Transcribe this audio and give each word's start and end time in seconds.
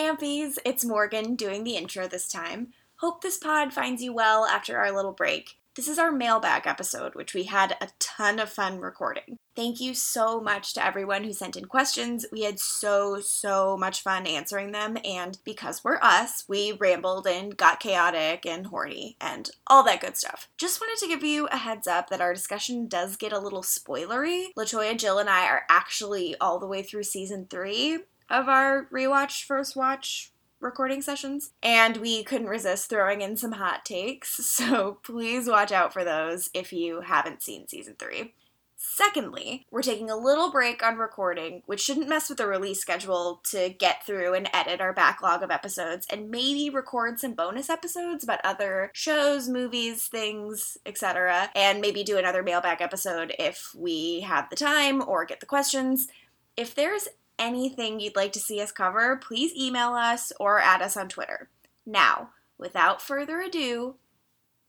Ampies, 0.00 0.56
it's 0.64 0.82
Morgan 0.82 1.34
doing 1.34 1.62
the 1.62 1.76
intro 1.76 2.08
this 2.08 2.26
time. 2.26 2.68
Hope 2.96 3.20
this 3.20 3.36
pod 3.36 3.74
finds 3.74 4.02
you 4.02 4.14
well 4.14 4.46
after 4.46 4.78
our 4.78 4.90
little 4.90 5.12
break. 5.12 5.58
This 5.76 5.88
is 5.88 5.98
our 5.98 6.10
mailbag 6.10 6.66
episode, 6.66 7.14
which 7.14 7.34
we 7.34 7.44
had 7.44 7.76
a 7.82 7.88
ton 7.98 8.38
of 8.38 8.48
fun 8.48 8.80
recording. 8.80 9.36
Thank 9.54 9.78
you 9.78 9.92
so 9.92 10.40
much 10.40 10.72
to 10.72 10.84
everyone 10.84 11.24
who 11.24 11.34
sent 11.34 11.54
in 11.54 11.66
questions. 11.66 12.24
We 12.32 12.44
had 12.44 12.58
so, 12.58 13.20
so 13.20 13.76
much 13.76 14.02
fun 14.02 14.26
answering 14.26 14.72
them, 14.72 14.96
and 15.04 15.36
because 15.44 15.84
we're 15.84 16.00
us, 16.00 16.44
we 16.48 16.72
rambled 16.72 17.26
and 17.26 17.54
got 17.54 17.78
chaotic 17.78 18.46
and 18.46 18.68
horny 18.68 19.18
and 19.20 19.50
all 19.66 19.82
that 19.84 20.00
good 20.00 20.16
stuff. 20.16 20.48
Just 20.56 20.80
wanted 20.80 20.98
to 21.00 21.08
give 21.08 21.22
you 21.22 21.46
a 21.48 21.58
heads 21.58 21.86
up 21.86 22.08
that 22.08 22.22
our 22.22 22.32
discussion 22.32 22.88
does 22.88 23.16
get 23.16 23.34
a 23.34 23.38
little 23.38 23.62
spoilery. 23.62 24.46
Latoya, 24.56 24.96
Jill, 24.96 25.18
and 25.18 25.28
I 25.28 25.46
are 25.46 25.64
actually 25.68 26.36
all 26.40 26.58
the 26.58 26.66
way 26.66 26.82
through 26.82 27.02
season 27.02 27.46
three 27.50 27.98
of 28.30 28.48
our 28.48 28.86
rewatch 28.92 29.44
first 29.44 29.76
watch 29.76 30.32
recording 30.60 31.02
sessions, 31.02 31.52
and 31.62 31.96
we 31.96 32.22
couldn't 32.22 32.46
resist 32.46 32.88
throwing 32.88 33.22
in 33.22 33.36
some 33.36 33.52
hot 33.52 33.84
takes, 33.84 34.36
so 34.46 34.98
please 35.02 35.48
watch 35.48 35.72
out 35.72 35.92
for 35.92 36.04
those 36.04 36.50
if 36.54 36.72
you 36.72 37.00
haven't 37.00 37.42
seen 37.42 37.66
season 37.66 37.96
three. 37.98 38.34
Secondly, 38.82 39.66
we're 39.70 39.82
taking 39.82 40.08
a 40.08 40.16
little 40.16 40.50
break 40.50 40.82
on 40.82 40.96
recording, 40.96 41.62
which 41.66 41.82
shouldn't 41.82 42.08
mess 42.08 42.30
with 42.30 42.38
the 42.38 42.46
release 42.46 42.80
schedule 42.80 43.42
to 43.50 43.68
get 43.68 44.06
through 44.06 44.32
and 44.32 44.48
edit 44.54 44.80
our 44.80 44.94
backlog 44.94 45.42
of 45.42 45.50
episodes 45.50 46.06
and 46.08 46.30
maybe 46.30 46.70
record 46.70 47.20
some 47.20 47.34
bonus 47.34 47.68
episodes 47.68 48.24
about 48.24 48.40
other 48.42 48.90
shows, 48.94 49.50
movies, 49.50 50.06
things, 50.06 50.78
etc. 50.86 51.50
And 51.54 51.82
maybe 51.82 52.02
do 52.02 52.16
another 52.16 52.42
mailbag 52.42 52.80
episode 52.80 53.34
if 53.38 53.70
we 53.76 54.20
have 54.20 54.48
the 54.48 54.56
time 54.56 55.06
or 55.06 55.26
get 55.26 55.40
the 55.40 55.46
questions. 55.46 56.08
If 56.56 56.74
there's 56.74 57.06
anything 57.40 57.98
you'd 57.98 58.14
like 58.14 58.32
to 58.32 58.38
see 58.38 58.60
us 58.60 58.70
cover, 58.70 59.16
please 59.16 59.52
email 59.56 59.94
us 59.94 60.32
or 60.38 60.60
add 60.60 60.82
us 60.82 60.96
on 60.96 61.08
Twitter. 61.08 61.48
Now, 61.86 62.30
without 62.58 63.00
further 63.00 63.40
ado, 63.40 63.96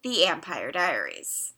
The 0.03 0.23
AMPire 0.25 0.71
Diaries. 0.71 1.53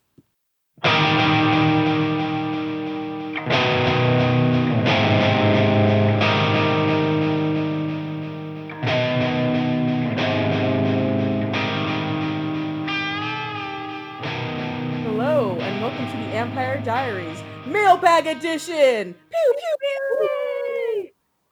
Hello, 15.05 15.58
and 15.59 15.81
welcome 15.81 16.08
to 16.08 16.17
the 16.17 16.33
AMPire 16.33 16.83
Diaries 16.83 17.44
Mailbag 17.66 18.27
Edition! 18.27 19.14
Pew 19.30 19.53
pew 19.53 19.75
pew! 19.80 20.53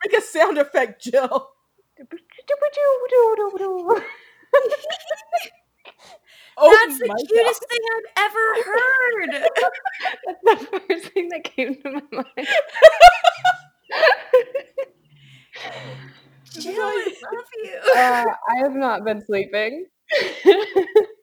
Make 0.06 0.18
a 0.18 0.22
sound 0.22 0.58
effect, 0.58 1.02
Jill. 1.04 1.50
Oh 6.58 6.70
That's 6.86 7.00
the 7.00 7.08
my 7.08 7.16
cutest 7.28 7.64
thing 7.70 7.80
I've 7.96 8.30
ever 8.30 8.46
heard. 8.66 9.50
That's 10.46 10.62
the 10.72 10.80
first 10.88 11.06
thing 11.14 11.30
that 11.30 11.44
came 11.44 11.76
to 11.82 11.92
my 11.92 12.02
mind. 12.12 12.48
Jill, 16.60 16.74
I 16.76 17.14
love 17.34 17.46
you. 17.64 17.80
Uh, 17.96 18.26
I 18.50 18.58
have 18.60 18.74
not 18.76 19.04
been 19.06 19.24
sleeping. 19.26 19.86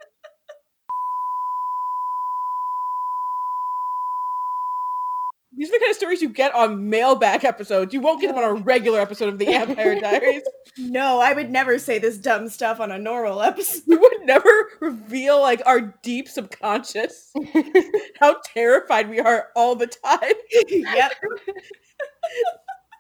These 5.59 5.71
are 5.71 5.73
the 5.73 5.79
kind 5.81 5.91
of 5.91 5.97
stories 5.97 6.23
you 6.23 6.29
get 6.29 6.55
on 6.55 6.89
mailbag 6.89 7.45
episodes. 7.45 7.93
You 7.93 8.01
won't 8.01 8.21
get 8.21 8.29
them 8.29 8.39
on 8.39 8.45
a 8.45 8.55
regular 8.55 9.01
episode 9.01 9.29
of 9.29 9.41
the 9.41 9.47
AMPire 9.47 10.01
Diaries. 10.01 10.45
No, 10.79 11.19
I 11.19 11.33
would 11.33 11.51
never 11.51 11.81
say 11.81 11.99
this 11.99 12.17
dumb 12.17 12.49
stuff 12.49 12.79
on 12.79 12.93
a 12.93 12.99
normal 12.99 13.43
episode. 13.43 13.83
We 13.89 13.97
would 13.97 14.21
never 14.23 14.49
reveal 14.79 15.41
like 15.41 15.61
our 15.67 15.81
deep 16.03 16.29
subconscious, 16.29 17.33
how 18.21 18.37
terrified 18.55 19.11
we 19.11 19.19
are 19.19 19.49
all 19.57 19.75
the 19.75 19.89
time. 19.89 20.33
yep. 20.69 21.13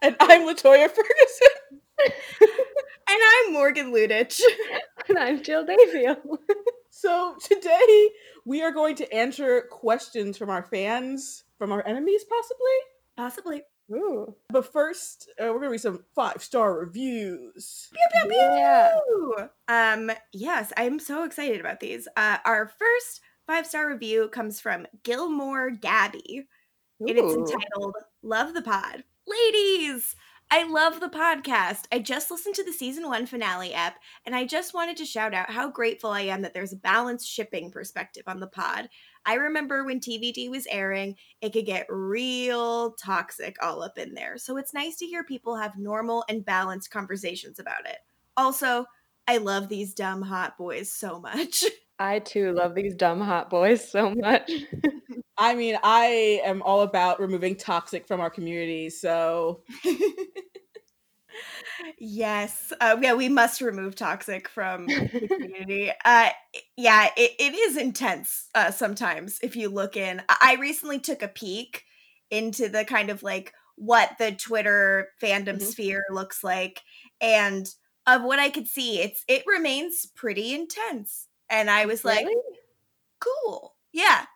And 0.02 0.16
I'm 0.20 0.42
Latoya 0.42 0.88
Ferguson. 0.88 1.80
And 2.00 2.08
I'm 3.08 3.52
Morgan 3.52 3.92
Ludich. 3.92 4.40
and 5.08 5.19
I'm 5.19 5.42
Jill 5.42 5.64
Dayfield. 5.66 6.19
So 6.90 7.36
today 7.42 8.10
we 8.44 8.62
are 8.62 8.72
going 8.72 8.96
to 8.96 9.12
answer 9.12 9.62
questions 9.70 10.36
from 10.36 10.50
our 10.50 10.62
fans, 10.64 11.44
from 11.58 11.72
our 11.72 11.86
enemies, 11.86 12.24
possibly. 12.24 12.76
Possibly. 13.16 13.62
Ooh. 13.92 14.34
But 14.50 14.70
first, 14.70 15.30
uh, 15.41 15.46
we're 15.46 15.60
gonna 15.60 15.70
read 15.70 15.80
some 15.80 16.04
five 16.14 16.42
star 16.42 16.78
reviews. 16.78 17.88
Pew, 17.92 18.22
pew, 18.22 18.30
pew. 18.30 18.38
Yeah. 18.38 19.48
Um, 19.69 20.10
yes, 20.32 20.72
I'm 20.76 20.98
so 20.98 21.24
excited 21.24 21.60
about 21.60 21.80
these. 21.80 22.06
Uh, 22.16 22.38
our 22.44 22.70
first 22.78 23.20
five 23.46 23.66
star 23.66 23.88
review 23.88 24.28
comes 24.28 24.60
from 24.60 24.86
Gilmore 25.04 25.70
Gabby, 25.70 26.46
and 27.00 27.10
it's 27.10 27.34
entitled 27.34 27.94
Love 28.22 28.54
the 28.54 28.62
Pod. 28.62 29.04
Ladies, 29.26 30.14
I 30.50 30.64
love 30.64 31.00
the 31.00 31.08
podcast. 31.08 31.84
I 31.92 31.98
just 31.98 32.30
listened 32.30 32.54
to 32.54 32.64
the 32.64 32.72
season 32.72 33.06
one 33.06 33.26
finale 33.26 33.75
ep, 33.75 33.96
and 34.25 34.34
I 34.34 34.46
just 34.46 34.72
wanted 34.72 34.96
to 34.98 35.04
shout 35.06 35.34
out 35.34 35.50
how 35.50 35.70
grateful 35.70 36.10
I 36.10 36.22
am 36.22 36.42
that 36.42 36.54
there's 36.54 36.72
a 36.72 36.76
balanced 36.76 37.28
shipping 37.28 37.70
perspective 37.70 38.22
on 38.26 38.40
the 38.40 38.46
pod. 38.46 38.88
I 39.28 39.34
remember 39.34 39.84
when 39.84 40.00
TVD 40.00 40.48
was 40.48 40.66
airing, 40.70 41.16
it 41.42 41.52
could 41.52 41.66
get 41.66 41.84
real 41.90 42.92
toxic 42.92 43.56
all 43.62 43.82
up 43.82 43.98
in 43.98 44.14
there. 44.14 44.38
So 44.38 44.56
it's 44.56 44.72
nice 44.72 44.96
to 44.96 45.04
hear 45.04 45.22
people 45.22 45.54
have 45.56 45.76
normal 45.76 46.24
and 46.30 46.42
balanced 46.42 46.90
conversations 46.90 47.58
about 47.58 47.84
it. 47.84 47.98
Also, 48.38 48.86
I 49.26 49.36
love 49.36 49.68
these 49.68 49.92
dumb 49.92 50.22
hot 50.22 50.56
boys 50.56 50.90
so 50.90 51.20
much. 51.20 51.62
I 51.98 52.20
too 52.20 52.52
love 52.52 52.74
these 52.74 52.94
dumb 52.94 53.20
hot 53.20 53.50
boys 53.50 53.86
so 53.86 54.14
much. 54.14 54.50
I 55.38 55.54
mean, 55.54 55.76
I 55.82 56.40
am 56.42 56.62
all 56.62 56.80
about 56.80 57.20
removing 57.20 57.54
toxic 57.54 58.08
from 58.08 58.20
our 58.20 58.30
community, 58.30 58.88
so 58.88 59.62
yes, 61.99 62.72
uh, 62.81 62.97
yeah, 63.00 63.15
we 63.15 63.28
must 63.28 63.60
remove 63.60 63.94
toxic 63.94 64.49
from 64.49 64.94
the 65.21 65.28
community. 65.38 65.93
Uh, 66.04 66.31
yeah, 66.76 67.09
it, 67.16 67.32
it 67.38 67.54
is 67.54 67.76
intense 67.76 68.49
uh, 68.54 68.71
sometimes 68.71 69.38
if 69.43 69.56
you 69.56 69.69
look 69.69 69.97
in. 69.97 70.22
I 70.28 70.37
I 70.59 70.60
recently 70.60 70.99
took 70.99 71.22
a 71.22 71.28
peek 71.28 71.84
into 72.31 72.69
the 72.69 72.84
kind 72.84 73.10
of 73.10 73.22
like 73.22 73.53
what 73.76 74.16
the 74.19 74.32
Twitter 74.32 75.09
fandom 75.22 75.60
Mhm. 75.60 75.62
sphere 75.62 76.04
looks 76.10 76.43
like, 76.44 76.82
and 77.21 77.69
of 78.06 78.22
what 78.22 78.38
I 78.38 78.50
could 78.50 78.66
see, 78.69 79.00
it's 79.00 79.25
it 79.28 79.44
remains 79.47 80.06
pretty 80.06 80.55
intense. 80.55 81.28
And 81.50 81.70
I 81.70 81.87
was 81.87 82.05
like, 82.05 82.26
Really? 82.26 82.59
cool 83.20 83.76
yeah 83.93 84.26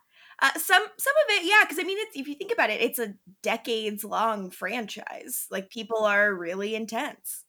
uh, 0.43 0.51
some 0.59 0.83
some 0.99 1.15
of 1.27 1.31
it 1.37 1.45
yeah 1.45 1.61
because 1.63 1.79
i 1.79 1.85
mean 1.85 1.99
it's 2.01 2.17
if 2.17 2.29
you 2.29 2.35
think 2.35 2.53
about 2.53 2.71
it 2.71 2.81
it's 2.83 2.99
a 2.99 3.15
decades 3.43 4.05
long 4.05 4.51
franchise 4.51 5.47
like 5.51 5.71
people 5.71 6.05
are 6.05 6.35
really 6.35 6.75
intense 6.75 7.45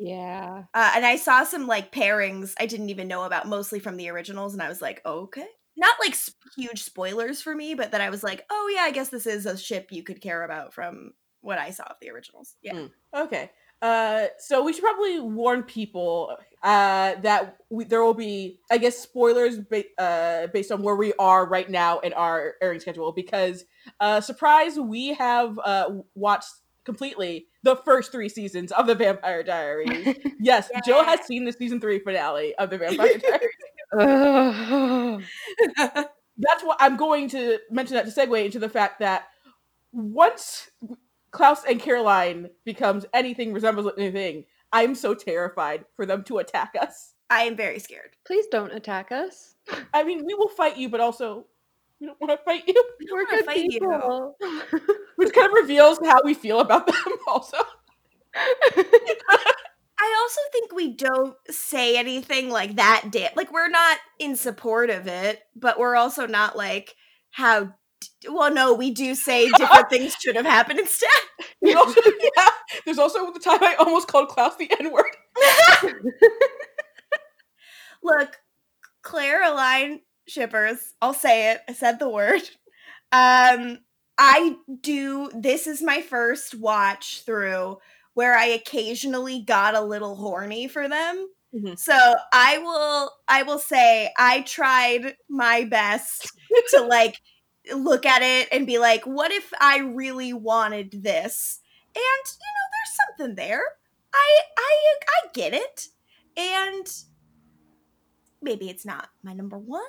Yeah. 0.00 0.64
uh, 0.74 0.92
and 0.94 1.04
i 1.04 1.16
saw 1.16 1.44
some 1.44 1.66
like 1.66 1.92
pairings 1.92 2.54
i 2.60 2.66
didn't 2.66 2.90
even 2.90 3.08
know 3.08 3.24
about 3.24 3.48
mostly 3.48 3.80
from 3.80 3.96
the 3.96 4.08
originals 4.08 4.52
and 4.54 4.62
i 4.62 4.68
was 4.68 4.80
like 4.82 5.02
okay 5.04 5.46
not 5.76 5.94
like 6.00 6.12
s- 6.12 6.32
huge 6.56 6.82
spoilers 6.82 7.42
for 7.42 7.54
me 7.54 7.74
but 7.74 7.90
that 7.92 8.00
i 8.00 8.10
was 8.10 8.22
like 8.22 8.44
oh 8.50 8.72
yeah 8.74 8.82
i 8.82 8.90
guess 8.92 9.08
this 9.10 9.26
is 9.26 9.46
a 9.46 9.58
ship 9.58 9.88
you 9.90 10.02
could 10.02 10.20
care 10.20 10.42
about 10.44 10.72
from 10.72 11.12
what 11.40 11.58
i 11.58 11.70
saw 11.70 11.84
of 11.84 11.96
the 12.00 12.10
originals 12.10 12.54
yeah 12.62 12.74
Mm. 12.74 12.90
okay. 13.14 13.50
Uh, 13.82 14.26
so 14.38 14.64
we 14.64 14.72
should 14.72 14.82
probably 14.82 15.20
warn 15.20 15.62
people 15.62 16.36
uh, 16.62 17.14
that 17.16 17.58
we, 17.70 17.84
there 17.84 18.02
will 18.02 18.14
be, 18.14 18.58
I 18.70 18.78
guess, 18.78 18.98
spoilers 18.98 19.58
ba- 19.58 19.84
uh, 19.98 20.46
based 20.48 20.72
on 20.72 20.82
where 20.82 20.96
we 20.96 21.12
are 21.18 21.46
right 21.46 21.68
now 21.68 21.98
in 22.00 22.12
our 22.14 22.54
airing 22.62 22.80
schedule. 22.80 23.12
Because, 23.12 23.64
uh, 24.00 24.20
surprise, 24.20 24.78
we 24.78 25.14
have 25.14 25.58
uh, 25.64 25.90
watched 26.14 26.48
completely 26.84 27.46
the 27.64 27.76
first 27.76 28.12
three 28.12 28.28
seasons 28.28 28.72
of 28.72 28.86
the 28.86 28.94
Vampire 28.94 29.42
Diaries. 29.42 30.16
Yes, 30.38 30.70
Jill 30.84 31.02
has 31.02 31.20
seen 31.26 31.44
the 31.44 31.52
season 31.52 31.80
three 31.80 31.98
finale 31.98 32.54
of 32.56 32.70
the 32.70 32.78
Vampire 32.78 33.18
Diaries. 33.92 35.26
That's 36.38 36.62
what 36.62 36.76
I'm 36.78 36.96
going 36.96 37.28
to 37.30 37.58
mention 37.70 37.94
that 37.94 38.04
to 38.04 38.12
segue 38.12 38.44
into 38.44 38.58
the 38.58 38.68
fact 38.68 39.00
that 39.00 39.28
once 39.92 40.68
Klaus 41.36 41.64
and 41.64 41.78
Caroline 41.78 42.48
becomes 42.64 43.04
anything 43.12 43.52
resembles 43.52 43.92
anything, 43.98 44.46
I'm 44.72 44.94
so 44.94 45.12
terrified 45.12 45.84
for 45.94 46.06
them 46.06 46.24
to 46.24 46.38
attack 46.38 46.74
us. 46.80 47.12
i 47.28 47.42
am 47.42 47.56
very 47.56 47.78
scared 47.78 48.16
Please 48.26 48.46
don't 48.50 48.72
attack 48.72 49.12
us. 49.12 49.54
I 49.92 50.02
mean, 50.02 50.24
we 50.24 50.32
will 50.32 50.48
fight 50.48 50.78
you, 50.78 50.88
but 50.88 51.00
also 51.00 51.44
we 52.00 52.06
don't 52.06 52.18
want 52.22 52.30
to 52.30 52.42
fight 52.42 52.62
you. 52.66 52.84
We're 53.12 53.26
good 53.26 53.44
fight 53.44 53.58
you. 53.58 53.68
people. 53.68 54.36
Which 55.16 55.34
kind 55.34 55.48
of 55.48 55.52
reveals 55.52 55.98
how 56.02 56.22
we 56.24 56.32
feel 56.32 56.60
about 56.60 56.86
them. 56.86 56.96
Also, 57.28 57.58
I 58.34 60.16
also 60.20 60.40
think 60.52 60.72
we 60.72 60.94
don't 60.94 61.36
say 61.50 61.98
anything 61.98 62.48
like 62.48 62.76
that. 62.76 63.08
Da- 63.10 63.32
like 63.36 63.52
we're 63.52 63.68
not 63.68 63.98
in 64.18 64.36
support 64.36 64.88
of 64.88 65.06
it, 65.06 65.42
but 65.54 65.78
we're 65.78 65.96
also 65.96 66.26
not 66.26 66.56
like 66.56 66.94
how. 67.30 67.74
Well, 68.28 68.52
no, 68.52 68.74
we 68.74 68.90
do 68.90 69.14
say 69.14 69.48
different 69.52 69.88
things 69.90 70.14
should 70.20 70.36
have 70.36 70.44
happened 70.44 70.80
instead. 70.80 71.08
we 71.62 71.74
also 71.74 72.00
yeah. 72.36 72.48
There's 72.84 72.98
also 72.98 73.32
the 73.32 73.40
time 73.40 73.62
I 73.62 73.74
almost 73.76 74.08
called 74.08 74.28
Klaus 74.28 74.56
the 74.56 74.70
N 74.80 74.92
word. 74.92 75.16
Look, 78.02 78.36
Klaroline 79.04 80.00
shippers. 80.28 80.94
I'll 81.02 81.14
say 81.14 81.52
it. 81.52 81.60
I 81.68 81.72
said 81.74 81.98
the 81.98 82.08
word. 82.08 82.42
Um, 83.12 83.78
I 84.18 84.56
do. 84.82 85.30
This 85.34 85.66
is 85.66 85.82
my 85.82 86.02
first 86.02 86.54
watch 86.54 87.22
through 87.26 87.78
where 88.14 88.36
I 88.36 88.46
occasionally 88.46 89.42
got 89.46 89.74
a 89.76 89.80
little 89.82 90.16
horny 90.16 90.68
for 90.68 90.88
them. 90.88 91.28
Mhm. 91.54 91.78
So 91.78 91.94
I 92.32 92.58
will. 92.58 93.12
I 93.28 93.42
will 93.44 93.58
say 93.60 94.12
I 94.18 94.42
tried 94.42 95.16
my 95.30 95.64
best 95.64 96.30
to 96.72 96.82
like 96.82 97.16
look 97.74 98.06
at 98.06 98.22
it 98.22 98.48
and 98.52 98.66
be 98.66 98.78
like, 98.78 99.04
what 99.06 99.32
if 99.32 99.52
I 99.60 99.78
really 99.78 100.32
wanted 100.32 101.02
this? 101.02 101.60
And 101.94 102.02
you 102.02 102.46
know, 102.54 102.66
there's 102.72 102.96
something 103.28 103.34
there. 103.36 103.62
I 104.14 104.40
I 104.56 104.94
I 105.08 105.28
get 105.34 105.54
it. 105.54 105.88
And 106.36 106.92
maybe 108.42 108.68
it's 108.68 108.84
not 108.84 109.08
my 109.22 109.32
number 109.32 109.58
one. 109.58 109.82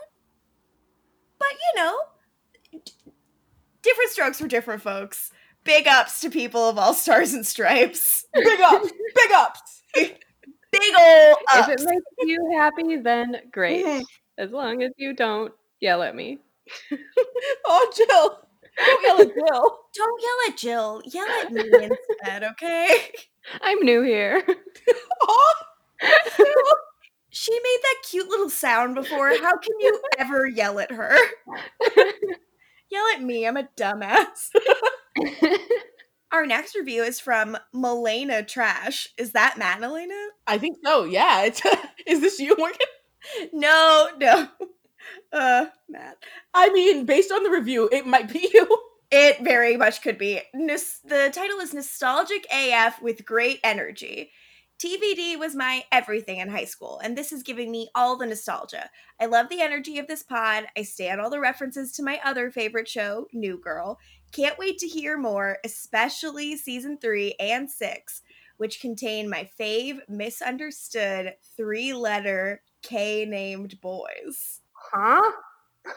But 1.39 1.49
you 1.51 1.81
know, 1.83 1.97
d- 2.83 2.91
different 3.81 4.11
strokes 4.11 4.39
for 4.39 4.47
different 4.47 4.81
folks. 4.81 5.31
Big 5.63 5.87
ups 5.87 6.21
to 6.21 6.29
people 6.29 6.69
of 6.69 6.77
all 6.77 6.93
stars 6.93 7.33
and 7.33 7.45
stripes. 7.45 8.25
Big 8.33 8.59
ups, 8.61 8.91
big 9.15 9.31
ups. 9.35 9.83
Big 10.69 10.93
ol' 10.99 11.35
If 11.53 11.59
ups. 11.59 11.69
it 11.69 11.85
makes 11.85 12.03
you 12.19 12.51
happy, 12.57 12.97
then 12.97 13.37
great. 13.51 13.85
Mhm. 13.85 14.03
As 14.37 14.51
long 14.51 14.83
as 14.83 14.91
you 14.97 15.13
don't 15.13 15.53
yell 15.79 16.03
at 16.03 16.13
me. 16.13 16.39
Oh, 17.65 17.91
Jill, 17.95 18.39
don't 18.77 19.03
yell 19.03 19.21
at 19.21 19.33
Jill. 19.35 19.79
Don't 19.97 20.21
yell 20.21 20.49
at 20.49 20.57
Jill. 20.57 21.01
Yell 21.05 21.27
at 21.41 21.51
me 21.51 21.63
instead, 21.73 22.43
okay? 22.43 23.11
I'm 23.61 23.79
new 23.83 24.03
here. 24.03 24.43
Oh, 25.29 25.53
She 27.29 27.51
made 27.51 27.79
that 27.83 27.95
cute 28.09 28.29
little 28.29 28.49
sound 28.49 28.95
before. 28.95 29.29
How 29.29 29.57
can 29.57 29.73
you 29.79 29.99
ever 30.17 30.45
yell 30.47 30.79
at 30.79 30.91
her? 30.91 31.15
Yell 32.89 33.05
at 33.15 33.21
me. 33.21 33.45
I'm 33.45 33.57
a 33.57 33.67
dumbass. 33.75 34.49
Our 36.31 36.45
next 36.45 36.75
review 36.75 37.03
is 37.03 37.19
from 37.19 37.57
Melena 37.73 38.45
Trash. 38.47 39.09
Is 39.17 39.31
that 39.31 39.57
Madalena? 39.57 40.29
I 40.45 40.57
think 40.57 40.77
so. 40.83 41.03
Yeah. 41.05 41.43
It's, 41.43 41.61
is 42.05 42.21
this 42.21 42.39
you, 42.39 42.55
Morgan? 42.57 42.77
No, 43.53 44.09
no. 44.19 44.47
Uh, 45.31 45.67
Matt. 45.89 46.17
I 46.53 46.69
mean, 46.71 47.05
based 47.05 47.31
on 47.31 47.43
the 47.43 47.49
review, 47.49 47.89
it 47.91 48.05
might 48.05 48.31
be 48.31 48.49
you. 48.53 48.67
It 49.09 49.41
very 49.41 49.77
much 49.77 50.01
could 50.01 50.17
be. 50.17 50.41
The 50.53 51.31
title 51.33 51.59
is 51.59 51.73
Nostalgic 51.73 52.45
AF 52.53 53.01
with 53.01 53.25
Great 53.25 53.59
Energy. 53.63 54.31
TVD 54.79 55.39
was 55.39 55.55
my 55.55 55.85
everything 55.91 56.37
in 56.37 56.49
high 56.49 56.65
school, 56.65 56.99
and 57.03 57.17
this 57.17 57.31
is 57.31 57.41
giving 57.41 57.71
me 57.71 57.89
all 57.95 58.15
the 58.15 58.27
nostalgia. 58.27 58.91
I 59.19 59.25
love 59.25 59.49
the 59.49 59.61
energy 59.61 59.97
of 59.97 60.07
this 60.07 60.21
pod. 60.21 60.65
I 60.77 60.83
stand 60.83 61.19
all 61.19 61.31
the 61.31 61.39
references 61.39 61.93
to 61.93 62.03
my 62.03 62.19
other 62.23 62.51
favorite 62.51 62.87
show, 62.87 63.25
New 63.33 63.57
Girl. 63.57 63.97
Can't 64.33 64.59
wait 64.59 64.77
to 64.79 64.87
hear 64.87 65.17
more, 65.17 65.57
especially 65.65 66.57
season 66.57 66.99
three 66.99 67.33
and 67.39 67.71
six, 67.71 68.21
which 68.57 68.79
contain 68.79 69.29
my 69.29 69.49
fave 69.59 69.99
misunderstood 70.07 71.33
three 71.55 71.93
letter 71.93 72.61
K 72.83 73.25
named 73.25 73.81
boys. 73.81 74.61
Huh? 74.91 75.31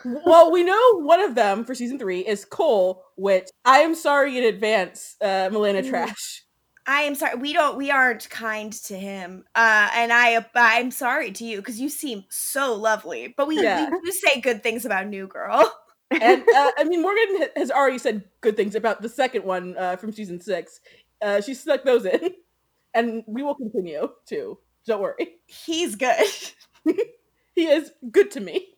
well, 0.05 0.53
we 0.53 0.63
know 0.63 1.01
one 1.01 1.21
of 1.21 1.35
them 1.35 1.65
for 1.65 1.75
season 1.75 1.99
three 1.99 2.21
is 2.21 2.45
Kol, 2.45 3.05
which 3.17 3.49
I 3.65 3.81
am 3.81 3.95
sorry 3.95 4.39
in 4.39 4.45
advance, 4.45 5.17
uh, 5.21 5.49
Milena 5.53 5.83
Mm. 5.83 5.89
Trash. 5.91 6.45
I 6.87 7.03
am 7.03 7.15
sorry. 7.15 7.37
We 7.37 7.53
don't. 7.53 7.77
We 7.77 7.91
aren't 7.91 8.29
kind 8.31 8.73
to 8.73 8.99
him. 8.99 9.45
Uh, 9.55 9.89
and 9.95 10.13
I. 10.13 10.45
I'm 10.55 10.91
sorry 10.91 11.31
to 11.33 11.45
you 11.45 11.59
because 11.59 11.79
you 11.79 11.89
seem 11.89 12.25
so 12.31 12.75
lovely. 12.75 13.33
But 13.37 13.47
we, 13.47 13.63
Yeah. 13.63 13.89
we 13.91 14.01
do 14.01 14.11
say 14.13 14.41
good 14.41 14.63
things 14.63 14.85
about 14.85 15.07
New 15.07 15.27
Girl. 15.29 15.71
And 16.11 16.43
uh, 16.57 16.71
I 16.79 16.85
mean, 16.85 17.03
Morgan 17.03 17.49
has 17.55 17.71
already 17.71 17.99
said 17.99 18.25
good 18.41 18.57
things 18.57 18.75
about 18.75 19.03
the 19.03 19.09
second 19.09 19.45
one 19.45 19.77
uh, 19.77 19.97
from 19.97 20.11
season 20.13 20.41
six. 20.41 20.81
Uh, 21.23 21.41
she 21.41 21.55
snuck 21.55 21.85
those 21.85 22.07
in, 22.07 22.31
and 22.95 23.23
we 23.27 23.43
will 23.43 23.55
continue 23.55 24.09
too. 24.27 24.59
Don't 24.87 25.03
worry. 25.03 25.37
He's 25.47 25.95
good. 25.97 26.27
He 27.55 27.67
is 27.67 27.93
good 28.11 28.31
to 28.33 28.41
me. 28.41 28.69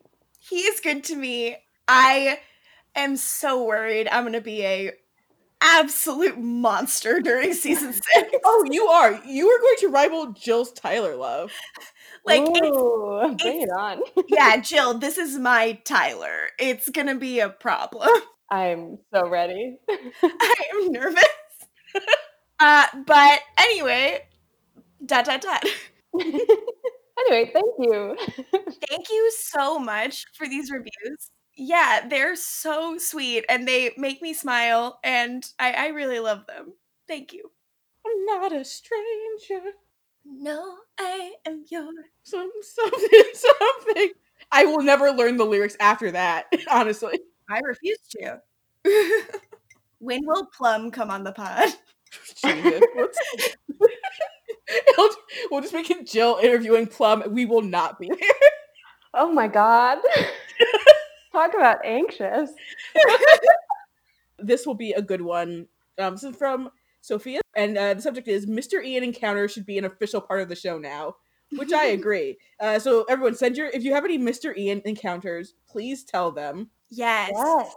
He 0.49 0.57
is 0.57 0.81
good 0.81 1.05
to 1.05 1.17
me. 1.17 1.57
I 1.87 2.41
am 2.95 3.17
so 3.17 3.65
worried. 3.65 4.09
I'm 4.09 4.25
gonna 4.25 4.41
be 4.41 4.65
a 4.65 4.93
absolute 5.61 6.39
monster 6.39 7.21
during 7.21 7.53
season 7.55 7.93
six. 7.93 8.37
Oh, 8.45 8.67
you 8.71 8.87
are. 8.87 9.13
You 9.25 9.49
are 9.49 9.61
going 9.61 9.77
to 9.79 9.89
rival 9.89 10.33
Jill's 10.33 10.73
Tyler 10.73 11.15
love. 11.17 11.53
Like, 12.25 12.43
it's, 12.43 12.77
Ooh, 12.77 13.37
bring 13.41 13.63
it 13.63 13.71
on. 13.71 14.03
yeah, 14.29 14.57
Jill. 14.59 14.99
This 14.99 15.19
is 15.19 15.39
my 15.39 15.79
Tyler. 15.85 16.49
It's 16.59 16.89
gonna 16.89 17.17
be 17.17 17.41
a 17.41 17.49
problem. 17.49 18.09
I'm 18.51 18.99
so 19.15 19.29
ready. 19.29 19.79
I 19.89 20.55
am 20.75 20.93
nervous. 20.93 21.25
uh, 22.61 22.87
but 23.07 23.41
anyway, 23.59 24.27
dot 25.07 25.25
dot 25.25 25.41
dot. 25.41 25.65
Anyway, 27.19 27.51
thank 27.53 27.75
you. 27.79 28.17
Thank 28.89 29.09
you 29.11 29.31
so 29.37 29.79
much 29.79 30.25
for 30.35 30.49
these 30.49 30.71
reviews. 30.71 31.31
Yeah, 31.57 32.07
they're 32.09 32.37
so 32.37 32.99
sweet 32.99 33.45
and 33.49 33.67
they 33.69 33.93
make 33.97 34.23
me 34.23 34.33
smile, 34.35 34.99
and 35.05 35.45
I, 35.59 35.73
I 35.73 35.87
really 35.89 36.19
love 36.21 36.47
them. 36.47 36.73
Thank 37.07 37.33
you. 37.33 37.51
I'm 38.07 38.25
not 38.25 38.53
a 38.53 38.65
stranger. 38.65 39.73
No, 40.25 40.77
I 40.99 41.33
am 41.47 41.65
yours. 41.71 41.95
Some 42.25 42.51
something 42.63 43.25
something. 43.35 44.11
I 44.51 44.65
will 44.65 44.83
never 44.83 45.11
learn 45.11 45.37
the 45.37 45.45
lyrics 45.45 45.77
after 45.81 46.11
that. 46.13 46.47
Honestly, 46.71 47.21
I 47.51 47.61
refuse 47.65 47.99
to. 48.19 48.41
when 49.99 50.21
will 50.27 50.47
Plumb 50.57 50.91
come 50.91 51.11
on 51.11 51.25
the 51.25 51.33
pod? 51.33 51.71
Jesus. 52.37 52.83
What's- 54.97 55.17
It'll- 55.39 55.49
we'll 55.51 55.61
just 55.61 55.73
make 55.75 55.91
it 55.91 56.07
Jill 56.07 56.39
interviewing 56.43 56.87
Plumb. 56.87 57.23
We 57.29 57.45
will 57.47 57.63
not 57.63 57.99
be 57.99 58.09
there. 58.09 58.19
Oh 59.15 59.31
my 59.31 59.47
god. 59.47 59.99
Talk 61.33 61.53
about 61.53 61.85
anxious. 61.85 62.51
This 64.39 64.67
will 64.67 64.75
be 64.75 64.93
a 64.93 65.03
good 65.03 65.21
one. 65.21 65.67
Um, 65.99 66.15
this 66.15 66.25
is 66.25 66.35
from 66.35 66.71
Sophia, 67.03 67.41
and 67.55 67.77
uh, 67.77 67.95
the 67.95 68.03
subject 68.03 68.27
is 68.27 68.47
Mr. 68.47 68.83
Ian 68.85 69.05
Encounter 69.05 69.49
should 69.49 69.67
be 69.67 69.77
an 69.79 69.85
official 69.85 70.21
part 70.21 70.41
of 70.41 70.49
the 70.49 70.57
show 70.57 70.79
now, 70.79 71.17
which 71.59 71.73
I 71.73 71.87
agree. 71.89 72.39
Uh, 72.59 72.79
so 72.79 73.05
everyone, 73.09 73.35
send 73.35 73.57
your 73.57 73.69
if 73.69 73.85
you 73.85 73.93
have 73.93 74.05
any 74.07 74.19
Mr. 74.19 74.57
Ian 74.57 74.81
encounters, 74.87 75.55
please 75.69 76.05
tell 76.05 76.33
them. 76.33 76.71
Yes. 76.91 77.31
Yes. 77.35 77.75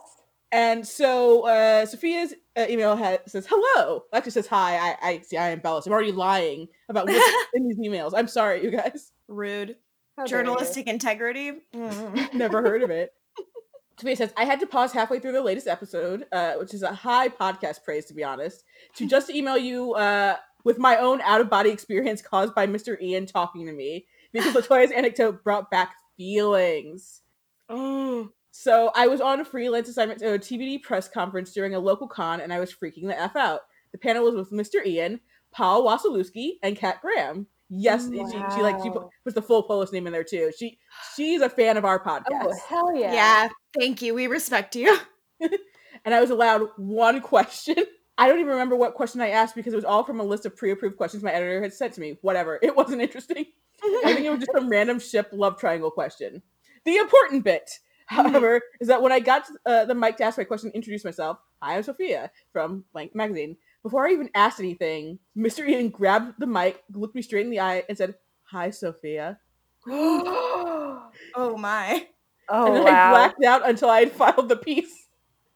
And 0.55 0.87
so 0.87 1.45
uh, 1.45 1.85
Sophia's 1.85 2.33
uh, 2.57 2.65
email 2.69 2.95
ha- 2.95 3.17
says 3.27 3.45
hello. 3.49 4.03
Actually 4.13 4.31
says 4.31 4.47
hi. 4.47 4.77
I, 4.77 4.95
I 5.01 5.19
see. 5.19 5.35
I 5.35 5.47
am 5.47 5.55
embellish. 5.55 5.85
I'm 5.85 5.91
already 5.91 6.13
lying 6.13 6.69
about 6.87 7.07
what's 7.07 7.47
in 7.53 7.67
these 7.67 7.77
emails. 7.77 8.13
I'm 8.15 8.29
sorry, 8.29 8.63
you 8.63 8.71
guys. 8.71 9.11
Rude. 9.27 9.75
How. 10.15 10.25
Journalistic 10.25 10.87
integrity. 10.87 11.51
Mm. 11.75 12.33
Never 12.33 12.61
heard 12.61 12.83
of 12.83 12.89
it. 12.89 13.11
Sophia 13.99 14.15
says, 14.15 14.33
I 14.37 14.45
had 14.45 14.61
to 14.61 14.65
pause 14.65 14.93
halfway 14.93 15.19
through 15.19 15.33
the 15.33 15.43
latest 15.43 15.67
episode, 15.67 16.25
uh, 16.31 16.53
which 16.53 16.73
is 16.73 16.83
a 16.83 16.93
high 16.93 17.27
podcast 17.27 17.83
praise, 17.83 18.05
to 18.05 18.13
be 18.13 18.23
honest, 18.23 18.63
to 18.95 19.05
just 19.05 19.29
email 19.29 19.57
you 19.57 19.93
uh, 19.95 20.37
with 20.63 20.79
my 20.79 20.95
own 20.95 21.19
out 21.19 21.41
of 21.41 21.49
body 21.49 21.69
experience 21.69 22.21
caused 22.21 22.55
by 22.55 22.65
Mr. 22.65 22.97
Ian 23.01 23.25
talking 23.25 23.65
to 23.65 23.73
me 23.73 24.05
because 24.31 24.55
Latoya's 24.55 24.91
anecdote 24.91 25.43
brought 25.43 25.69
back 25.69 25.95
feelings. 26.15 27.23
Oh. 27.67 28.29
So 28.57 28.89
I 28.95 29.07
was 29.07 29.19
on 29.19 29.41
a 29.41 29.45
freelance 29.45 29.89
assignment 29.89 30.21
to 30.21 30.33
a 30.35 30.39
TVD 30.39 30.81
press 30.81 31.09
conference 31.09 31.51
during 31.51 31.75
a 31.75 31.79
local 31.79 32.07
con, 32.07 32.39
and 32.39 32.53
I 32.53 32.59
was 32.61 32.73
freaking 32.73 33.05
the 33.05 33.19
f 33.19 33.35
out. 33.35 33.59
The 33.91 33.97
panel 33.97 34.23
was 34.23 34.33
with 34.33 34.49
Mr. 34.49 34.83
Ian, 34.83 35.19
Paul 35.51 35.83
Wasilewski, 35.83 36.53
and 36.63 36.77
Kat 36.77 37.01
Graham. 37.01 37.47
Yes, 37.69 38.07
she, 38.09 38.15
she 38.15 38.61
like 38.61 38.81
she 38.81 38.89
put, 38.89 39.03
Wow. 39.03 39.09
puts 39.25 39.35
the 39.35 39.41
full 39.41 39.63
Polish 39.63 39.91
name 39.91 40.07
in 40.07 40.13
there 40.13 40.23
too. 40.23 40.53
She 40.57 40.79
she's 41.17 41.41
a 41.41 41.49
fan 41.49 41.75
of 41.75 41.83
our 41.83 42.01
oh, 42.01 42.09
podcast. 42.09 42.45
Oh, 42.45 42.59
hell 42.69 42.95
yeah. 42.95 43.13
Yeah. 43.13 43.49
Thank 43.77 44.01
you. 44.01 44.13
We 44.13 44.27
respect 44.27 44.73
you. 44.77 44.97
and 45.41 46.15
I 46.15 46.21
was 46.21 46.29
allowed 46.29 46.69
one 46.77 47.19
question. 47.19 47.75
I 48.17 48.29
don't 48.29 48.39
even 48.39 48.51
remember 48.51 48.77
what 48.77 48.93
question 48.93 49.19
I 49.19 49.31
asked 49.31 49.55
because 49.55 49.73
it 49.73 49.75
was 49.75 49.83
all 49.83 50.05
from 50.05 50.21
a 50.21 50.23
list 50.23 50.45
of 50.45 50.55
pre-approved 50.55 50.95
questions 50.95 51.23
my 51.23 51.33
editor 51.33 51.61
had 51.61 51.73
sent 51.73 51.91
to 51.95 52.01
me. 52.01 52.17
Whatever. 52.21 52.57
It 52.63 52.73
wasn't 52.73 53.01
interesting. 53.01 53.47
I 53.83 54.13
think 54.13 54.25
it 54.25 54.29
was 54.29 54.39
just 54.39 54.53
some 54.53 54.69
random 54.69 54.99
ship 54.99 55.27
love 55.33 55.59
triangle 55.59 55.91
question. 55.91 56.41
The 56.85 56.95
important 56.95 57.43
bit, 57.43 57.79
however, 58.05 58.61
is 58.79 58.87
that 58.87 59.01
when 59.01 59.11
I 59.11 59.19
got 59.19 59.43
uh, 59.65 59.85
the 59.85 59.95
mic 59.95 60.17
to 60.17 60.23
ask 60.23 60.37
my 60.37 60.43
question, 60.43 60.71
introduce 60.73 61.03
myself. 61.03 61.39
Hi, 61.61 61.77
I'm 61.77 61.83
Sophia 61.83 62.31
from 62.51 62.83
Blank 62.93 63.15
Magazine. 63.15 63.57
Before 63.83 64.07
I 64.07 64.11
even 64.11 64.29
asked 64.35 64.59
anything, 64.59 65.19
Mr. 65.37 65.67
Ian 65.67 65.89
grabbed 65.89 66.39
the 66.39 66.47
mic, 66.47 66.83
looked 66.93 67.15
me 67.15 67.21
straight 67.21 67.45
in 67.45 67.51
the 67.51 67.59
eye, 67.59 67.83
and 67.87 67.97
said, 67.97 68.15
"Hi, 68.43 68.69
Sophia." 68.69 69.39
oh 69.87 71.57
my! 71.57 72.07
oh 72.49 72.67
and 72.67 72.75
then 72.75 72.87
I 72.87 73.09
blacked 73.11 73.43
out 73.43 73.67
until 73.67 73.89
I 73.89 73.99
had 73.99 74.11
filed 74.11 74.49
the 74.49 74.57
piece. 74.57 75.07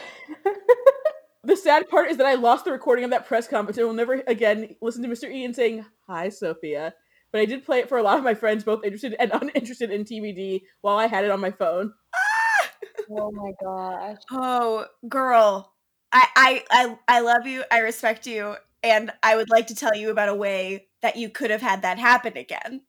The 1.44 1.58
sad 1.58 1.90
part 1.90 2.10
is 2.10 2.18
that 2.18 2.28
I 2.28 2.36
lost 2.36 2.66
the 2.66 2.72
recording 2.72 3.04
of 3.04 3.10
that 3.10 3.28
press 3.28 3.48
conference 3.48 3.78
and 3.78 3.88
will 3.88 3.96
never 3.96 4.22
again 4.28 4.76
listen 4.80 5.02
to 5.02 5.10
Mr. 5.10 5.32
Ian 5.32 5.54
saying, 5.54 5.84
Hi, 6.08 6.30
Sophia. 6.30 6.94
But 7.32 7.42
I 7.42 7.46
did 7.46 7.66
play 7.66 7.80
it 7.80 7.90
for 7.90 7.98
a 7.98 8.04
lot 8.04 8.18
of 8.18 8.24
my 8.24 8.34
friends, 8.34 8.64
both 8.64 8.84
interested 8.84 9.16
and 9.20 9.32
uninterested 9.42 9.92
in 9.92 10.04
TVD, 10.04 10.62
while 10.82 10.98
I 10.98 11.08
had 11.08 11.24
it 11.26 11.32
on 11.32 11.40
my 11.40 11.52
phone. 11.52 11.94
Ah! 12.14 12.72
Oh 13.12 13.32
my 13.32 13.52
gosh. 13.62 14.18
Oh, 14.32 14.86
girl. 15.08 15.74
I, 16.12 16.28
I 16.36 16.64
I 16.70 16.98
I 17.08 17.20
love 17.22 17.48
you. 17.48 17.64
I 17.72 17.80
respect 17.80 18.28
you. 18.28 18.56
And 18.84 19.12
I 19.22 19.36
would 19.36 19.50
like 19.50 19.68
to 19.68 19.76
tell 19.76 19.96
you 19.96 20.10
about 20.10 20.30
a 20.30 20.36
way 20.36 20.88
that 21.02 21.16
you 21.16 21.30
could 21.30 21.52
have 21.52 21.62
had 21.62 21.84
that 21.84 22.00
happen 22.00 22.36
again. 22.36 22.82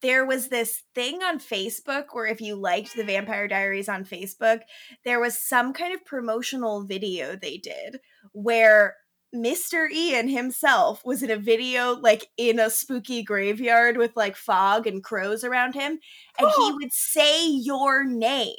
There 0.00 0.24
was 0.24 0.48
this 0.48 0.82
thing 0.94 1.22
on 1.22 1.38
Facebook 1.38 2.06
where 2.12 2.26
if 2.26 2.40
you 2.40 2.56
liked 2.56 2.96
the 2.96 3.04
Vampire 3.04 3.46
Diaries 3.46 3.88
on 3.88 4.04
Facebook, 4.04 4.60
there 5.04 5.20
was 5.20 5.38
some 5.38 5.72
kind 5.72 5.94
of 5.94 6.04
promotional 6.04 6.84
video 6.84 7.36
they 7.36 7.56
did 7.56 7.98
where 8.32 8.96
Mr. 9.34 9.90
Ian 9.90 10.28
himself 10.28 11.02
was 11.04 11.22
in 11.22 11.30
a 11.30 11.36
video 11.36 11.96
like 11.96 12.26
in 12.36 12.58
a 12.58 12.68
spooky 12.68 13.22
graveyard 13.22 13.96
with 13.96 14.12
like 14.14 14.36
fog 14.36 14.86
and 14.86 15.02
crows 15.02 15.42
around 15.42 15.74
him 15.74 15.98
and 16.38 16.50
he 16.56 16.72
would 16.72 16.92
say 16.92 17.48
your 17.48 18.04
name 18.04 18.54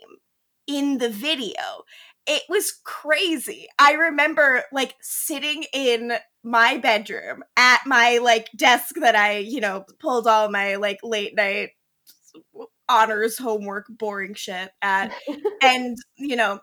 in 0.68 0.98
the 0.98 1.10
video. 1.10 1.84
It 2.26 2.44
was 2.50 2.80
crazy. 2.84 3.68
I 3.78 3.94
remember 3.94 4.64
like 4.72 4.96
sitting 5.02 5.66
in 5.74 6.14
my 6.44 6.78
bedroom 6.78 7.44
at 7.58 7.82
my 7.86 8.20
like 8.20 8.50
desk 8.56 8.96
that 9.02 9.16
I, 9.16 9.40
you 9.40 9.60
know, 9.62 9.86
pulled 10.00 10.26
all 10.26 10.50
my 10.50 10.76
like 10.76 11.00
late 11.04 11.36
night 11.36 11.72
honors 12.90 13.38
homework 13.38 13.86
boring 13.90 14.34
shit 14.34 14.72
at 14.82 15.12
and 15.62 15.98
you 16.18 16.36
know 16.36 16.60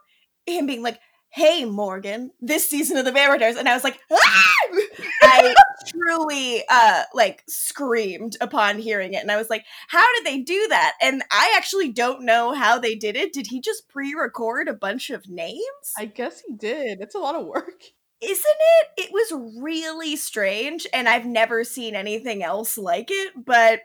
him 0.47 0.67
being 0.67 0.83
like 0.83 0.99
hey 1.33 1.65
morgan 1.65 2.31
this 2.41 2.69
season 2.69 2.97
of 2.97 3.05
the 3.05 3.13
vampire 3.13 3.55
and 3.57 3.69
i 3.69 3.75
was 3.75 3.85
like 3.85 4.01
ah! 4.11 4.53
i 5.23 5.55
truly 5.87 6.65
uh 6.69 7.05
like 7.15 7.45
screamed 7.49 8.37
upon 8.41 8.79
hearing 8.79 9.15
it 9.15 9.23
and 9.23 9.31
i 9.31 9.37
was 9.37 9.49
like 9.49 9.65
how 9.89 10.05
did 10.17 10.27
they 10.27 10.41
do 10.41 10.67
that 10.69 10.95
and 11.01 11.23
i 11.31 11.53
actually 11.57 11.89
don't 11.89 12.25
know 12.25 12.53
how 12.53 12.79
they 12.79 12.97
did 12.97 13.15
it 13.15 13.33
did 13.33 13.47
he 13.47 13.61
just 13.61 13.89
pre-record 13.89 14.67
a 14.67 14.75
bunch 14.75 15.09
of 15.11 15.29
names 15.29 15.61
I 15.97 16.07
guess 16.07 16.43
he 16.47 16.55
did. 16.55 17.01
it's 17.01 17.15
a 17.15 17.19
lot 17.19 17.37
of 17.37 17.47
work. 17.47 17.81
isn't 18.21 18.45
it 18.45 18.89
it 18.97 19.11
was 19.13 19.63
really 19.63 20.17
strange 20.17 20.87
and 20.93 21.09
i've 21.09 21.27
never 21.27 21.63
seen 21.63 21.95
anything 21.95 22.43
else 22.43 22.77
like 22.77 23.09
it 23.11 23.33
but 23.47 23.81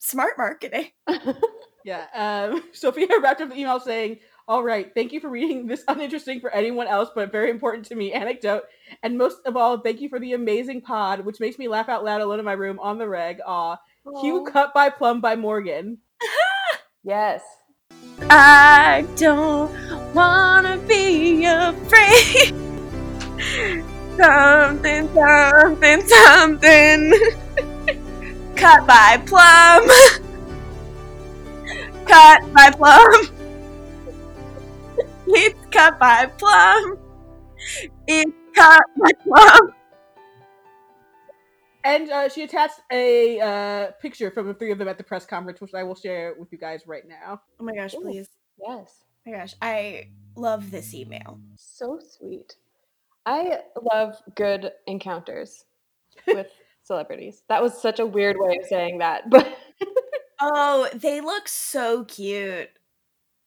smart 0.00 0.32
marketing 0.36 0.88
Yeah. 1.84 2.06
Um, 2.14 2.62
Sophia 2.72 3.08
wrapped 3.22 3.40
up 3.40 3.50
the 3.50 3.56
email 3.58 3.80
saying, 3.80 4.18
All 4.50 4.64
right, 4.64 4.92
thank 4.96 5.12
you 5.12 5.20
for 5.20 5.28
reading 5.28 5.66
this 5.68 5.84
uninteresting 5.86 6.40
for 6.40 6.50
anyone 6.50 6.88
else, 6.88 7.08
but 7.14 7.30
very 7.30 7.50
important 7.50 7.86
to 7.86 7.94
me 7.94 8.12
anecdote. 8.12 8.64
And 9.00 9.16
most 9.16 9.46
of 9.46 9.56
all, 9.56 9.78
thank 9.78 10.00
you 10.00 10.08
for 10.08 10.18
the 10.18 10.32
amazing 10.32 10.80
pod, 10.80 11.24
which 11.24 11.38
makes 11.38 11.56
me 11.56 11.68
laugh 11.68 11.88
out 11.88 12.04
loud 12.04 12.20
alone 12.20 12.40
in 12.40 12.44
my 12.44 12.54
room 12.54 12.80
on 12.80 12.98
the 12.98 13.06
reg. 13.06 13.38
Aw. 13.46 13.76
Hugh 14.20 14.40
Aw. 14.40 14.50
cut 14.50 14.74
by 14.74 14.90
plumb 14.90 15.20
by 15.22 15.36
Morgan. 15.36 15.98
Yes. 17.02 17.42
I 18.28 19.06
don't 19.16 19.72
wanna 20.14 20.76
be 20.86 21.46
afraid. 21.46 22.48
something, 24.18 25.08
something, 25.14 26.06
something. 26.06 27.12
Cut 28.54 28.86
by 28.86 29.22
plumb. 29.24 29.88
cut 32.06 32.52
by 32.52 32.70
plumb. 32.72 33.39
It's 35.32 35.66
cut 35.70 35.98
by 35.98 36.26
plumb. 36.26 36.98
It's 38.06 38.32
cut 38.54 38.82
by 38.98 39.10
plumb. 39.22 39.74
And 41.84 42.10
uh, 42.10 42.28
she 42.28 42.42
attached 42.42 42.80
a 42.92 43.40
uh, 43.40 43.90
picture 44.02 44.30
from 44.30 44.48
the 44.48 44.54
three 44.54 44.72
of 44.72 44.78
them 44.78 44.88
at 44.88 44.98
the 44.98 45.04
press 45.04 45.24
conference, 45.24 45.60
which 45.60 45.72
I 45.74 45.82
will 45.82 45.94
share 45.94 46.34
with 46.38 46.52
you 46.52 46.58
guys 46.58 46.82
right 46.86 47.04
now. 47.08 47.40
Oh 47.58 47.64
my 47.64 47.74
gosh, 47.74 47.94
Ooh. 47.94 48.00
please. 48.00 48.28
Yes. 48.58 49.04
Oh 49.26 49.30
my 49.30 49.38
gosh, 49.38 49.54
I 49.62 50.08
love 50.36 50.70
this 50.70 50.94
email. 50.94 51.40
So 51.56 52.00
sweet. 52.18 52.56
I 53.24 53.60
love 53.92 54.16
good 54.34 54.72
encounters 54.86 55.64
with 56.26 56.48
celebrities. 56.82 57.42
That 57.48 57.62
was 57.62 57.80
such 57.80 58.00
a 58.00 58.06
weird 58.06 58.36
way 58.38 58.58
of 58.60 58.66
saying 58.66 58.98
that, 58.98 59.30
but 59.30 59.56
Oh, 60.40 60.88
they 60.94 61.20
look 61.20 61.48
so 61.48 62.04
cute. 62.04 62.70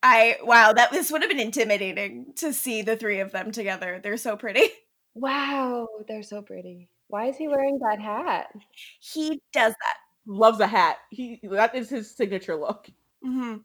I 0.04 0.38
wow, 0.44 0.74
that 0.74 0.92
this 0.92 1.12
would 1.12 1.22
have 1.22 1.32
been 1.32 1.40
intimidating 1.40 2.34
to 2.36 2.52
see 2.54 2.82
the 2.82 2.98
three 2.98 3.22
of 3.22 3.32
them 3.32 3.52
together. 3.52 4.02
They're 4.04 4.18
so 4.18 4.36
pretty. 4.36 4.68
wow, 5.16 5.88
they're 6.08 6.24
so 6.24 6.42
pretty. 6.42 6.90
Why 7.08 7.28
is 7.28 7.38
he 7.38 7.48
wearing 7.48 7.80
that 7.80 8.02
hat? 8.02 8.54
He 9.00 9.42
does 9.54 9.72
that. 9.72 9.98
Loves 10.28 10.60
a 10.60 10.68
hat. 10.68 10.98
He 11.10 11.40
that 11.44 11.74
is 11.74 11.90
his 11.90 12.16
signature 12.16 12.56
look. 12.56 12.90
hmm 13.24 13.58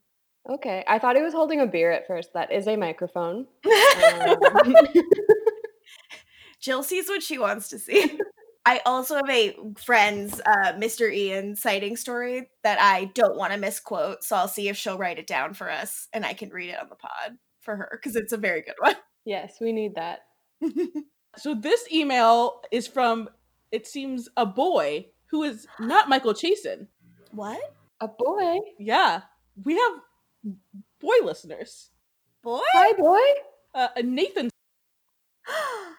Okay, 0.49 0.83
I 0.89 0.99
thought 0.99 1.17
he 1.17 1.23
was 1.23 1.35
holding 1.35 1.61
a 1.61 1.67
beer 1.67 1.91
at 1.93 2.07
first. 2.07 2.33
That 2.33 2.53
is 2.53 2.67
a 2.69 2.77
microphone. 2.77 3.47
Um, 3.99 4.75
Jill 6.61 6.83
sees 6.83 7.09
what 7.09 7.23
she 7.23 7.39
wants 7.39 7.69
to 7.69 7.79
see. 7.79 8.19
I 8.69 8.83
also 8.85 9.17
have 9.17 9.31
a 9.31 9.57
friend's 9.79 10.43
uh, 10.43 10.75
Mr. 10.75 11.11
Ian 11.11 11.57
sighting 11.57 11.97
story 11.97 12.51
that 12.65 12.79
I 12.79 13.07
don't 13.15 13.35
want 13.35 13.55
to 13.55 13.59
misquote, 13.59 14.23
so 14.23 14.37
I'll 14.37 14.47
see 14.47 14.69
if 14.69 14.77
she'll 14.77 14.99
write 14.99 15.19
it 15.19 15.27
down 15.27 15.55
for 15.55 15.71
us 15.71 16.07
and 16.13 16.23
I 16.23 16.35
can 16.35 16.51
read 16.51 16.69
it 16.69 16.79
on 16.79 16.91
the 16.91 16.95
pod 16.95 17.39
for 17.63 17.77
her 17.77 17.89
because 17.91 18.15
it's 18.15 18.35
a 18.35 18.37
very 18.37 18.61
good 18.61 18.75
one. 18.79 18.95
yes, 19.25 19.55
we 19.59 19.73
need 19.73 19.95
that. 19.95 20.27
So 21.37 21.55
this 21.55 21.87
email 21.93 22.63
is 22.73 22.89
from, 22.89 23.29
it 23.71 23.87
seems, 23.87 24.29
a 24.37 24.45
boy 24.45 25.07
who 25.31 25.45
is 25.45 25.69
not 25.79 26.09
Michael 26.09 26.35
Chasen. 26.35 26.89
what? 27.31 27.61
A 28.01 28.09
boy. 28.09 28.59
Yeah, 28.79 29.21
we 29.63 29.77
have 29.77 29.93
boy 31.01 31.17
listeners. 31.23 31.91
Boy? 32.43 32.61
Hi, 32.73 32.93
boy. 32.95 33.21
Uh, 33.73 33.89
Nathan. 34.03 34.51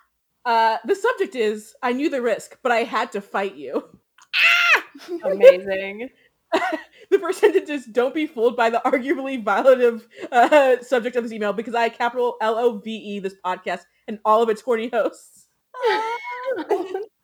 Uh, 0.50 0.78
the 0.84 0.96
subject 0.96 1.36
is 1.36 1.76
I 1.84 1.94
knew 1.94 2.10
the 2.10 2.24
risk, 2.24 2.58
but 2.64 2.72
I 2.72 2.78
had 2.78 3.12
to 3.12 3.22
fight 3.22 3.54
you. 3.54 3.84
Amazing. 5.24 6.10
the 7.12 7.20
first 7.20 7.40
sentence 7.40 7.70
is 7.70 7.86
don't 7.86 8.16
be 8.16 8.26
fooled 8.26 8.58
by 8.58 8.72
the 8.72 8.82
arguably 8.84 9.44
violative 9.44 10.08
uh, 10.32 10.82
subject 10.82 11.16
of 11.16 11.22
this 11.24 11.32
email 11.32 11.54
because 11.54 11.76
I 11.76 11.90
capital 11.90 12.36
L 12.42 12.58
O 12.58 12.80
V 12.80 12.92
E 12.92 13.20
this 13.20 13.36
podcast 13.46 13.82
and 14.08 14.18
all 14.26 14.42
of 14.42 14.50
its 14.50 14.62
horny 14.62 14.90
hosts. 14.90 15.46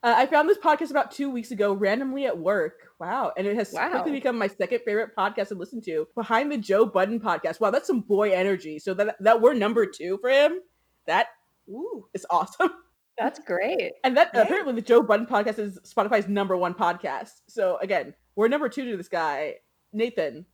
Uh, 0.02 0.14
I 0.18 0.26
found 0.26 0.48
this 0.48 0.58
podcast 0.58 0.92
about 0.92 1.10
two 1.10 1.28
weeks 1.30 1.50
ago 1.50 1.72
randomly 1.72 2.26
at 2.26 2.38
work. 2.38 2.74
Wow. 3.00 3.32
And 3.36 3.44
it 3.44 3.56
has 3.56 3.72
Wow. 3.72 3.90
quickly 3.90 4.12
become 4.12 4.38
my 4.38 4.46
second 4.46 4.82
favorite 4.84 5.16
podcast 5.18 5.48
to 5.48 5.56
listen 5.56 5.82
to 5.82 6.06
behind 6.14 6.52
the 6.52 6.58
Joe 6.58 6.86
Budden 6.86 7.18
podcast. 7.18 7.58
Wow, 7.58 7.72
that's 7.72 7.88
some 7.88 8.02
boy 8.02 8.30
energy. 8.30 8.78
So 8.78 8.94
that, 8.94 9.16
that 9.18 9.40
we're 9.40 9.54
number 9.54 9.84
two 9.84 10.18
for 10.20 10.30
him, 10.30 10.60
that 11.08 11.28
Ooh. 11.68 12.06
is 12.14 12.24
awesome. 12.30 12.70
That's 13.18 13.38
great. 13.40 13.92
And 14.04 14.16
that 14.16 14.30
Yeah. 14.34 14.42
apparently 14.42 14.74
the 14.74 14.82
Joe 14.82 15.02
Budden 15.02 15.26
podcast 15.26 15.58
is 15.58 15.78
Spotify's 15.84 16.28
number 16.28 16.56
one 16.56 16.74
podcast. 16.74 17.40
So 17.46 17.78
again, 17.78 18.14
we're 18.34 18.48
number 18.48 18.68
two 18.68 18.90
to 18.90 18.96
this 18.96 19.08
guy, 19.08 19.56
Nathan. 19.92 20.44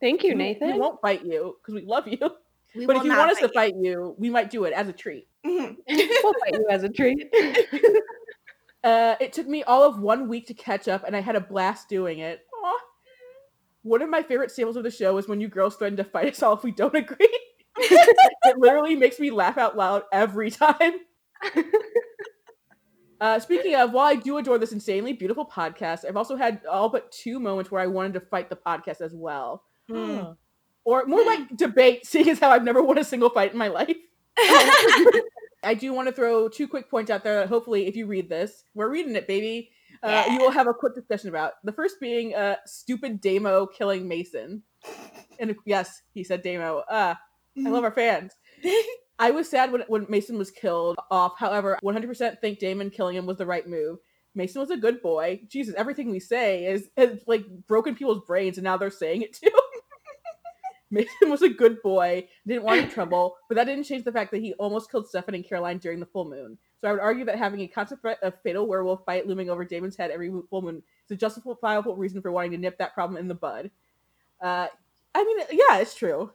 Thank 0.00 0.22
you, 0.22 0.30
we- 0.30 0.34
Nathan. 0.36 0.72
We 0.74 0.78
won't 0.80 1.00
fight 1.00 1.24
you 1.24 1.56
because 1.60 1.74
we 1.74 1.82
love 1.86 2.06
you. 2.08 2.18
We 2.74 2.86
but 2.86 2.96
if 2.96 3.04
you 3.04 3.10
want 3.16 3.30
us 3.30 3.38
to 3.38 3.48
fight 3.48 3.72
fight 3.72 3.74
you, 3.80 4.14
we 4.18 4.30
might 4.30 4.50
do 4.50 4.64
it 4.64 4.72
as 4.72 4.88
a 4.88 4.92
treat. 4.92 5.28
you. 5.44 5.50
Mhm. 5.50 5.76
we'll 6.24 6.34
fight 6.40 6.54
you 6.54 6.66
as 6.70 6.82
a 6.84 6.88
treat. 6.88 7.32
Uh, 8.84 9.14
it 9.20 9.32
took 9.32 9.46
me 9.46 9.62
all 9.62 9.84
of 9.84 10.00
one 10.00 10.26
week 10.26 10.44
to 10.48 10.54
catch 10.54 10.88
up, 10.88 11.04
and 11.06 11.14
I 11.14 11.20
had 11.20 11.36
a 11.36 11.40
blast 11.40 11.88
doing 11.88 12.18
it. 12.18 12.40
Aw. 12.64 12.78
One 13.82 14.02
of 14.02 14.08
my 14.10 14.24
favorite 14.24 14.50
samples 14.50 14.76
of 14.76 14.82
the 14.82 14.90
show 14.90 15.16
is 15.18 15.28
when 15.28 15.40
you 15.40 15.46
girls 15.46 15.76
threaten 15.76 15.96
to 15.98 16.02
fight 16.04 16.32
us 16.32 16.42
all 16.42 16.54
if 16.54 16.64
we 16.64 16.72
don't 16.72 16.94
agree. 16.96 17.28
it 17.76 18.58
literally 18.58 18.96
makes 18.96 19.20
me 19.20 19.30
laugh 19.30 19.56
out 19.56 19.76
loud 19.76 20.02
every 20.12 20.50
time. 20.50 20.94
Uh, 23.22 23.38
speaking 23.38 23.76
of, 23.76 23.92
while 23.92 24.06
I 24.08 24.16
do 24.16 24.36
adore 24.38 24.58
this 24.58 24.72
insanely 24.72 25.12
beautiful 25.12 25.46
podcast, 25.46 26.04
I've 26.04 26.16
also 26.16 26.34
had 26.34 26.60
all 26.68 26.88
but 26.88 27.12
two 27.12 27.38
moments 27.38 27.70
where 27.70 27.80
I 27.80 27.86
wanted 27.86 28.14
to 28.14 28.20
fight 28.20 28.50
the 28.50 28.56
podcast 28.56 29.00
as 29.00 29.14
well. 29.14 29.62
Hmm. 29.88 30.32
Or 30.84 31.06
more 31.06 31.24
like 31.24 31.56
debate, 31.56 32.04
seeing 32.04 32.28
as 32.28 32.40
how 32.40 32.50
I've 32.50 32.64
never 32.64 32.82
won 32.82 32.98
a 32.98 33.04
single 33.04 33.30
fight 33.30 33.52
in 33.52 33.58
my 33.58 33.68
life. 33.68 33.96
I 35.62 35.76
do 35.78 35.92
want 35.92 36.08
to 36.08 36.12
throw 36.12 36.48
two 36.48 36.66
quick 36.66 36.90
points 36.90 37.12
out 37.12 37.22
there 37.22 37.36
that 37.36 37.48
hopefully, 37.48 37.86
if 37.86 37.94
you 37.94 38.06
read 38.06 38.28
this, 38.28 38.64
we're 38.74 38.90
reading 38.90 39.14
it, 39.14 39.28
baby. 39.28 39.70
Uh, 40.02 40.08
Yeah. 40.08 40.32
You 40.32 40.38
will 40.40 40.50
have 40.50 40.66
a 40.66 40.74
quick 40.74 40.96
discussion 40.96 41.28
about 41.28 41.52
the 41.62 41.70
first 41.70 42.00
being 42.00 42.34
uh, 42.34 42.56
stupid 42.66 43.20
Damo 43.20 43.66
killing 43.66 44.08
Mason. 44.08 44.64
And 45.38 45.54
yes, 45.64 46.02
he 46.12 46.24
said 46.24 46.42
Damo. 46.42 46.78
Uh, 46.90 47.14
I 47.56 47.68
love 47.70 47.84
our 47.84 47.92
fans. 47.92 48.32
I 49.18 49.30
was 49.30 49.48
sad 49.48 49.72
when, 49.72 49.82
when 49.88 50.06
Mason 50.08 50.38
was 50.38 50.50
killed 50.50 50.96
off. 51.10 51.38
However, 51.38 51.78
100% 51.82 52.40
think 52.40 52.58
Damon 52.58 52.90
killing 52.90 53.16
him 53.16 53.26
was 53.26 53.38
the 53.38 53.46
right 53.46 53.66
move. 53.66 53.98
Mason 54.34 54.60
was 54.60 54.70
a 54.70 54.76
good 54.76 55.02
boy. 55.02 55.40
Jesus, 55.48 55.74
everything 55.76 56.10
we 56.10 56.20
say 56.20 56.64
is 56.64 56.88
has 56.96 57.20
like 57.26 57.44
broken 57.66 57.94
people's 57.94 58.24
brains, 58.26 58.56
and 58.56 58.64
now 58.64 58.76
they're 58.76 58.90
saying 58.90 59.22
it 59.22 59.34
too. 59.34 59.50
Mason 60.90 61.30
was 61.30 61.42
a 61.42 61.48
good 61.48 61.80
boy, 61.82 62.28
didn't 62.46 62.64
want 62.64 62.80
any 62.80 62.90
trouble, 62.90 63.36
but 63.48 63.54
that 63.54 63.64
didn't 63.64 63.84
change 63.84 64.04
the 64.04 64.12
fact 64.12 64.30
that 64.30 64.42
he 64.42 64.52
almost 64.54 64.90
killed 64.90 65.08
Stefan 65.08 65.34
and 65.34 65.46
Caroline 65.46 65.78
during 65.78 66.00
the 66.00 66.06
full 66.06 66.28
moon. 66.28 66.58
So 66.80 66.88
I 66.88 66.92
would 66.92 67.00
argue 67.00 67.24
that 67.26 67.38
having 67.38 67.60
a 67.60 67.68
constant 67.68 68.02
threat 68.02 68.18
of 68.22 68.34
fatal 68.42 68.66
werewolf 68.66 69.04
fight 69.06 69.26
looming 69.26 69.48
over 69.48 69.64
Damon's 69.64 69.96
head 69.96 70.10
every 70.10 70.30
full 70.50 70.62
moon 70.62 70.82
is 71.06 71.10
a 71.12 71.16
justifiable 71.16 71.96
reason 71.96 72.20
for 72.20 72.30
wanting 72.30 72.50
to 72.50 72.58
nip 72.58 72.76
that 72.78 72.92
problem 72.92 73.16
in 73.16 73.28
the 73.28 73.34
bud. 73.34 73.70
Uh, 74.40 74.66
I 75.14 75.24
mean, 75.24 75.38
yeah, 75.52 75.78
it's 75.78 75.94
true. 75.94 76.30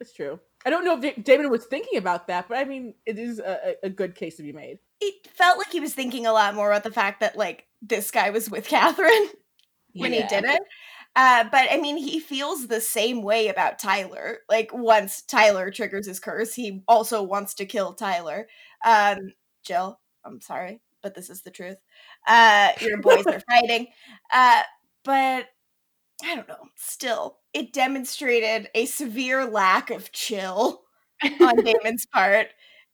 It's 0.00 0.12
true. 0.12 0.38
I 0.64 0.70
don't 0.70 0.84
know 0.84 0.96
if 0.96 1.00
Da- 1.02 1.22
Damon 1.22 1.50
was 1.50 1.66
thinking 1.66 1.98
about 1.98 2.26
that, 2.28 2.48
but 2.48 2.58
I 2.58 2.64
mean, 2.64 2.94
it 3.04 3.18
is 3.18 3.38
a, 3.38 3.74
a 3.82 3.90
good 3.90 4.14
case 4.14 4.36
to 4.36 4.42
be 4.42 4.52
made. 4.52 4.78
It 5.00 5.26
felt 5.34 5.58
like 5.58 5.70
he 5.70 5.80
was 5.80 5.94
thinking 5.94 6.26
a 6.26 6.32
lot 6.32 6.54
more 6.54 6.70
about 6.70 6.84
the 6.84 6.90
fact 6.90 7.20
that 7.20 7.36
like 7.36 7.66
this 7.82 8.10
guy 8.10 8.30
was 8.30 8.50
with 8.50 8.66
Catherine 8.66 9.28
when 9.94 10.12
he 10.12 10.22
did 10.22 10.44
it. 10.44 10.62
Uh, 11.16 11.44
but 11.44 11.68
I 11.70 11.76
mean, 11.76 11.96
he 11.96 12.18
feels 12.18 12.66
the 12.66 12.80
same 12.80 13.22
way 13.22 13.48
about 13.48 13.78
Tyler. 13.78 14.38
Like 14.48 14.72
once 14.72 15.22
Tyler 15.22 15.70
triggers 15.70 16.06
his 16.06 16.18
curse, 16.18 16.54
he 16.54 16.82
also 16.88 17.22
wants 17.22 17.54
to 17.54 17.66
kill 17.66 17.94
Tyler. 17.94 18.48
Um, 18.84 19.32
Jill, 19.62 20.00
I'm 20.24 20.40
sorry, 20.40 20.80
but 21.02 21.14
this 21.14 21.30
is 21.30 21.42
the 21.42 21.50
truth. 21.50 21.76
Uh, 22.26 22.70
your 22.80 23.00
boys 23.00 23.26
are 23.26 23.40
fighting. 23.48 23.88
Uh, 24.32 24.62
but 25.04 25.46
I 26.24 26.36
don't 26.36 26.48
know. 26.48 26.68
Still, 26.76 27.38
it 27.52 27.72
demonstrated 27.72 28.68
a 28.74 28.86
severe 28.86 29.44
lack 29.44 29.90
of 29.90 30.12
chill 30.12 30.82
on 31.40 31.56
Damon's 31.64 32.06
part, 32.06 32.48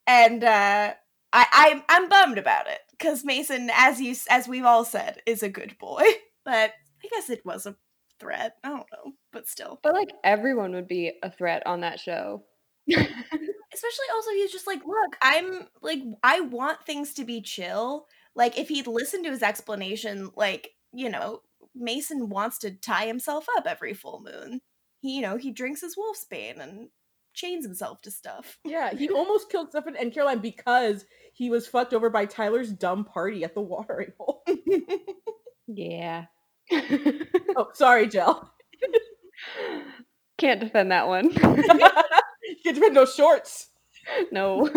and 0.06 0.42
uh, 0.42 0.94
I, 1.32 1.46
I'm 1.52 1.82
I'm 1.88 2.08
bummed 2.08 2.38
about 2.38 2.66
it 2.68 2.80
because 2.90 3.24
Mason, 3.24 3.70
as 3.72 4.00
you 4.00 4.14
as 4.28 4.48
we've 4.48 4.64
all 4.64 4.84
said, 4.84 5.20
is 5.26 5.42
a 5.42 5.48
good 5.48 5.76
boy. 5.78 6.02
But 6.42 6.72
I 7.04 7.08
guess 7.10 7.28
it 7.28 7.44
was 7.44 7.66
a 7.66 7.76
threat. 8.18 8.54
I 8.64 8.70
don't 8.70 8.86
know, 8.90 9.12
but 9.30 9.46
still. 9.46 9.78
But 9.82 9.92
like 9.92 10.10
everyone 10.24 10.72
would 10.72 10.88
be 10.88 11.12
a 11.22 11.30
threat 11.30 11.66
on 11.66 11.80
that 11.82 12.00
show. 12.00 12.44
Especially 12.88 14.06
also, 14.14 14.30
he's 14.30 14.50
just 14.50 14.66
like, 14.66 14.80
look, 14.86 15.16
I'm 15.22 15.68
like, 15.82 16.00
I 16.22 16.40
want 16.40 16.84
things 16.86 17.12
to 17.14 17.24
be 17.24 17.42
chill. 17.42 18.06
Like, 18.34 18.58
if 18.58 18.68
he'd 18.68 18.86
listened 18.86 19.24
to 19.24 19.30
his 19.30 19.42
explanation, 19.42 20.30
like, 20.34 20.70
you 20.92 21.10
know, 21.10 21.42
Mason 21.74 22.28
wants 22.28 22.58
to 22.58 22.70
tie 22.70 23.06
himself 23.06 23.46
up 23.56 23.66
every 23.66 23.94
full 23.94 24.22
moon. 24.22 24.60
He, 25.00 25.16
you 25.16 25.22
know, 25.22 25.36
he 25.36 25.50
drinks 25.50 25.80
his 25.80 25.96
wolf's 25.96 26.24
bane 26.24 26.60
and 26.60 26.88
chains 27.32 27.64
himself 27.64 28.02
to 28.02 28.10
stuff. 28.10 28.58
Yeah, 28.64 28.92
he 28.94 29.08
almost 29.14 29.50
killed 29.50 29.70
Stefan 29.70 29.96
and 29.96 30.12
Caroline 30.12 30.40
because 30.40 31.04
he 31.32 31.48
was 31.50 31.66
fucked 31.66 31.94
over 31.94 32.10
by 32.10 32.26
Tyler's 32.26 32.72
dumb 32.72 33.04
party 33.04 33.44
at 33.44 33.54
the 33.54 33.60
watering 33.60 34.12
hole. 34.18 34.42
Yeah. 35.72 36.24
oh, 37.56 37.68
sorry, 37.74 38.08
Jill. 38.08 38.50
Can't 40.36 40.58
defend 40.60 40.90
that 40.90 41.06
one. 41.06 41.30
you 41.32 42.56
can 42.64 42.74
defend 42.74 42.96
those 42.96 43.14
shorts. 43.14 43.68
no. 44.32 44.68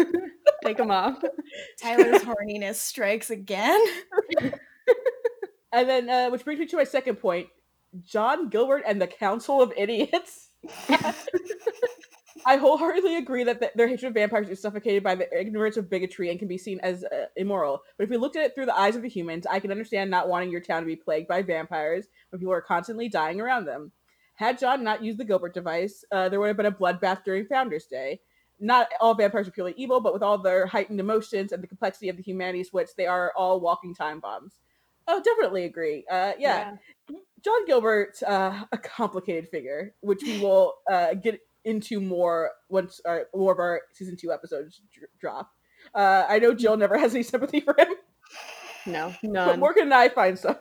Take 0.64 0.78
them 0.78 0.92
off. 0.92 1.18
Tyler's 1.82 2.22
horniness 2.22 2.76
strikes 2.76 3.32
again. 3.32 3.84
And 5.74 5.90
then, 5.90 6.10
uh, 6.10 6.30
which 6.30 6.46
brings 6.46 6.60
me 6.60 6.68
to 6.68 6.78
my 6.78 6.84
second 6.84 7.16
point 7.16 7.50
John 8.06 8.48
Gilbert 8.50 8.84
and 8.88 9.02
the 9.02 9.08
Council 9.08 9.62
of 9.62 9.74
Idiots. 9.76 10.50
I 12.46 12.58
wholeheartedly 12.58 13.16
agree 13.16 13.44
that 13.46 13.60
th- 13.60 13.72
their 13.76 13.88
hatred 13.88 14.10
of 14.10 14.14
vampires 14.14 14.50
is 14.50 14.62
suffocated 14.62 15.02
by 15.04 15.16
the 15.16 15.28
ignorance 15.38 15.78
of 15.78 15.90
bigotry 15.90 16.30
and 16.30 16.38
can 16.38 16.48
be 16.48 16.58
seen 16.58 16.80
as 16.82 17.04
uh, 17.06 17.26
immoral. 17.38 17.82
But 17.98 18.04
if 18.06 18.10
we 18.10 18.18
looked 18.18 18.36
at 18.36 18.44
it 18.44 18.54
through 18.54 18.66
the 18.66 18.78
eyes 18.78 18.96
of 18.96 19.02
the 19.02 19.10
humans, 19.10 19.48
I 19.50 19.60
can 19.60 19.72
understand 19.72 20.12
not 20.12 20.28
wanting 20.28 20.52
your 20.52 20.62
town 20.62 20.82
to 20.82 20.88
be 20.88 20.96
plagued 20.96 21.28
by 21.28 21.42
vampires 21.42 22.08
when 22.30 22.40
people 22.40 22.54
are 22.54 22.62
constantly 22.62 23.08
dying 23.08 23.40
around 23.40 23.66
them. 23.66 23.92
Had 24.36 24.60
John 24.60 24.84
not 24.84 25.04
used 25.04 25.20
the 25.20 25.26
Gilbert 25.26 25.54
device, 25.54 26.04
uh, 26.12 26.28
there 26.28 26.40
would 26.40 26.48
have 26.48 26.58
been 26.58 26.66
a 26.66 26.72
bloodbath 26.72 27.24
during 27.24 27.46
Founders 27.46 27.86
Day. 27.86 28.20
Not 28.60 28.90
all 29.00 29.14
vampires 29.14 29.48
are 29.48 29.52
purely 29.52 29.74
evil, 29.78 30.02
but 30.02 30.14
with 30.14 30.24
all 30.24 30.38
their 30.38 30.66
heightened 30.66 31.00
emotions 31.00 31.52
and 31.52 31.64
the 31.64 31.68
complexity 31.68 32.10
of 32.10 32.18
the 32.18 32.24
humanity's 32.24 32.74
wits, 32.74 32.94
they 32.94 33.08
are 33.08 33.32
all 33.38 33.60
walking 33.60 33.96
time 33.96 34.20
bombs. 34.20 34.56
Oh, 35.08 35.22
definitely 35.22 35.66
agree. 35.66 36.06
Uh, 36.10 36.34
yeah. 36.38 36.76
John 37.44 37.66
Gilbert, 37.66 38.22
uh, 38.26 38.64
a 38.72 38.78
complicated 38.78 39.50
figure, 39.50 39.94
which 40.02 40.22
we 40.24 40.40
will 40.40 40.76
uh, 40.92 41.14
get 41.14 41.40
into 41.66 42.02
more 42.02 42.52
once 42.70 43.00
uh, 43.06 43.20
more 43.34 43.54
of 43.54 43.60
our 43.60 43.82
season 43.94 44.18
two 44.18 44.32
episodes 44.32 44.82
dr- 44.94 45.10
drop. 45.20 45.52
Uh, 45.94 46.26
I 46.28 46.40
know 46.40 46.54
Jill 46.54 46.78
never 46.78 46.98
has 46.98 47.14
any 47.14 47.24
sympathy 47.24 47.60
for 47.60 47.76
him, 47.78 47.90
No, 48.86 49.14
but 49.22 49.30
none. 49.30 49.60
Morgan 49.60 49.84
and 49.84 49.94
I 49.94 50.10
find 50.10 50.38
some. 50.40 50.58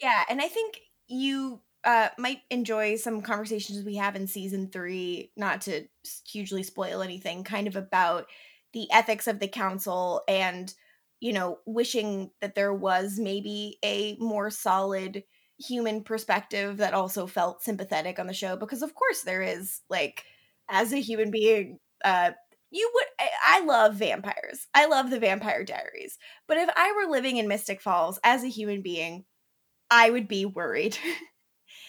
Yeah, 0.00 0.24
and 0.28 0.40
I 0.40 0.48
think 0.48 0.80
you 1.06 1.60
uh, 1.84 2.08
might 2.18 2.40
enjoy 2.50 2.96
some 2.96 3.22
conversations 3.22 3.84
we 3.84 3.96
have 3.96 4.16
in 4.16 4.26
season 4.26 4.68
three, 4.70 5.30
not 5.36 5.62
to 5.62 5.86
hugely 6.28 6.62
spoil 6.62 7.02
anything, 7.02 7.44
kind 7.44 7.66
of 7.66 7.76
about 7.76 8.26
the 8.72 8.90
ethics 8.90 9.26
of 9.26 9.38
the 9.38 9.48
council 9.48 10.22
and, 10.28 10.72
you 11.22 11.32
know, 11.32 11.60
wishing 11.66 12.32
that 12.42 12.56
there 12.56 12.74
was 12.74 13.18
maybe 13.20 13.78
a 13.84 14.16
more 14.20 14.50
solid 14.50 15.24
human 15.58 16.04
perspective 16.04 16.78
that 16.78 16.94
also 16.94 17.26
felt 17.28 17.62
sympathetic 17.62 18.18
on 18.20 18.26
the 18.28 18.34
show, 18.34 18.56
because 18.56 18.82
of 18.82 18.94
course 18.96 19.22
there 19.22 19.42
is, 19.42 19.82
like, 19.90 20.24
as 20.70 20.92
a 20.92 20.98
human 21.00 21.30
being, 21.30 21.78
uh, 22.04 22.32
you 22.72 22.90
would 22.94 23.06
I, 23.20 23.60
I 23.62 23.64
love 23.66 23.96
vampires. 23.96 24.66
I 24.74 24.86
love 24.86 25.10
the 25.10 25.20
Vampire 25.20 25.64
Diaries. 25.64 26.18
But 26.48 26.58
if 26.58 26.70
I 26.76 26.92
were 26.96 27.10
living 27.12 27.38
in 27.38 27.48
Mystic 27.48 27.80
Falls 27.82 28.20
as 28.24 28.44
a 28.44 28.48
human 28.48 28.82
being, 28.82 29.24
I 29.90 30.10
would 30.10 30.28
be 30.28 30.46
worried. 30.46 30.98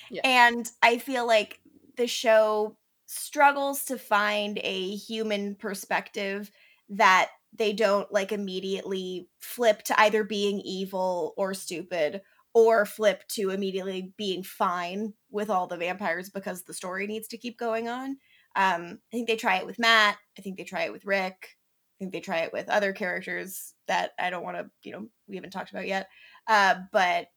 Yeah. 0.10 0.22
And 0.24 0.69
I 0.82 0.98
feel 0.98 1.26
like 1.28 1.60
the 1.98 2.08
show 2.08 2.78
struggles 3.06 3.86
to 3.86 3.98
find 3.98 4.60
a 4.63 4.96
human 4.96 5.56
perspective 5.56 6.52
that 6.89 7.30
they 7.56 7.74
don't 7.74 8.12
like 8.12 8.32
immediately 8.32 9.30
flip 9.39 9.84
to 9.84 10.00
either 10.00 10.24
being 10.24 10.60
evil 10.62 11.34
or 11.38 11.54
stupid 11.54 12.22
or 12.54 12.86
flip 12.86 13.28
to 13.28 13.50
immediately 13.50 14.13
being 14.18 14.44
fine 14.44 15.13
with 15.32 15.50
all 15.50 15.68
the 15.68 15.78
vampires 15.78 16.30
because 16.30 16.63
the 16.63 16.74
story 16.74 17.08
needs 17.08 17.28
to 17.28 17.38
keep 17.38 17.58
going 17.58 17.88
on. 17.88 18.18
Um, 18.56 19.00
I 19.12 19.12
think 19.12 19.28
they 19.28 19.36
try 19.36 19.58
it 19.58 19.66
with 19.66 19.80
Matt. 19.80 20.18
I 20.38 20.42
think 20.42 20.58
they 20.58 20.63
try 20.63 20.84
it 20.84 20.92
with 20.92 21.06
Rick. 21.06 21.50
I 21.50 21.96
think 22.00 22.12
they 22.12 22.20
try 22.20 22.39
it 22.39 22.54
with 22.54 22.70
other 22.70 22.94
characters 22.94 23.74
that 23.88 24.12
I 24.20 24.30
don't 24.30 24.44
want 24.44 24.58
to, 24.58 24.70
you 24.84 24.92
know, 24.92 25.08
we 25.28 25.36
haven't 25.36 25.52
talked 25.52 25.72
about 25.72 25.88
yet. 25.88 26.08
Uh, 26.48 26.76
but 26.92 27.28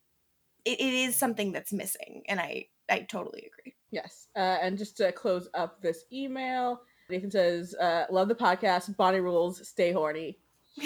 it, 0.65 0.81
it 0.81 0.95
is 0.95 1.17
something 1.17 1.53
that's 1.53 1.73
missing, 1.73 2.25
and 2.29 2.41
I 2.41 2.67
I 2.91 3.01
totally 3.01 3.49
agree. 3.51 3.75
Yes, 3.91 4.29
uh, 4.37 4.59
and 4.61 4.77
just 4.77 4.97
to 4.99 5.13
close 5.13 5.49
up 5.55 5.81
this 5.81 6.05
email, 6.13 6.81
Nathan 7.09 7.31
says, 7.31 7.75
uh, 7.75 8.07
"Love 8.11 8.29
the 8.29 8.35
podcast. 8.35 8.95
Bonnie 8.97 9.21
rules. 9.21 9.67
Stay 9.69 9.93
horny." 9.93 10.39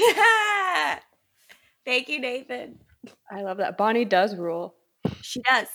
Thank 1.84 2.08
you, 2.08 2.20
Nathan. 2.20 2.78
I 3.30 3.42
love 3.42 3.56
that. 3.58 3.76
Bonnie 3.78 4.04
does 4.04 4.36
rule. 4.36 4.74
She 5.22 5.40
does. 5.42 5.66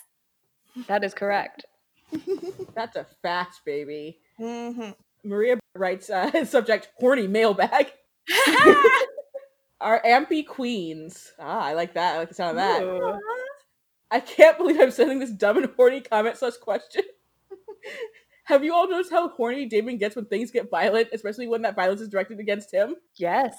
That 0.88 1.04
is 1.04 1.14
correct. 1.14 1.66
That's 2.76 2.96
a 2.96 3.06
fact, 3.22 3.62
baby. 3.66 4.20
hmm 4.38 4.92
Maria 5.24 5.58
writes, 5.76 6.10
uh, 6.12 6.46
subject 6.46 6.90
horny 7.00 7.26
mailbag. 7.28 7.92
Our 9.82 10.02
ampy 10.04 10.46
queens. 10.46 11.34
Ah, 11.40 11.62
I 11.64 11.74
like 11.74 11.96
that. 11.96 12.16
I 12.16 12.20
like 12.20 12.30
the 12.30 12.36
sound 12.36 12.52
of 12.52 12.64
that. 12.64 12.84
Ooh. 12.84 13.20
I 14.12 14.20
can't 14.20 14.58
believe 14.58 14.80
I'm 14.80 14.92
sending 14.92 15.20
this 15.20 15.32
dumb 15.32 15.58
and 15.58 15.70
horny 15.76 16.02
comment 16.02 16.38
slash 16.38 16.58
question. 16.58 17.04
Have 18.46 18.64
you 18.64 18.74
all 18.74 18.88
noticed 18.90 19.12
how 19.12 19.30
horny 19.30 19.66
Damon 19.66 19.98
gets 19.98 20.16
when 20.16 20.26
things 20.26 20.52
get 20.52 20.70
violent, 20.70 21.10
especially 21.14 21.48
when 21.48 21.64
that 21.64 21.76
violence 21.76 22.02
is 22.02 22.10
directed 22.10 22.40
against 22.40 22.72
him? 22.74 22.96
Yes. 23.16 23.56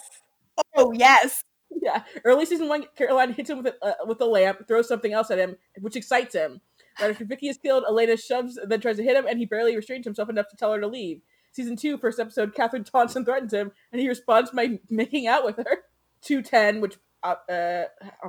oh 0.77 0.92
yes. 0.92 1.44
Yeah, 1.83 2.05
early 2.25 2.46
season 2.46 2.68
one, 2.68 2.85
Caroline 2.96 3.33
hits 3.33 3.51
him 3.51 3.61
with 3.61 3.75
a 3.83 3.85
uh, 3.85 3.94
with 4.07 4.20
a 4.20 4.25
lamp, 4.25 4.68
throws 4.68 4.87
something 4.87 5.12
else 5.12 5.33
at 5.33 5.38
him, 5.38 5.57
which 5.81 5.96
excites 5.96 6.33
him. 6.33 6.61
Right 7.01 7.11
after 7.11 7.25
Vicki 7.25 7.49
is 7.49 7.59
killed, 7.59 7.83
Elena 7.88 8.16
shoves, 8.16 8.57
then 8.68 8.81
tries 8.81 8.99
to 8.99 9.03
hit 9.03 9.16
him, 9.16 9.27
and 9.27 9.37
he 9.38 9.46
barely 9.46 9.75
restrains 9.75 10.05
himself 10.07 10.31
enough 10.31 10.46
to 10.51 10.57
tell 10.57 10.72
her 10.72 10.81
to 10.81 10.87
leave. 10.87 11.22
Season 11.51 11.75
two, 11.75 11.99
first 11.99 12.20
episode, 12.20 12.55
Catherine 12.55 12.85
taunts 12.92 13.16
and 13.16 13.27
threatens 13.27 13.53
him, 13.53 13.72
and 13.90 14.01
he 14.01 14.09
responds 14.09 14.53
by 14.53 14.79
making 14.88 15.27
out 15.27 15.44
with 15.44 15.57
her. 15.57 15.79
Two 16.22 16.40
ten, 16.40 16.81
which 16.81 16.96
uh, 17.25 17.35
uh, 17.51 17.85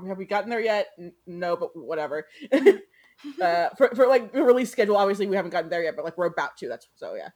have 0.08 0.18
we 0.18 0.26
gotten 0.26 0.50
there 0.50 0.60
yet? 0.60 0.88
N- 0.98 1.14
no, 1.28 1.56
but 1.56 1.76
whatever. 1.76 2.28
uh, 3.42 3.70
for, 3.78 3.90
for 3.96 4.08
like 4.08 4.32
the 4.32 4.44
release 4.44 4.72
schedule, 4.72 4.98
obviously 4.98 5.28
we 5.28 5.36
haven't 5.36 5.52
gotten 5.52 5.70
there 5.70 5.84
yet, 5.84 5.96
but 5.96 6.06
like 6.06 6.18
we're 6.18 6.28
about 6.28 6.58
to. 6.58 6.68
That's 6.68 6.88
so 6.96 7.16
yeah. 7.16 7.30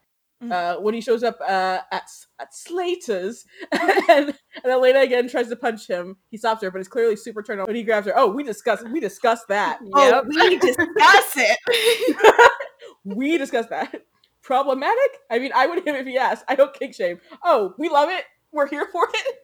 Mhm. 0.44 0.52
Uh, 0.52 0.82
when 0.82 0.96
he 0.96 1.02
shows 1.02 1.22
up 1.24 1.38
uh, 1.42 1.80
at 1.92 2.10
at 2.40 2.54
Slater's, 2.56 3.46
and, 3.72 4.34
and 4.64 4.66
Elena 4.66 5.02
again 5.02 5.30
tries 5.30 5.50
to 5.50 5.56
punch 5.56 5.88
him, 5.88 6.18
he 6.32 6.38
stops 6.38 6.64
her, 6.64 6.72
but 6.72 6.80
it's 6.80 6.88
clearly 6.90 7.16
super 7.16 7.44
turned 7.44 7.62
on 7.62 7.68
when 7.68 7.76
he 7.76 7.84
grabs 7.84 8.08
her. 8.08 8.14
Oh, 8.16 8.28
we 8.28 8.44
discussed 8.44 8.88
we 8.90 9.00
discussed 9.00 9.48
that. 9.50 9.80
Oh, 9.94 10.10
Yep. 10.10 10.24
we 10.30 10.58
discuss 10.58 11.34
it. 11.38 12.48
we 13.04 13.38
discussed 13.38 13.70
that. 13.70 14.02
Problematic? 14.42 15.12
I 15.30 15.38
mean, 15.38 15.52
I 15.54 15.68
would 15.68 15.86
him 15.86 15.96
if 15.96 16.08
he 16.08 16.18
asked. 16.18 16.44
I 16.48 16.56
don't 16.56 16.74
kick 16.74 16.96
shame. 16.96 17.20
Oh, 17.44 17.76
we 17.78 17.90
love 17.90 18.10
it. 18.10 18.26
We're 18.52 18.68
here 18.68 18.88
for 18.92 19.08
it. 19.14 19.36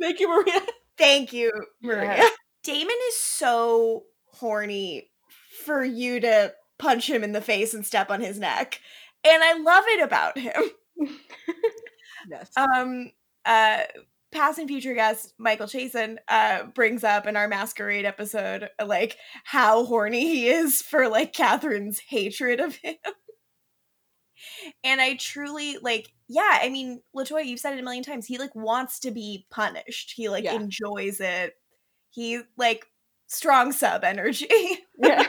Thank 0.00 0.20
you, 0.20 0.28
Maria. 0.28 0.60
Thank 0.96 1.32
you, 1.32 1.50
Maria. 1.82 2.16
Yeah. 2.16 2.28
Damon 2.62 2.96
is 3.08 3.16
so 3.16 4.04
horny 4.38 5.10
for 5.64 5.84
you 5.84 6.20
to 6.20 6.52
punch 6.78 7.08
him 7.08 7.24
in 7.24 7.32
the 7.32 7.40
face 7.40 7.74
and 7.74 7.84
step 7.86 8.10
on 8.10 8.20
his 8.20 8.38
neck. 8.38 8.80
And 9.24 9.42
I 9.42 9.54
love 9.54 9.84
it 9.88 10.02
about 10.02 10.38
him. 10.38 10.62
Yes. 12.28 12.50
Um 12.56 13.12
uh 13.44 13.82
past 14.32 14.58
and 14.58 14.66
future 14.68 14.94
guest 14.94 15.32
Michael 15.38 15.66
Chasen 15.68 16.16
uh 16.26 16.64
brings 16.74 17.04
up 17.04 17.26
in 17.26 17.36
our 17.36 17.46
masquerade 17.46 18.04
episode 18.04 18.68
like 18.84 19.16
how 19.44 19.84
horny 19.84 20.22
he 20.26 20.48
is 20.48 20.82
for 20.82 21.08
like 21.08 21.32
Catherine's 21.32 22.00
hatred 22.00 22.58
of 22.58 22.74
him. 22.76 22.96
and 24.84 25.00
I 25.00 25.14
truly 25.14 25.78
like 25.80 26.08
yeah, 26.28 26.58
I 26.60 26.68
mean, 26.70 27.00
Latoya, 27.14 27.44
you've 27.46 27.60
said 27.60 27.74
it 27.74 27.78
a 27.78 27.84
million 27.84 28.02
times. 28.02 28.26
He 28.26 28.36
like 28.38 28.54
wants 28.56 28.98
to 29.00 29.12
be 29.12 29.46
punished. 29.50 30.14
He 30.16 30.28
like 30.28 30.42
Yeah. 30.42 30.54
enjoys 30.54 31.20
it. 31.20 31.54
He 32.10 32.40
like 32.56 32.84
strong 33.26 33.72
sub 33.72 34.04
energy. 34.04 34.48
Yeah. 34.98 35.26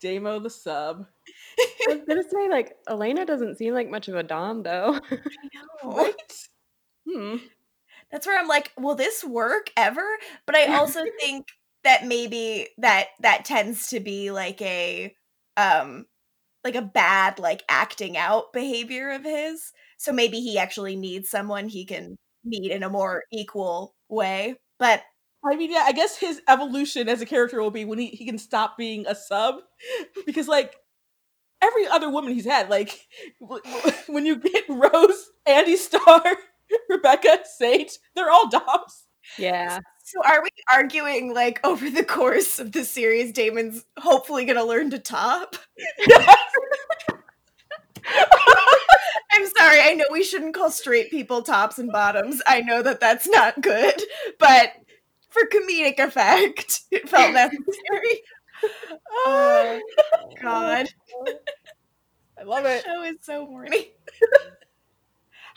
Damo 0.00 0.38
the 0.38 0.50
sub. 0.50 1.06
I 1.60 1.94
was 1.94 2.00
gonna 2.06 2.22
say 2.22 2.48
like 2.48 2.74
Elena 2.88 3.24
doesn't 3.24 3.56
seem 3.56 3.74
like 3.74 3.90
much 3.90 4.08
of 4.08 4.16
a 4.16 4.22
dom 4.22 4.62
though. 4.62 5.00
Right? 5.84 6.14
Hmm. 7.06 7.36
That's 8.12 8.26
where 8.26 8.38
I'm 8.38 8.48
like, 8.48 8.72
will 8.78 8.94
this 8.94 9.24
work 9.24 9.70
ever? 9.76 10.06
But 10.46 10.56
I 10.56 10.76
also 10.76 11.04
think 11.20 11.46
that 11.84 12.06
maybe 12.06 12.68
that 12.78 13.08
that 13.20 13.44
tends 13.44 13.88
to 13.90 14.00
be 14.00 14.30
like 14.30 14.62
a 14.62 15.14
um 15.56 16.06
like 16.64 16.76
a 16.76 16.82
bad 16.82 17.38
like 17.38 17.64
acting 17.68 18.16
out 18.16 18.52
behavior 18.52 19.10
of 19.10 19.24
his. 19.24 19.72
So 19.98 20.12
maybe 20.12 20.40
he 20.40 20.58
actually 20.58 20.96
needs 20.96 21.30
someone 21.30 21.68
he 21.68 21.84
can 21.84 22.16
meet 22.44 22.70
in 22.72 22.82
a 22.82 22.90
more 22.90 23.24
equal 23.32 23.94
way. 24.08 24.56
But 24.78 25.02
I 25.46 25.56
mean, 25.56 25.70
yeah, 25.70 25.84
I 25.86 25.92
guess 25.92 26.16
his 26.16 26.40
evolution 26.48 27.08
as 27.08 27.20
a 27.20 27.26
character 27.26 27.60
will 27.60 27.70
be 27.70 27.84
when 27.84 27.98
he, 27.98 28.06
he 28.08 28.24
can 28.24 28.38
stop 28.38 28.76
being 28.78 29.06
a 29.06 29.14
sub. 29.14 29.56
Because, 30.26 30.48
like, 30.48 30.76
every 31.62 31.86
other 31.86 32.10
woman 32.10 32.32
he's 32.34 32.44
had, 32.46 32.70
like, 32.70 33.00
w- 33.40 33.62
w- 33.62 33.96
when 34.08 34.26
you 34.26 34.36
get 34.36 34.64
Rose, 34.70 35.30
Andie 35.46 35.76
Star, 35.76 36.22
Rebekah, 36.88 37.40
Sage, 37.58 37.92
they're 38.16 38.30
all 38.30 38.48
Doms. 38.48 39.06
yeah. 39.38 39.78
so 40.04 40.20
are 40.24 40.42
we 40.42 40.50
arguing 40.72 41.34
like 41.34 41.60
over 41.64 41.90
the 41.90 42.04
course 42.04 42.58
of 42.58 42.72
the 42.72 42.84
series 42.84 43.32
Damon's 43.32 43.84
hopefully 43.98 44.44
going 44.44 44.58
to 44.58 44.64
learn 44.64 44.90
to 44.90 44.98
top? 44.98 45.56
I'm 49.32 49.46
sorry. 49.58 49.80
I 49.80 49.94
know 49.94 50.04
we 50.10 50.22
shouldn't 50.22 50.54
call 50.54 50.70
straight 50.70 51.10
people 51.10 51.42
tops 51.42 51.78
and 51.78 51.90
bottoms. 51.90 52.40
I 52.46 52.60
know 52.60 52.82
that 52.82 53.00
that's 53.00 53.26
not 53.28 53.60
good, 53.60 54.00
but 54.38 54.72
for 55.34 55.46
comedic 55.48 55.98
effect, 55.98 56.80
it 56.90 57.08
felt 57.08 57.32
necessary. 57.34 58.22
Oh 59.26 59.80
God, 60.42 60.86
I 62.38 62.42
love 62.44 62.64
it. 62.64 62.84
show 62.84 63.02
is 63.02 63.16
so 63.22 63.44
horny. 63.46 63.92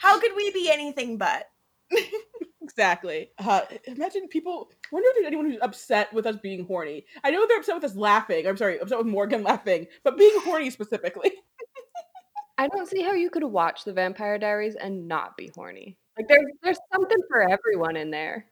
How 0.00 0.20
could 0.20 0.32
we 0.36 0.50
be 0.52 0.70
anything 0.70 1.16
but? 1.16 1.48
Exactly. 2.62 3.30
Uh, 3.38 3.62
imagine 3.84 4.28
people. 4.28 4.68
I 4.72 4.88
wonder 4.92 5.08
if 5.08 5.14
there's 5.16 5.26
anyone 5.26 5.46
who's 5.50 5.60
upset 5.62 6.12
with 6.12 6.26
us 6.26 6.36
being 6.42 6.66
horny. 6.66 7.06
I 7.24 7.30
know 7.30 7.46
they're 7.46 7.58
upset 7.58 7.76
with 7.76 7.84
us 7.84 7.96
laughing. 7.96 8.46
I'm 8.46 8.56
sorry, 8.58 8.78
upset 8.78 8.98
with 8.98 9.06
Morgan 9.06 9.42
laughing, 9.42 9.86
but 10.04 10.18
being 10.18 10.38
horny 10.44 10.70
specifically. 10.70 11.32
I 12.58 12.68
don't 12.68 12.88
see 12.88 13.02
how 13.02 13.12
you 13.12 13.30
could 13.30 13.44
watch 13.44 13.84
the 13.84 13.92
Vampire 13.92 14.36
Diaries 14.38 14.74
and 14.74 15.08
not 15.08 15.36
be 15.36 15.50
horny. 15.54 15.96
Like 16.18 16.28
there's 16.28 16.44
there's 16.62 16.78
something 16.92 17.18
for 17.28 17.48
everyone 17.48 17.96
in 17.96 18.10
there. 18.10 18.46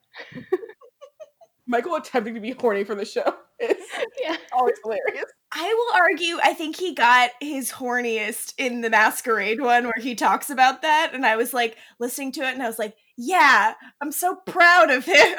Michael 1.67 1.97
attempting 1.97 2.35
to 2.35 2.41
be 2.41 2.53
horny 2.53 2.85
for 2.85 2.95
the 2.95 3.05
show 3.05 3.35
is 3.61 3.77
Yeah. 4.23 4.37
always 4.53 4.77
hilarious. 4.85 5.25
I 5.53 5.73
will 5.75 6.01
argue. 6.01 6.39
I 6.43 6.55
think 6.55 6.77
he 6.77 6.95
got 6.95 7.31
his 7.41 7.73
horniest 7.73 8.55
in 8.59 8.81
the 8.83 8.91
masquerade 8.91 9.61
one 9.61 9.85
where 9.85 9.95
he 10.01 10.15
talks 10.15 10.51
about 10.51 10.83
that, 10.83 11.11
and 11.15 11.25
I 11.27 11.37
was 11.37 11.53
like 11.55 11.77
listening 11.99 12.33
to 12.33 12.43
it, 12.43 12.55
and 12.55 12.63
I 12.63 12.67
was 12.67 12.79
like, 12.79 12.95
"Yeah, 13.17 13.75
I'm 14.01 14.13
so 14.13 14.37
proud 14.47 14.91
of 14.91 15.05
him." 15.05 15.39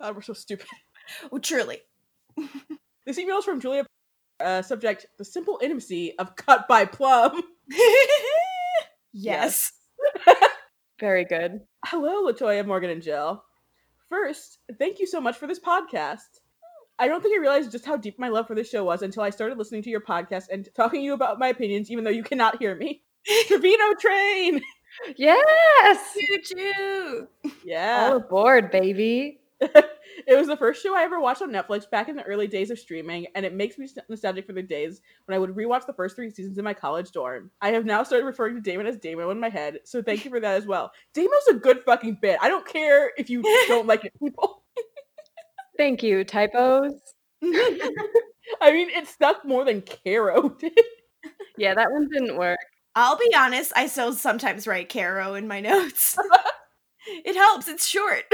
God, 0.00 0.14
we're 0.14 0.22
so 0.22 0.32
stupid. 0.32 0.66
well, 1.30 1.40
truly. 1.40 1.80
This 3.04 3.18
email 3.18 3.38
is 3.38 3.44
from 3.44 3.60
Julia. 3.60 3.84
Uh, 4.38 4.62
subject: 4.62 5.06
The 5.18 5.24
simple 5.24 5.58
intimacy 5.62 6.16
of 6.18 6.36
cut 6.36 6.68
by 6.68 6.84
plumb. 6.84 7.42
yes. 9.12 9.72
Very 11.00 11.24
good. 11.24 11.60
Hello, 11.84 12.24
Latoya, 12.24 12.66
Morgan, 12.66 12.90
and 12.90 13.02
Jill. 13.02 13.44
First, 14.08 14.58
thank 14.78 14.98
you 14.98 15.06
so 15.06 15.20
much 15.20 15.36
for 15.36 15.46
this 15.46 15.60
podcast. 15.60 16.40
I 16.98 17.06
don't 17.06 17.22
think 17.22 17.36
I 17.36 17.40
realized 17.40 17.70
just 17.70 17.86
how 17.86 17.96
deep 17.96 18.18
my 18.18 18.28
love 18.28 18.48
for 18.48 18.56
this 18.56 18.68
show 18.68 18.82
was 18.82 19.02
until 19.02 19.22
I 19.22 19.30
started 19.30 19.58
listening 19.58 19.82
to 19.82 19.90
your 19.90 20.00
podcast 20.00 20.46
and 20.50 20.68
talking 20.74 21.00
to 21.00 21.04
you 21.04 21.14
about 21.14 21.38
my 21.38 21.48
opinions, 21.48 21.90
even 21.90 22.02
though 22.02 22.10
you 22.10 22.24
cannot 22.24 22.58
hear 22.58 22.74
me. 22.74 23.02
Trevino 23.46 23.94
train. 24.00 24.60
Yes. 25.16 26.16
Choo 26.18 26.38
choo. 26.42 27.28
Yeah. 27.64 28.08
All 28.10 28.16
aboard, 28.16 28.70
baby. 28.72 29.40
it 30.26 30.36
was 30.36 30.46
the 30.46 30.56
first 30.56 30.82
show 30.82 30.96
I 30.96 31.02
ever 31.02 31.20
watched 31.20 31.42
on 31.42 31.50
Netflix 31.50 31.88
back 31.88 32.08
in 32.08 32.16
the 32.16 32.22
early 32.24 32.46
days 32.46 32.70
of 32.70 32.78
streaming, 32.78 33.26
and 33.34 33.44
it 33.46 33.54
makes 33.54 33.78
me 33.78 33.88
nostalgic 34.08 34.46
for 34.46 34.52
the 34.52 34.62
days 34.62 35.00
when 35.26 35.34
I 35.34 35.38
would 35.38 35.54
rewatch 35.54 35.86
the 35.86 35.92
first 35.92 36.16
three 36.16 36.30
seasons 36.30 36.58
in 36.58 36.64
my 36.64 36.74
college 36.74 37.10
dorm. 37.12 37.50
I 37.60 37.70
have 37.70 37.84
now 37.84 38.02
started 38.02 38.24
referring 38.24 38.54
to 38.56 38.60
Damon 38.60 38.86
as 38.86 38.98
Damo 38.98 39.30
in 39.30 39.40
my 39.40 39.48
head, 39.48 39.78
so 39.84 40.02
thank 40.02 40.24
you 40.24 40.30
for 40.30 40.40
that 40.40 40.56
as 40.56 40.66
well. 40.66 40.90
Damo's 41.14 41.46
a 41.50 41.54
good 41.54 41.82
fucking 41.84 42.18
bit. 42.20 42.38
I 42.40 42.48
don't 42.48 42.66
care 42.66 43.12
if 43.16 43.30
you 43.30 43.42
don't 43.68 43.86
like 43.86 44.04
it, 44.04 44.12
people. 44.18 44.62
Thank 45.76 46.02
you. 46.02 46.24
Typos. 46.24 46.92
I 47.42 48.72
mean, 48.72 48.88
it 48.90 49.06
stuck 49.06 49.44
more 49.44 49.64
than 49.64 49.82
Caro 49.82 50.48
did. 50.60 50.72
Yeah, 51.56 51.74
that 51.74 51.90
one 51.90 52.08
didn't 52.08 52.36
work. 52.36 52.58
I'll 52.94 53.16
be 53.16 53.32
honest, 53.34 53.72
I 53.76 53.86
still 53.86 54.12
sometimes 54.12 54.66
write 54.66 54.88
Caro 54.88 55.34
in 55.34 55.46
my 55.46 55.60
notes. 55.62 56.16
it 57.06 57.36
helps, 57.36 57.68
it's 57.68 57.86
short. 57.86 58.24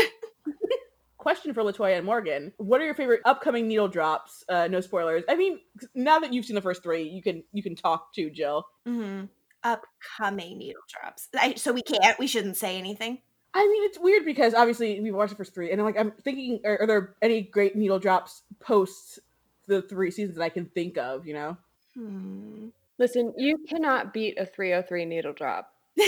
Question 1.24 1.54
for 1.54 1.62
Latoya 1.62 1.96
and 1.96 2.04
Morgan: 2.04 2.52
What 2.58 2.82
are 2.82 2.84
your 2.84 2.92
favorite 2.92 3.22
upcoming 3.24 3.66
needle 3.66 3.88
drops? 3.88 4.44
Uh, 4.46 4.68
no 4.68 4.82
spoilers. 4.82 5.24
I 5.26 5.36
mean, 5.36 5.58
now 5.94 6.18
that 6.18 6.34
you've 6.34 6.44
seen 6.44 6.54
the 6.54 6.60
first 6.60 6.82
three, 6.82 7.04
you 7.04 7.22
can 7.22 7.42
you 7.54 7.62
can 7.62 7.74
talk 7.74 8.12
to 8.16 8.28
Jill. 8.28 8.66
Mm-hmm. 8.86 9.24
Upcoming 9.62 10.58
needle 10.58 10.82
drops. 10.86 11.30
I, 11.34 11.54
so 11.54 11.72
we 11.72 11.80
can't, 11.80 12.18
we 12.18 12.26
shouldn't 12.26 12.58
say 12.58 12.76
anything. 12.76 13.22
I 13.54 13.66
mean, 13.66 13.84
it's 13.84 13.98
weird 13.98 14.26
because 14.26 14.52
obviously 14.52 15.00
we've 15.00 15.14
watched 15.14 15.30
the 15.30 15.36
first 15.36 15.54
three, 15.54 15.70
and 15.72 15.80
I'm 15.80 15.86
like, 15.86 15.98
I'm 15.98 16.12
thinking, 16.22 16.60
are, 16.62 16.82
are 16.82 16.86
there 16.86 17.14
any 17.22 17.40
great 17.40 17.74
needle 17.74 17.98
drops 17.98 18.42
post 18.60 19.18
the 19.66 19.80
three 19.80 20.10
seasons 20.10 20.36
that 20.36 20.44
I 20.44 20.50
can 20.50 20.66
think 20.66 20.98
of? 20.98 21.26
You 21.26 21.32
know, 21.32 21.56
Hmm. 21.94 22.68
Listen, 22.98 23.32
you 23.38 23.64
cannot 23.66 24.12
beat 24.12 24.38
a 24.38 24.44
303 24.44 25.06
needle 25.06 25.32
drop. 25.32 25.72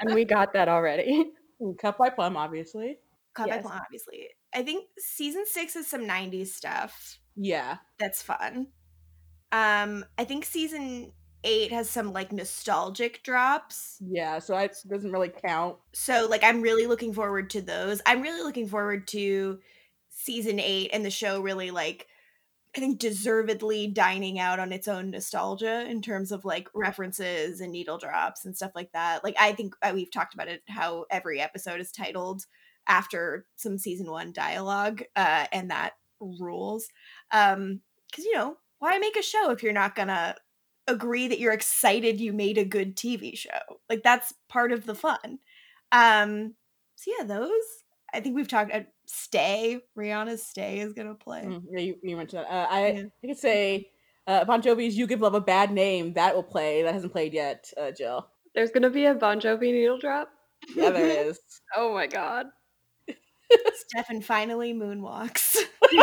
And 0.00 0.14
we 0.14 0.24
got 0.24 0.52
that 0.52 0.68
already. 0.68 1.32
cut 1.78 1.98
by 1.98 2.10
plumb, 2.10 2.36
obviously. 2.36 2.98
Cut 3.34 3.50
by 3.50 3.58
Plumb, 3.58 3.80
obviously. 3.84 4.28
I 4.54 4.62
think 4.62 4.86
season 4.98 5.44
six 5.46 5.76
is 5.76 5.86
some 5.86 6.02
90s 6.02 6.48
stuff. 6.48 7.18
Yeah, 7.36 7.78
That's 7.98 8.22
fun. 8.22 8.68
Um, 9.50 10.04
I 10.18 10.24
think 10.24 10.44
season 10.44 11.12
eight 11.44 11.70
has 11.72 11.88
some 11.90 12.12
like 12.12 12.32
nostalgic 12.32 13.22
drops. 13.22 13.98
yeah. 14.00 14.38
So 14.38 14.56
it 14.56 14.76
doesn't 14.88 15.12
really 15.12 15.28
count. 15.44 15.76
So 15.92 16.26
like 16.28 16.42
I'm 16.42 16.62
really 16.62 16.86
looking 16.86 17.12
forward 17.12 17.50
to 17.50 17.60
those. 17.60 18.00
I'm 18.06 18.22
really 18.22 18.42
looking 18.42 18.66
forward 18.66 19.06
to 19.08 19.60
season 20.08 20.58
eight 20.58 20.90
and 20.92 21.04
the 21.04 21.10
show 21.10 21.40
really 21.40 21.70
like 21.70 22.06
I 22.76 22.80
think 22.80 22.98
deservedly 22.98 23.86
dining 23.86 24.40
out 24.40 24.58
on 24.58 24.72
its 24.72 24.88
own 24.88 25.10
nostalgia 25.10 25.88
in 25.88 26.02
terms 26.02 26.32
of 26.32 26.44
like 26.44 26.68
references 26.74 27.60
and 27.60 27.70
needle 27.70 27.98
drops 27.98 28.44
and 28.44 28.56
stuff 28.56 28.72
like 28.74 28.90
that. 28.92 29.22
Like 29.22 29.36
I 29.38 29.52
think 29.52 29.76
uh, 29.82 29.92
we've 29.94 30.10
talked 30.10 30.34
about 30.34 30.48
it 30.48 30.62
how 30.66 31.04
every 31.10 31.40
episode 31.40 31.80
is 31.80 31.92
titled 31.92 32.46
after 32.86 33.46
some 33.56 33.78
season 33.78 34.10
1 34.10 34.32
dialogue 34.32 35.02
uh 35.16 35.46
and 35.52 35.70
that 35.70 35.92
rules. 36.20 36.88
Um 37.30 37.80
cuz 38.14 38.24
you 38.24 38.34
know, 38.34 38.56
why 38.78 38.98
make 38.98 39.16
a 39.16 39.22
show 39.22 39.50
if 39.50 39.62
you're 39.62 39.72
not 39.72 39.94
going 39.94 40.08
to 40.08 40.36
agree 40.86 41.26
that 41.28 41.38
you're 41.38 41.52
excited 41.52 42.20
you 42.20 42.32
made 42.32 42.58
a 42.58 42.64
good 42.64 42.96
TV 42.96 43.36
show? 43.36 43.80
Like 43.88 44.02
that's 44.02 44.34
part 44.48 44.72
of 44.72 44.86
the 44.86 44.94
fun. 44.94 45.38
Um 45.92 46.54
so 46.96 47.12
yeah, 47.18 47.24
those 47.24 47.84
I 48.14 48.20
think 48.20 48.36
we've 48.36 48.48
talked 48.48 48.72
uh, 48.72 48.82
Stay, 49.06 49.80
Rihanna's 49.98 50.46
Stay 50.46 50.78
is 50.78 50.92
going 50.92 51.08
to 51.08 51.14
play. 51.14 51.42
Mm, 51.44 51.62
yeah, 51.70 51.80
you, 51.80 51.96
you 52.02 52.16
mentioned 52.16 52.44
that. 52.44 52.50
Uh, 52.50 52.66
I 52.70 52.86
Yeah. 52.86 53.02
I 53.22 53.26
could 53.26 53.38
say 53.38 53.90
uh, 54.26 54.44
Bon 54.44 54.62
Jovi's 54.62 54.96
"You 54.96 55.06
Give 55.06 55.20
Love 55.20 55.34
a 55.34 55.40
Bad 55.40 55.72
Name" 55.72 56.14
that 56.14 56.34
will 56.34 56.42
play. 56.42 56.82
That 56.82 56.94
hasn't 56.94 57.12
played 57.12 57.34
yet, 57.34 57.70
uh, 57.76 57.90
Jill. 57.90 58.28
There's 58.54 58.70
going 58.70 58.82
to 58.82 58.90
be 58.90 59.06
a 59.06 59.14
Bon 59.14 59.40
Jovi 59.40 59.72
needle 59.72 59.98
drop. 59.98 60.30
Yeah, 60.74 60.90
there 60.90 61.06
is. 61.28 61.40
Oh 61.76 61.92
my 61.92 62.06
God. 62.06 62.46
Stefan 63.88 64.20
finally 64.22 64.72
moonwalks. 64.74 65.56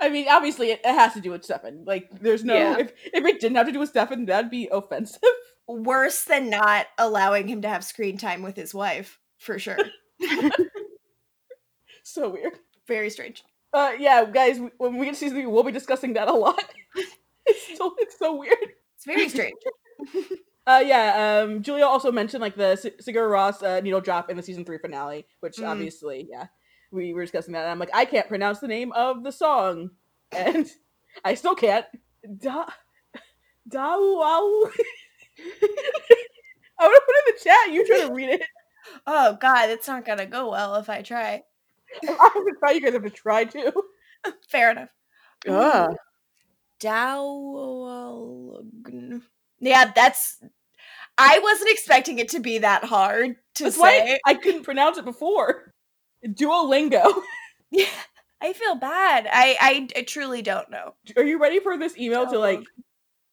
I 0.00 0.08
mean, 0.08 0.26
obviously, 0.28 0.70
it, 0.72 0.80
it 0.84 0.92
has 0.94 1.12
to 1.14 1.20
do 1.20 1.30
with 1.30 1.44
Stefan. 1.44 1.84
Like, 1.84 2.10
there's 2.20 2.42
no 2.44 2.54
Yeah. 2.54 2.78
if 2.78 2.92
if 3.12 3.24
it 3.24 3.40
didn't 3.40 3.56
have 3.56 3.66
to 3.66 3.72
do 3.72 3.78
with 3.78 3.90
Stefan, 3.90 4.26
that'd 4.26 4.50
be 4.50 4.68
offensive. 4.70 5.20
Worse 5.68 6.24
than 6.24 6.50
not 6.50 6.86
allowing 6.98 7.46
him 7.46 7.62
to 7.62 7.68
have 7.68 7.84
screen 7.84 8.18
time 8.18 8.42
with 8.42 8.56
his 8.56 8.74
wife, 8.74 9.20
for 9.38 9.58
sure. 9.60 9.78
so 12.02 12.30
weird. 12.30 12.54
Very 12.88 13.10
strange. 13.10 13.44
Uh, 13.72 13.92
yeah, 13.98 14.24
guys, 14.24 14.60
when 14.78 14.96
we 14.98 15.06
get 15.06 15.12
to 15.14 15.18
season 15.20 15.36
three, 15.36 15.46
we'll 15.46 15.62
be 15.62 15.72
discussing 15.72 16.14
that 16.14 16.28
a 16.28 16.32
lot. 16.32 16.62
it's, 17.46 17.78
so, 17.78 17.94
it's 17.98 18.18
so 18.18 18.36
weird. 18.36 18.56
It's 18.96 19.04
very 19.06 19.28
strange. 19.28 19.54
Uh, 20.66 20.82
yeah, 20.84 21.42
um, 21.44 21.62
Julia 21.62 21.84
also 21.86 22.12
mentioned 22.12 22.40
like 22.40 22.54
the 22.54 22.68
S- 22.72 22.86
Sigur 23.02 23.28
Rós 23.28 23.62
uh, 23.62 23.80
needle 23.80 24.00
drop 24.00 24.30
in 24.30 24.36
the 24.36 24.42
season 24.42 24.64
three 24.64 24.78
finale, 24.78 25.26
which 25.40 25.56
Mm. 25.56 25.68
obviously, 25.68 26.28
yeah, 26.30 26.46
we 26.92 27.12
were 27.14 27.22
discussing 27.22 27.52
that. 27.54 27.62
And 27.62 27.70
I'm 27.70 27.78
like, 27.80 27.90
I 27.92 28.04
can't 28.04 28.28
pronounce 28.28 28.60
the 28.60 28.68
name 28.68 28.92
of 28.92 29.24
the 29.24 29.32
song, 29.32 29.90
and 30.32 30.70
I 31.24 31.34
still 31.34 31.56
can't. 31.56 31.86
Da, 32.38 32.66
da, 33.68 33.96
wow. 33.98 34.70
I 36.78 36.86
want 36.86 36.94
to 36.94 37.02
put 37.06 37.16
it 37.16 37.24
in 37.26 37.34
the 37.34 37.40
chat. 37.44 37.72
You 37.72 37.86
try 37.86 38.00
to 38.06 38.12
read 38.14 38.28
it. 38.30 38.42
oh 39.06 39.36
God, 39.40 39.70
it's 39.70 39.88
not 39.88 40.04
gonna 40.04 40.26
go 40.26 40.50
well 40.50 40.76
if 40.76 40.88
I 40.88 41.02
try. 41.02 41.42
I 42.08 42.12
have 42.12 42.32
to 42.32 42.52
try. 42.60 42.70
You 42.72 42.80
guys 42.80 42.92
have 42.94 43.02
to 43.02 43.10
try 43.10 43.44
too. 43.44 43.72
Fair 44.48 44.70
enough. 44.70 44.90
Ugh. 45.48 45.94
Dowlogn. 47.72 49.22
Yeah, 49.60 49.92
that's. 49.94 50.40
I 51.22 51.38
wasn't 51.38 51.70
expecting 51.70 52.18
it 52.18 52.28
to 52.30 52.40
be 52.40 52.58
that 52.58 52.84
hard 52.84 53.36
to 53.56 53.64
That's 53.64 53.78
why 53.78 53.98
say. 53.98 54.20
I 54.26 54.34
couldn't 54.34 54.64
pronounce 54.64 54.98
it 54.98 55.04
before. 55.04 55.72
Duolingo. 56.26 57.22
Yeah, 57.74 57.86
I 58.42 58.52
feel 58.52 58.74
bad. 58.74 59.26
I, 59.32 59.56
I 59.58 59.88
I 59.96 60.02
truly 60.02 60.42
don't 60.42 60.68
know. 60.70 60.94
Are 61.16 61.24
you 61.24 61.38
ready 61.40 61.58
for 61.58 61.78
this 61.78 61.96
email 61.96 62.26
to 62.26 62.38
like 62.38 62.60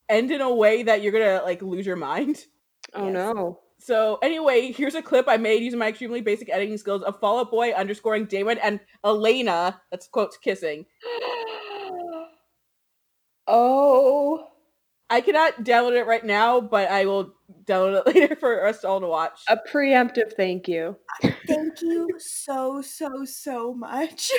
end 0.07 0.31
in 0.31 0.39
a 0.39 0.55
way 0.55 0.81
that 0.83 1.01
you're 1.01 1.11
gonna 1.11 1.41
like 1.43 1.61
lose 1.61 1.85
your 1.85 1.97
mind? 1.97 2.45
Oh 2.93 3.03
Yes. 3.05 3.13
no. 3.13 3.59
So 3.79 4.17
anyway, 4.21 4.71
here's 4.71 4.95
a 4.95 5.01
clip 5.01 5.25
I 5.27 5.35
made 5.35 5.61
using 5.61 5.77
my 5.79 5.89
extremely 5.89 6.21
basic 6.21 6.49
editing 6.49 6.77
skills 6.77 7.03
of 7.03 7.19
Fall 7.19 7.39
Out 7.39 7.51
Boy 7.51 7.71
underscoring 7.71 8.27
Damon 8.27 8.59
and 8.59 8.79
Elena. 9.03 9.81
That's 9.91 10.07
quotes 10.07 10.37
kissing. 10.37 10.85
oh. 13.47 14.47
I 15.09 15.21
cannot 15.21 15.63
download 15.63 15.97
it 15.97 16.05
right 16.05 16.23
now, 16.23 16.61
but 16.61 16.89
I 16.89 17.05
will 17.05 17.33
download 17.65 18.05
it 18.05 18.07
later 18.15 18.35
for 18.35 18.65
us 18.65 18.83
all 18.83 19.01
to 19.01 19.07
watch. 19.07 19.39
A 19.47 19.57
preemptive 19.57 20.33
thank 20.33 20.67
you. 20.67 20.97
Thank 21.47 21.81
you 21.81 22.09
so 22.17 22.81
so 22.81 23.25
so 23.25 23.73
much. 23.73 24.31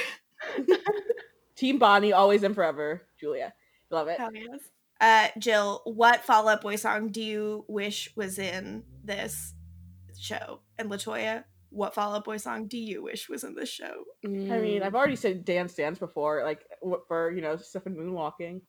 Team 1.57 1.79
Bonnie, 1.79 2.13
always 2.13 2.43
and 2.43 2.55
forever. 2.55 3.03
Julia, 3.19 3.53
love 3.91 4.09
it. 4.09 4.19
Hell 4.19 4.31
yes. 4.33 4.61
Uh, 5.01 5.29
Jill, 5.39 5.83
what 5.85 6.25
Fall 6.25 6.49
Out 6.49 6.61
Boy 6.61 6.77
song 6.77 7.09
do 7.09 7.23
you 7.23 7.65
wish 7.69 8.11
was 8.17 8.39
in 8.39 8.85
this 9.03 9.55
show? 10.19 10.61
And 10.79 10.91
Latoya, 10.91 11.45
what 11.71 11.95
Fall 11.95 12.15
Out 12.15 12.25
Boy 12.25 12.37
song 12.37 12.67
do 12.69 12.79
you 12.79 13.03
wish 13.03 13.29
was 13.29 13.43
in 13.43 13.55
this 13.55 13.69
show? 13.69 14.05
I 14.25 14.29
mean. 14.29 14.83
I've 14.83 14.95
already 14.95 15.17
said 15.17 15.45
Dance 15.45 15.75
Dance 15.75 15.99
before, 15.99 16.45
like 16.45 16.61
for 17.09 17.31
you 17.31 17.41
know 17.41 17.57
stuff 17.57 17.87
in 17.87 17.97
moonwalking. 17.97 18.61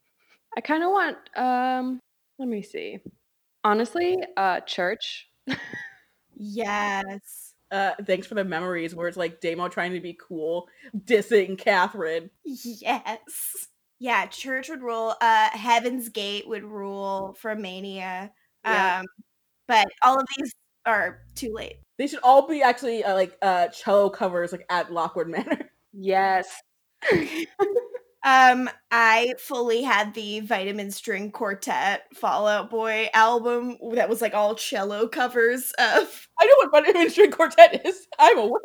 I 0.56 0.62
kind 0.62 0.84
of 0.84 0.92
want 0.92 1.18
um 1.36 2.00
let 2.40 2.48
me 2.48 2.62
see. 2.62 3.00
Honestly, 3.64 4.18
uh 4.38 4.62
church. 4.62 5.28
Yes. 6.36 7.54
Uh, 7.72 7.92
thanks 8.06 8.28
for 8.28 8.36
the 8.36 8.44
memories 8.44 8.94
where 8.94 9.08
it's 9.08 9.16
like 9.16 9.40
Damo 9.40 9.70
trying 9.70 9.94
to 9.94 10.02
be 10.02 10.18
cool, 10.20 10.68
dissing 11.06 11.58
Catherine. 11.58 12.30
Yes. 12.44 13.68
Yeah, 14.00 14.26
Church 14.26 14.68
would 14.68 14.82
rule. 14.82 15.16
Uh, 15.22 15.50
Heaven's 15.52 16.10
Gate 16.10 16.48
would 16.48 16.64
rule 16.64 17.36
from 17.40 17.62
Mania. 17.62 18.32
Yeah. 18.66 19.00
Um, 19.00 19.06
but 19.68 19.88
all 20.04 20.20
of 20.20 20.26
these 20.36 20.52
are 20.86 21.20
too 21.36 21.54
late. 21.54 21.78
They 21.98 22.08
should 22.08 22.20
all 22.24 22.48
be 22.48 22.62
actually 22.64 23.04
uh, 23.04 23.14
like 23.14 23.38
uh 23.42 23.68
cello 23.68 24.10
covers 24.10 24.52
like 24.52 24.66
at 24.70 24.92
Lockwood 24.92 25.28
Manor. 25.30 25.70
Yes. 25.94 26.62
Um, 28.24 28.70
I 28.92 29.34
fully 29.40 29.82
had 29.82 30.14
the 30.14 30.42
Vitamin 30.42 30.92
String 30.92 31.32
Quartet 31.32 32.04
Fall 32.16 32.48
Out 32.48 32.70
Boy 32.70 33.10
album 33.14 33.78
that 33.94 34.10
was 34.10 34.22
like 34.22 34.36
all 34.36 34.56
cello 34.56 35.08
covers 35.08 35.72
of. 35.80 36.28
I 36.40 36.46
know 36.46 36.54
what 36.58 36.72
Vitamin 36.86 37.10
String 37.10 37.32
Quartet 37.32 37.86
is. 37.86 38.08
I'm 38.20 38.38
aware. 38.38 38.62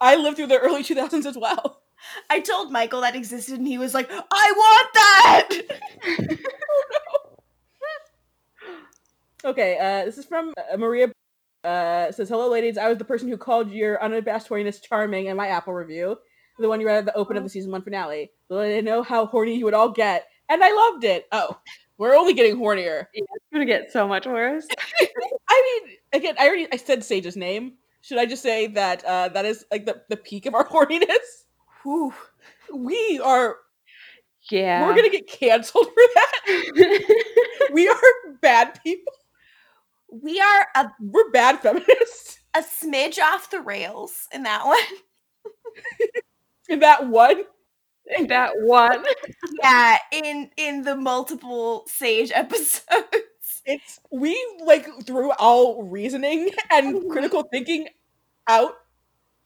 I 0.00 0.16
lived 0.16 0.36
through 0.36 0.48
the 0.48 0.58
early 0.58 0.82
2000s 0.82 1.26
as 1.26 1.38
well. 1.38 1.82
I 2.28 2.40
told 2.40 2.72
Michael 2.72 3.02
that 3.02 3.14
existed, 3.14 3.58
and 3.58 3.68
he 3.68 3.78
was 3.78 3.94
like, 3.94 4.10
"I 4.10 4.52
want 4.56 4.88
that." 4.94 6.38
Okay, 9.44 9.76
uh, 9.78 10.04
this 10.04 10.18
is 10.18 10.24
from 10.24 10.52
uh, 10.56 10.76
Maria. 10.76 11.10
Uh, 11.64 12.10
says, 12.12 12.28
"Hello, 12.28 12.48
ladies. 12.48 12.78
I 12.78 12.88
was 12.88 12.98
the 12.98 13.04
person 13.04 13.28
who 13.28 13.36
called 13.36 13.70
your 13.70 14.02
unabashed 14.02 14.48
horniness 14.48 14.82
charming 14.82 15.26
in 15.26 15.36
my 15.36 15.48
Apple 15.48 15.72
review, 15.74 16.16
the 16.62 16.68
one 16.68 16.80
you 16.80 16.86
read 16.86 16.98
at 16.98 17.04
the 17.04 17.14
open 17.16 17.36
of 17.36 17.42
the 17.42 17.48
season 17.50 17.70
one 17.70 17.82
finale. 17.82 18.30
I 18.50 18.80
know 18.80 19.02
how 19.02 19.26
horny 19.26 19.56
you 19.56 19.64
would 19.66 19.74
all 19.74 19.90
get, 19.90 20.26
and 20.48 20.62
I 20.64 20.72
loved 20.72 21.04
it. 21.04 21.26
Oh, 21.32 21.58
we're 21.98 22.14
only 22.16 22.32
getting 22.34 22.56
hornier. 22.56 23.06
It's 23.12 23.26
gonna 23.52 23.66
get 23.66 23.92
so 23.92 24.08
much 24.08 24.26
worse. 24.26 24.66
I 25.50 25.80
mean, 25.86 25.96
again, 26.12 26.34
I 26.38 26.46
already 26.46 26.68
I 26.72 26.76
said 26.76 27.04
Sage's 27.04 27.36
name. 27.36 27.74
Should 28.00 28.18
I 28.18 28.26
just 28.26 28.42
say 28.42 28.66
that 28.68 29.04
uh, 29.04 29.28
that 29.28 29.44
is 29.44 29.64
like 29.70 29.86
the, 29.86 30.02
the 30.08 30.16
peak 30.16 30.46
of 30.46 30.54
our 30.54 30.66
horniness? 30.68 31.44
Whew. 31.82 32.12
We 32.74 33.20
are 33.22 33.56
Yeah. 34.50 34.86
we're 34.86 34.94
gonna 34.96 35.10
get 35.10 35.28
canceled 35.28 35.86
for 35.86 35.94
that. 36.14 37.14
we 37.72 37.88
are 37.88 37.96
bad 38.40 38.80
people. 38.82 39.12
We 40.10 40.40
are 40.40 40.66
a 40.74 40.90
We're 41.00 41.30
bad 41.30 41.60
feminists. 41.60 42.40
a 42.54 42.60
smidge 42.60 43.18
off 43.18 43.50
the 43.50 43.60
rails 43.60 44.28
in 44.32 44.42
that 44.42 44.66
one. 44.66 44.78
In 46.68 46.80
that 46.80 47.08
one, 47.08 47.44
In 48.18 48.26
that 48.28 48.52
one. 48.60 49.04
yeah, 49.62 49.98
in 50.12 50.50
in 50.56 50.82
the 50.82 50.96
multiple 50.96 51.84
Sage 51.86 52.32
episodes. 52.34 53.62
it's 53.64 54.00
we 54.10 54.36
like 54.64 54.86
threw 55.04 55.32
all 55.32 55.84
reasoning 55.84 56.50
and 56.70 57.08
critical 57.10 57.42
mm-hmm. 57.42 57.50
thinking 57.50 57.88
out 58.48 58.72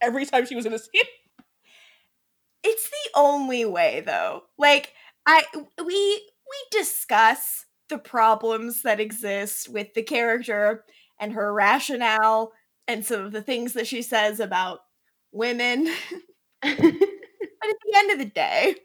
every 0.00 0.26
time 0.26 0.46
she 0.46 0.54
was 0.56 0.66
in 0.66 0.72
a 0.72 0.78
scene. 0.78 1.02
It's 2.62 2.88
the 2.90 3.10
only 3.14 3.64
way 3.64 4.02
though. 4.04 4.44
Like 4.58 4.92
I 5.26 5.44
we 5.54 5.84
we 5.86 6.56
discuss 6.70 7.66
the 7.88 7.98
problems 7.98 8.82
that 8.82 9.00
exist 9.00 9.68
with 9.68 9.94
the 9.94 10.02
character 10.02 10.84
and 11.20 11.32
her 11.32 11.52
rationale 11.52 12.52
and 12.88 13.04
some 13.04 13.20
of 13.24 13.32
the 13.32 13.42
things 13.42 13.74
that 13.74 13.86
she 13.86 14.02
says 14.02 14.40
about 14.40 14.80
women. 15.32 15.88
but 16.62 16.70
at 16.72 17.76
the 17.84 17.94
end 17.94 18.10
of 18.12 18.18
the 18.18 18.24
day, 18.24 18.76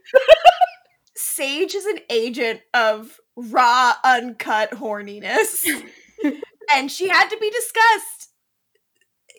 Sage 1.15 1.75
is 1.75 1.85
an 1.85 1.99
agent 2.09 2.61
of 2.73 3.19
raw, 3.35 3.93
uncut 4.03 4.71
horniness. 4.71 5.65
and 6.73 6.91
she 6.91 7.07
had 7.07 7.29
to 7.29 7.37
be 7.37 7.49
discussed 7.49 8.29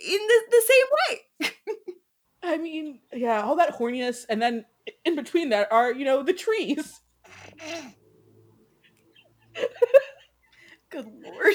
in 0.04 0.18
the, 0.18 0.42
the 0.50 0.62
same 0.68 0.86
way. 1.08 1.50
I 2.42 2.58
mean, 2.58 3.00
yeah, 3.12 3.42
all 3.42 3.56
that 3.56 3.78
horniness, 3.78 4.24
and 4.28 4.42
then 4.42 4.64
in 5.04 5.14
between 5.14 5.50
that 5.50 5.70
are 5.70 5.92
you 5.92 6.04
know 6.04 6.22
the 6.22 6.32
trees. 6.32 7.00
Good 10.90 11.06
lord. 11.22 11.54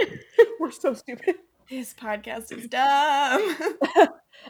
We're 0.60 0.70
so 0.70 0.94
stupid. 0.94 1.36
This 1.68 1.94
podcast 1.94 2.50
is 2.56 2.66
dumb. 2.68 3.56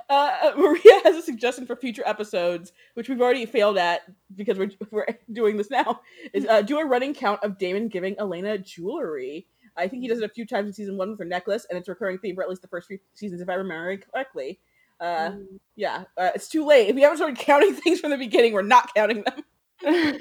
Uh, 0.09 0.53
Maria 0.57 1.01
has 1.05 1.17
a 1.17 1.23
suggestion 1.23 1.67
for 1.67 1.77
future 1.77 2.03
episodes, 2.07 2.73
which 2.95 3.09
we've 3.09 3.21
already 3.21 3.47
failed 3.47 3.79
at 3.79 4.03
because 4.35 4.59
we're 4.59 4.71
we're 4.91 5.07
doing 5.33 5.57
this 5.57 5.71
now. 5.71 6.01
Is 6.33 6.47
uh, 6.47 6.63
do 6.63 6.79
a 6.79 6.87
running 6.87 7.15
count 7.15 7.41
of 7.43 7.59
Damon 7.59 7.89
giving 7.89 8.19
Elena 8.19 8.59
jewelry. 8.59 9.47
I 9.77 9.87
think 9.87 10.03
he 10.03 10.09
does 10.09 10.19
it 10.19 10.25
a 10.25 10.29
few 10.29 10.45
times 10.47 10.67
in 10.69 10.73
season 10.73 10.97
one 10.97 11.11
with 11.11 11.19
her 11.21 11.25
necklace, 11.25 11.67
and 11.71 11.79
it's 11.79 11.89
a 11.89 11.93
recurring 11.93 12.19
theme 12.19 12.35
for 12.35 12.43
at 12.43 12.49
least 12.49 12.63
the 12.63 12.69
first 12.69 12.89
few 12.89 12.99
seasons, 13.15 13.41
if 13.41 13.49
I 13.49 13.55
remember 13.55 13.97
correctly. 13.99 14.59
Uh, 15.01 15.33
yeah, 15.77 16.03
uh, 16.17 16.31
it's 16.35 16.49
too 16.49 16.67
late. 16.67 16.89
If 16.89 16.97
we 16.97 17.03
haven't 17.03 17.19
started 17.19 17.39
counting 17.39 17.75
things 17.75 18.01
from 18.01 18.11
the 18.11 18.17
beginning, 18.19 18.53
we're 18.55 18.63
not 18.63 18.93
counting 18.95 19.23
them. 19.25 20.19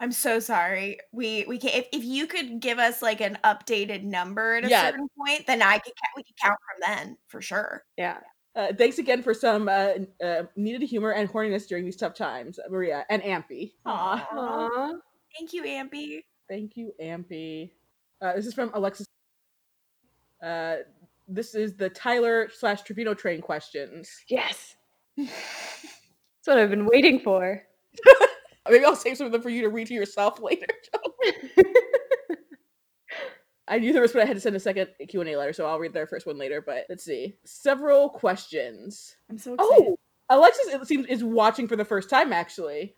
I'm 0.00 0.12
so 0.12 0.40
sorry. 0.40 0.98
We 1.12 1.44
we 1.46 1.58
can't. 1.58 1.74
if, 1.74 1.86
if 1.92 2.04
you 2.04 2.26
could 2.26 2.60
give 2.60 2.78
us 2.78 3.02
like 3.02 3.20
an 3.20 3.38
updated 3.44 4.02
number 4.04 4.54
at 4.56 4.64
a 4.64 4.68
Yeah. 4.68 4.88
certain 4.90 5.08
point, 5.18 5.46
then 5.46 5.60
I 5.60 5.78
could 5.78 5.92
ca- 5.94 6.12
we 6.16 6.22
could 6.22 6.36
count 6.42 6.56
from 6.58 6.94
then 6.94 7.16
for 7.28 7.42
sure. 7.42 7.84
yeah. 7.96 8.18
Uh, 8.56 8.72
thanks 8.78 8.98
again 8.98 9.22
for 9.22 9.34
some 9.34 9.68
uh, 9.68 9.90
uh, 10.22 10.42
needed 10.54 10.82
humor 10.82 11.10
and 11.10 11.28
horniness 11.28 11.66
during 11.66 11.84
these 11.84 11.96
tough 11.96 12.14
times, 12.14 12.60
Maria 12.70 13.04
and 13.10 13.22
Ampy. 13.22 13.72
Aw. 13.84 14.28
Aw. 14.32 14.92
Thank 15.36 15.52
you, 15.52 15.64
Ampy. 15.64 16.20
Thank 16.48 16.76
you, 16.76 16.92
Ampy. 17.02 17.72
Uh, 18.22 18.34
this 18.34 18.46
is 18.46 18.54
from 18.54 18.70
Alexis. 18.74 19.06
Uh, 20.42 20.76
this 21.26 21.54
is 21.54 21.74
the 21.74 21.88
Tyler 21.88 22.48
slash 22.54 22.82
Trevino 22.82 23.14
train 23.14 23.40
questions. 23.40 24.08
Yes. 24.28 24.76
That's 25.16 25.30
what 26.44 26.58
I've 26.58 26.70
been 26.70 26.86
waiting 26.86 27.18
for. 27.18 27.62
Maybe 28.68 28.84
I'll 28.84 28.96
save 28.96 29.16
some 29.16 29.26
of 29.26 29.32
them 29.32 29.42
for 29.42 29.50
you 29.50 29.62
to 29.62 29.68
read 29.68 29.88
to 29.88 29.94
yourself 29.94 30.40
later. 30.40 30.66
I 33.66 33.78
knew 33.78 33.92
there 33.92 34.02
was, 34.02 34.12
but 34.12 34.22
I 34.22 34.26
had 34.26 34.36
to 34.36 34.40
send 34.40 34.56
a 34.56 34.60
second 34.60 34.88
Q 35.08 35.20
and 35.20 35.30
A 35.30 35.36
letter, 35.36 35.52
so 35.52 35.66
I'll 35.66 35.78
read 35.78 35.94
their 35.94 36.06
first 36.06 36.26
one 36.26 36.38
later. 36.38 36.60
But 36.60 36.84
let's 36.88 37.04
see. 37.04 37.36
Several 37.44 38.10
questions. 38.10 39.16
I'm 39.30 39.38
so 39.38 39.54
excited. 39.54 39.86
Oh, 39.88 39.96
Alexis, 40.28 40.66
it 40.68 40.86
seems, 40.86 41.06
is 41.06 41.24
watching 41.24 41.68
for 41.68 41.76
the 41.76 41.84
first 41.84 42.10
time. 42.10 42.32
Actually, 42.32 42.94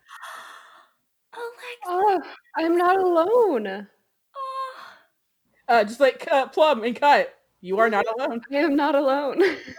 Alexa. 1.33 1.53
Oh, 1.87 2.21
I'm 2.57 2.77
not 2.77 2.97
alone. 2.97 3.87
Oh. 4.35 4.73
uh, 5.69 5.83
just 5.83 5.99
like 5.99 6.27
uh, 6.31 6.47
Plumb 6.47 6.83
and 6.83 6.95
Cut, 6.95 7.33
you 7.61 7.79
are 7.79 7.89
not 7.89 8.05
alone. 8.17 8.41
I 8.51 8.57
am 8.57 8.75
not 8.75 8.95
alone. 8.95 9.41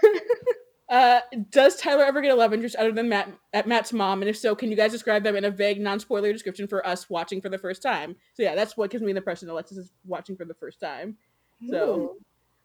Uh, 0.88 1.20
does 1.50 1.76
Tyler 1.76 2.04
ever 2.04 2.22
get 2.22 2.32
a 2.32 2.34
love 2.34 2.54
interest 2.54 2.76
other 2.76 2.92
than 2.92 3.08
Matt 3.08 3.30
at 3.52 3.66
Matt's 3.68 3.92
mom? 3.92 4.22
And 4.22 4.28
if 4.28 4.38
so, 4.38 4.54
can 4.54 4.70
you 4.70 4.76
guys 4.76 4.92
describe 4.92 5.22
them 5.22 5.36
in 5.36 5.44
a 5.44 5.50
vague, 5.50 5.80
non-spoiler 5.80 6.32
description 6.32 6.66
for 6.66 6.86
us 6.86 7.10
watching 7.10 7.42
for 7.42 7.50
the 7.50 7.58
first 7.58 7.82
time? 7.82 8.16
So 8.32 8.42
yeah, 8.42 8.54
that's 8.54 8.76
what 8.76 8.90
gives 8.90 9.02
me 9.04 9.12
the 9.12 9.18
impression 9.18 9.50
Alexis 9.50 9.78
is 9.78 9.92
watching 10.06 10.36
for 10.36 10.46
the 10.46 10.54
first 10.54 10.80
time. 10.80 11.16
So, 11.68 12.16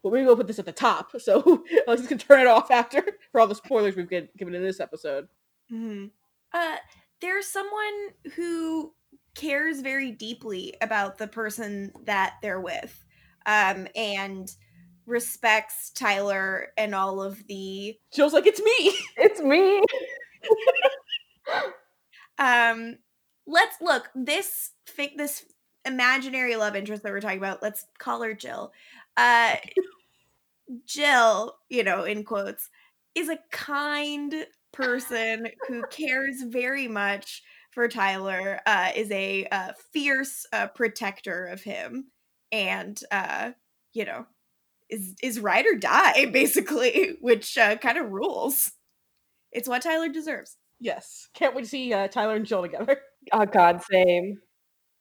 but 0.04 0.12
we'll 0.12 0.38
put 0.38 0.48
this 0.48 0.60
at 0.60 0.66
the 0.66 0.72
top 0.72 1.12
so 1.20 1.64
Alexis 1.88 2.08
can 2.08 2.18
turn 2.18 2.42
it 2.42 2.48
off 2.48 2.72
after 2.72 3.04
for 3.32 3.42
all 3.42 3.48
the 3.48 3.56
spoilers 3.56 3.96
we've 3.96 4.10
get, 4.10 4.36
given 4.38 4.56
in 4.56 4.64
this 4.64 4.80
episode. 4.80 5.28
Mhm. 5.72 6.12
Uh, 6.54 6.76
there's 7.20 7.48
someone 7.48 8.10
who 8.36 8.94
cares 9.36 9.82
very 9.82 10.12
deeply 10.12 10.76
about 10.82 11.18
the 11.18 11.28
person 11.28 11.92
that 12.06 12.36
they're 12.42 12.62
with, 12.62 13.04
um, 13.48 13.88
and 13.96 14.56
respects 15.06 15.92
Tyler 15.92 16.68
and 16.78 16.96
all 16.96 17.22
of 17.22 17.46
the 17.48 17.98
Jill's 18.14 18.34
like, 18.34 18.48
it's 18.48 18.62
me. 18.62 18.98
it's 19.18 19.42
me. 19.42 19.82
um. 22.38 22.98
Let's 23.46 23.76
look 23.82 24.10
this 24.16 24.72
fic 24.88 25.18
this 25.18 25.44
imaginary 25.86 26.56
love 26.56 26.76
interest 26.78 27.04
that 27.04 27.12
we're 27.12 27.20
talking 27.20 27.40
about. 27.40 27.62
Let's 27.62 27.86
call 28.00 28.22
her 28.24 28.34
Jill. 28.34 28.72
Uh, 29.18 29.56
Jill, 30.86 31.56
you 31.70 31.84
know, 31.84 32.04
in 32.04 32.24
quotes, 32.24 32.70
is 33.16 33.30
a 33.30 33.40
kind 33.52 34.46
person 34.72 35.50
who 35.68 35.84
cares 35.92 36.42
very 36.44 36.88
much 36.88 37.44
for 37.72 37.88
Tyler. 37.88 38.60
Uh, 38.66 38.92
is 38.96 39.12
a 39.12 39.46
uh, 39.52 39.74
fierce 39.92 40.46
uh, 40.54 40.68
protector 40.68 41.46
of 41.46 41.62
him, 41.62 42.06
and 42.52 43.00
uh, 43.12 43.52
you 43.94 44.06
know, 44.06 44.26
is 44.94 45.16
is 45.24 45.40
ride 45.40 45.66
or 45.66 45.76
die 45.76 46.26
basically, 46.32 47.18
which 47.22 47.58
uh, 47.58 47.76
kind 47.78 47.98
of 47.98 48.12
rules. 48.12 48.72
It's 49.52 49.68
what 49.70 49.82
Tyler 49.84 50.10
deserves. 50.10 50.58
Yes, 50.80 51.30
can't 51.34 51.56
wait 51.56 51.64
to 51.64 51.70
see 51.70 51.94
uh, 51.94 52.08
Tyler 52.08 52.36
and 52.36 52.46
Jill 52.46 52.62
together. 52.62 53.02
Oh 53.32 53.46
God, 53.46 53.82
same. 53.90 54.42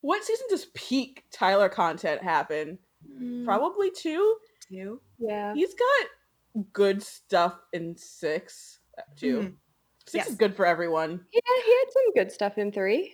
What 0.01 0.23
season 0.23 0.47
does 0.49 0.67
peak 0.75 1.25
Tyler 1.33 1.69
content 1.69 2.23
happen? 2.23 2.79
Mm, 3.21 3.45
Probably 3.45 3.91
two. 3.91 4.37
two. 4.69 5.01
Yeah. 5.19 5.53
He's 5.55 5.75
got 5.75 6.65
good 6.73 7.03
stuff 7.03 7.59
in 7.73 7.97
six 7.97 8.79
uh, 8.97 9.03
too. 9.17 9.39
Mhm. 9.41 9.55
Six 10.07 10.15
Yes. 10.15 10.29
is 10.31 10.35
good 10.37 10.55
for 10.55 10.67
everyone. 10.67 11.27
Yeah, 11.33 11.41
he 11.65 11.71
had 11.73 11.93
some 11.93 12.13
good 12.15 12.31
stuff 12.31 12.59
in 12.59 12.71
3 12.71 13.13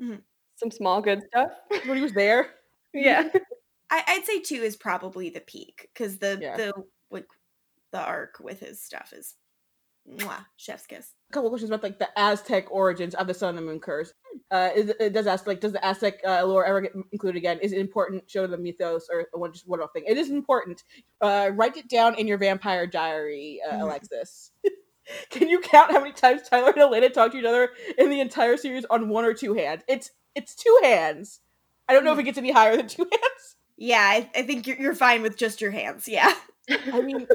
Mhm. 0.00 0.22
Some 0.56 0.70
small 0.70 1.02
good 1.02 1.22
stuff. 1.28 1.50
When 1.84 1.96
he 1.98 2.02
was 2.02 2.12
there, 2.14 2.54
yeah. 2.94 3.28
I, 3.92 4.02
I'd 4.08 4.24
say 4.24 4.40
two 4.40 4.56
is 4.62 4.74
probably 4.76 5.30
the 5.30 5.40
peak 5.40 5.88
because 5.94 6.18
the 6.18 6.38
Yeah. 6.40 6.56
the 6.56 6.72
like 7.10 7.26
the 7.92 8.00
arc 8.00 8.38
with 8.40 8.58
his 8.60 8.80
stuff 8.82 9.12
is 9.12 9.36
mwah, 10.10 10.46
chef's 10.56 10.86
kiss. 10.86 11.12
a 11.30 11.32
couple 11.32 11.48
questions 11.50 11.70
about 11.70 11.82
like 11.84 11.98
the 12.00 12.08
Aztec 12.16 12.66
origins 12.72 13.14
of 13.14 13.28
the 13.28 13.34
Sun 13.34 13.50
and 13.50 13.58
the 13.58 13.62
Moon 13.62 13.78
curse. 13.78 14.12
Uh, 14.50 14.70
is, 14.74 14.92
it 14.98 15.12
does 15.12 15.26
ask 15.28 15.46
like, 15.46 15.60
does 15.60 15.72
the 15.72 15.84
Aztec 15.86 16.18
uh, 16.26 16.44
lore 16.44 16.64
ever 16.64 16.80
get 16.80 16.92
included 17.12 17.38
again? 17.38 17.58
Is 17.60 17.72
it 17.72 17.78
important? 17.78 18.28
Show 18.28 18.46
the 18.48 18.58
mythos 18.58 19.08
or 19.12 19.28
one 19.32 19.52
just 19.52 19.68
one 19.68 19.80
off 19.80 19.92
thing. 19.92 20.04
It 20.06 20.16
is 20.18 20.30
important. 20.30 20.82
Uh, 21.20 21.50
write 21.54 21.76
it 21.76 21.88
down 21.88 22.16
in 22.16 22.26
your 22.26 22.38
vampire 22.38 22.86
diary, 22.86 23.60
uh, 23.70 23.74
Mhm. 23.74 23.82
Alexis. 23.82 24.50
Can 25.30 25.48
you 25.48 25.60
count 25.60 25.90
how 25.92 26.00
many 26.00 26.12
times 26.12 26.42
Tyler 26.48 26.70
and 26.70 26.78
Elena 26.78 27.08
talk 27.10 27.32
to 27.32 27.38
each 27.38 27.44
other 27.44 27.70
in 27.98 28.08
the 28.10 28.20
entire 28.20 28.56
series 28.56 28.84
on 28.86 29.08
one 29.08 29.24
or 29.24 29.34
two 29.34 29.54
hands? 29.54 29.82
It's 29.88 30.10
it's 30.34 30.54
two 30.56 30.78
hands. 30.82 31.40
I 31.88 31.92
don't 31.92 32.04
know 32.04 32.12
if 32.12 32.18
it 32.18 32.22
gets 32.24 32.38
any 32.38 32.50
higher 32.52 32.76
than 32.76 32.88
two 32.88 33.02
hands. 33.12 33.31
Yeah, 33.84 33.98
I, 34.00 34.30
I 34.36 34.42
think 34.42 34.66
you're, 34.68 34.76
you're 34.76 34.94
fine 34.94 35.22
with 35.22 35.36
just 35.36 35.60
your 35.60 35.72
hands. 35.72 36.06
Yeah. 36.06 36.32
I 36.92 37.00
mean, 37.00 37.26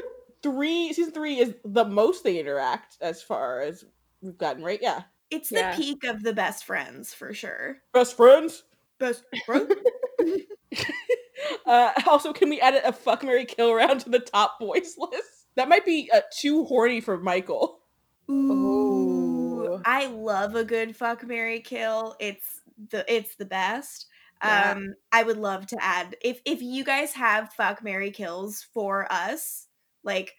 three 0.42 0.92
season 0.94 1.12
three 1.12 1.38
is 1.38 1.54
the 1.62 1.84
most 1.84 2.24
they 2.24 2.40
interact 2.40 2.96
as 3.02 3.22
far 3.22 3.60
as 3.60 3.84
we've 4.22 4.38
gotten, 4.38 4.64
right? 4.64 4.78
Yeah, 4.80 5.02
It's 5.30 5.52
Yeah. 5.52 5.76
the 5.76 5.82
peak 5.82 6.04
of 6.04 6.22
the 6.22 6.32
best 6.32 6.64
friends 6.64 7.12
for 7.12 7.34
sure. 7.34 7.76
best 7.92 8.16
friends. 8.16 8.62
Best 8.98 9.24
friends? 9.44 9.72
Uh, 11.66 11.92
also, 12.06 12.32
can 12.32 12.48
we 12.50 12.60
add 12.60 12.74
a 12.74 12.92
fuck 12.92 13.22
Mary 13.22 13.44
kill 13.44 13.72
round 13.72 14.00
to 14.00 14.10
the 14.10 14.18
top 14.18 14.58
boys 14.58 14.96
list? 14.98 15.46
That 15.54 15.68
might 15.68 15.84
be 15.84 16.10
uh, 16.12 16.22
too 16.36 16.64
horny 16.64 17.00
for 17.00 17.16
Michael. 17.18 17.78
Ooh, 18.30 18.34
Ooh. 18.52 19.82
I 19.84 20.06
love 20.06 20.56
a 20.56 20.64
good 20.64 20.96
fuck 20.96 21.24
Mary 21.26 21.60
kill. 21.60 22.16
It's 22.18 22.60
the 22.90 23.04
it's 23.12 23.36
the 23.36 23.44
best. 23.44 24.06
Yeah. 24.42 24.72
Um 24.72 24.94
I 25.12 25.22
would 25.22 25.38
love 25.38 25.66
to 25.68 25.76
add 25.80 26.16
if 26.22 26.40
if 26.44 26.62
you 26.62 26.84
guys 26.84 27.12
have 27.14 27.52
fuck 27.52 27.82
Mary 27.82 28.10
kills 28.10 28.66
for 28.74 29.10
us, 29.10 29.66
like 30.04 30.34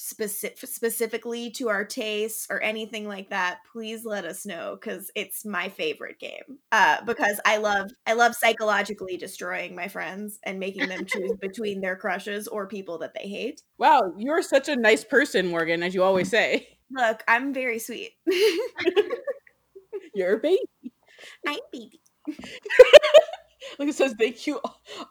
specific 0.00 0.58
specifically 0.58 1.50
to 1.50 1.68
our 1.68 1.84
tastes 1.84 2.46
or 2.50 2.62
anything 2.62 3.08
like 3.08 3.30
that, 3.30 3.58
please 3.72 4.04
let 4.04 4.24
us 4.24 4.46
know 4.46 4.76
cuz 4.80 5.10
it's 5.14 5.44
my 5.44 5.68
favorite 5.68 6.18
game. 6.18 6.58
Uh 6.72 7.02
because 7.04 7.40
I 7.44 7.56
love 7.58 7.90
I 8.06 8.12
love 8.14 8.34
psychologically 8.34 9.16
destroying 9.16 9.74
my 9.74 9.88
friends 9.88 10.38
and 10.44 10.58
making 10.60 10.88
them 10.88 11.04
choose 11.06 11.32
between 11.40 11.80
their 11.80 11.96
crushes 11.96 12.48
or 12.48 12.66
people 12.68 12.98
that 12.98 13.14
they 13.14 13.28
hate. 13.28 13.62
Wow, 13.78 14.12
you're 14.18 14.42
such 14.42 14.68
a 14.68 14.76
nice 14.76 15.04
person, 15.04 15.48
Morgan, 15.48 15.82
as 15.82 15.94
you 15.94 16.02
always 16.02 16.28
say. 16.38 16.78
Look, 16.90 17.22
I'm 17.28 17.52
very 17.52 17.78
sweet. 17.78 18.12
You're 20.14 20.36
a 20.36 20.38
baby. 20.38 20.58
I'm 21.46 21.58
baby. 21.72 22.00
Like 23.78 23.88
it 23.90 23.94
says, 23.94 24.14
thank 24.18 24.46
you 24.46 24.60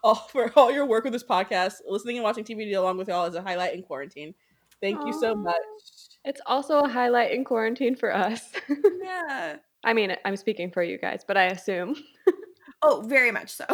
all 0.02 0.14
for 0.14 0.52
all 0.56 0.70
your 0.70 0.84
work 0.84 1.04
with 1.04 1.12
this 1.14 1.24
podcast. 1.24 1.74
Listening 1.88 2.16
and 2.16 2.24
watching 2.24 2.44
TV 2.44 2.70
along 2.76 2.98
with 2.98 3.08
y'all 3.08 3.24
is 3.24 3.34
a 3.34 3.40
highlight 3.40 3.74
in 3.74 3.82
quarantine. 3.82 4.34
Thank 4.82 5.04
you 5.06 5.12
so 5.12 5.34
much. 5.34 5.54
It's 6.24 6.40
also 6.44 6.80
a 6.80 6.88
highlight 6.88 7.30
in 7.32 7.44
quarantine 7.44 7.96
for 7.96 8.14
us. 8.14 8.42
Yeah. 9.02 9.56
I 9.84 9.92
mean, 9.94 10.14
I'm 10.24 10.36
speaking 10.36 10.70
for 10.70 10.82
you 10.82 10.98
guys, 10.98 11.22
but 11.26 11.36
I 11.36 11.44
assume. 11.46 11.96
Oh, 12.80 13.00
very 13.08 13.32
much 13.32 13.50
so. 13.50 13.64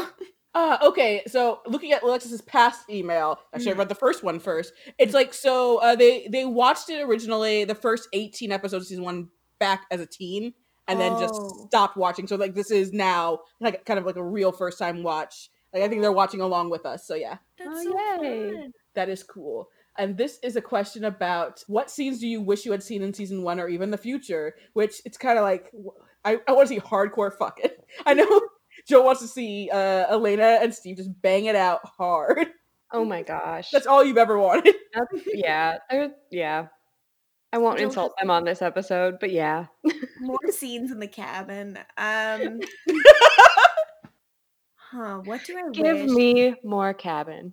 Uh, 0.54 0.78
okay, 0.82 1.22
so 1.26 1.60
looking 1.66 1.92
at 1.92 2.02
Alexis's 2.02 2.40
past 2.40 2.88
email, 2.88 3.38
actually 3.54 3.72
I 3.72 3.74
Mhm. 3.74 3.78
read 3.80 3.88
the 3.90 3.94
first 3.94 4.22
one 4.22 4.38
first. 4.40 4.72
It's 4.98 5.12
like 5.12 5.34
so 5.34 5.76
uh, 5.78 5.94
they 5.94 6.26
they 6.32 6.46
watched 6.46 6.88
it 6.88 7.02
originally 7.02 7.64
the 7.64 7.74
first 7.74 8.08
eighteen 8.14 8.50
episodes 8.50 8.84
of 8.84 8.88
season 8.88 9.04
one 9.04 9.28
back 9.58 9.84
as 9.90 10.00
a 10.00 10.06
teen, 10.06 10.54
and 10.88 11.00
then 11.00 11.12
just 11.18 11.34
Oh. 11.34 11.66
stopped 11.68 11.96
watching. 11.96 12.26
So 12.26 12.36
like 12.36 12.54
this 12.54 12.70
is 12.70 12.92
now 12.92 13.40
like 13.60 13.84
kind 13.84 13.98
of 13.98 14.06
like 14.06 14.16
a 14.16 14.24
real 14.24 14.52
first 14.52 14.78
time 14.78 15.02
watch. 15.02 15.50
Like 15.72 15.82
I 15.82 15.88
think 15.88 16.02
they're 16.02 16.12
watching 16.12 16.40
along 16.40 16.70
with 16.70 16.86
us. 16.86 17.06
So 17.06 17.14
yeah, 17.14 17.38
That's 17.58 17.70
Oh, 17.70 17.82
so 18.18 18.22
yay. 18.22 18.52
fun. 18.52 18.72
that 18.94 19.08
is 19.08 19.22
cool. 19.22 19.68
And 19.96 20.16
this 20.16 20.38
is 20.42 20.56
a 20.56 20.60
question 20.60 21.04
about 21.04 21.62
what 21.68 21.90
scenes 21.90 22.18
do 22.18 22.26
you 22.26 22.40
wish 22.40 22.64
you 22.64 22.72
had 22.72 22.82
seen 22.82 23.02
in 23.02 23.14
season 23.14 23.42
one 23.42 23.60
or 23.60 23.68
even 23.68 23.90
the 23.90 23.98
future? 23.98 24.54
Which 24.72 25.00
it's 25.04 25.16
kind 25.16 25.38
of 25.38 25.44
like 25.44 25.72
I, 26.24 26.38
I 26.48 26.52
want 26.52 26.68
to 26.68 26.74
see 26.74 26.80
hardcore 26.80 27.32
fucking. 27.36 27.70
I 28.06 28.14
know 28.14 28.40
Joe 28.88 29.02
wants 29.02 29.20
to 29.22 29.28
see 29.28 29.70
uh, 29.72 30.06
Elena 30.12 30.58
and 30.60 30.74
Steve 30.74 30.96
just 30.96 31.10
bang 31.22 31.46
it 31.46 31.56
out 31.56 31.80
hard. 31.84 32.48
Oh 32.92 33.04
my 33.04 33.22
gosh. 33.22 33.70
That's 33.70 33.86
all 33.86 34.04
you've 34.04 34.18
ever 34.18 34.38
wanted. 34.38 34.74
That's- 34.94 35.26
yeah. 35.34 35.78
there- 35.90 36.14
yeah. 36.30 36.66
I 37.54 37.58
won't 37.58 37.78
insult 37.78 38.14
them 38.18 38.30
on 38.30 38.44
this 38.44 38.62
episode, 38.62 39.18
but 39.20 39.30
yeah. 39.30 39.66
More 40.20 40.40
scenes 40.50 40.90
in 40.90 40.98
the 40.98 41.06
cabin. 41.06 41.78
Um, 41.96 42.58
huh? 44.74 45.18
What 45.24 45.44
do 45.44 45.56
I 45.56 45.70
Give 45.70 45.96
wish? 46.00 46.10
me 46.10 46.54
more 46.64 46.92
cabin. 46.92 47.52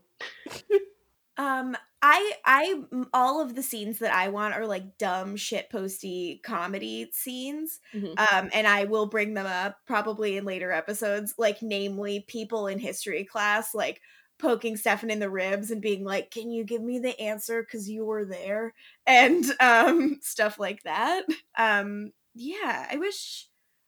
Um, 1.38 1.78
I 2.02 2.32
I 2.46 2.82
all 3.14 3.42
of 3.42 3.54
the 3.54 3.62
scenes 3.62 4.00
that 4.00 4.12
I 4.12 4.30
want 4.30 4.56
are 4.56 4.66
like 4.66 4.98
dumb 4.98 5.36
shit 5.36 5.70
posty 5.70 6.42
comedy 6.44 7.10
scenes. 7.14 7.80
Mhm. 7.94 8.20
Um, 8.20 8.50
and 8.56 8.66
I 8.66 8.86
will 8.86 9.06
bring 9.06 9.36
them 9.36 9.46
up 9.46 9.78
probably 9.86 10.36
in 10.36 10.46
later 10.46 10.72
episodes, 10.72 11.36
like 11.38 11.62
namely 11.62 12.26
people 12.28 12.66
in 12.66 12.80
history 12.80 13.24
class, 13.24 13.76
like 13.76 14.02
poking 14.42 14.78
Stefan 14.78 15.10
in 15.12 15.20
the 15.20 15.30
ribs 15.30 15.72
and 15.72 15.82
being 15.82 16.04
like, 16.04 16.32
"Can 16.32 16.52
you 16.52 16.64
give 16.64 16.82
me 16.82 17.00
the 17.00 17.20
answer? 17.20 17.62
Because 17.64 17.90
you 17.90 18.06
were 18.06 18.26
there," 18.26 18.74
and 19.08 19.46
um, 19.60 20.20
stuff 20.22 20.60
like 20.60 20.84
that. 20.84 21.24
Um, 21.58 22.12
yeah, 22.36 22.88
I 22.92 22.98
wish. 22.98 23.48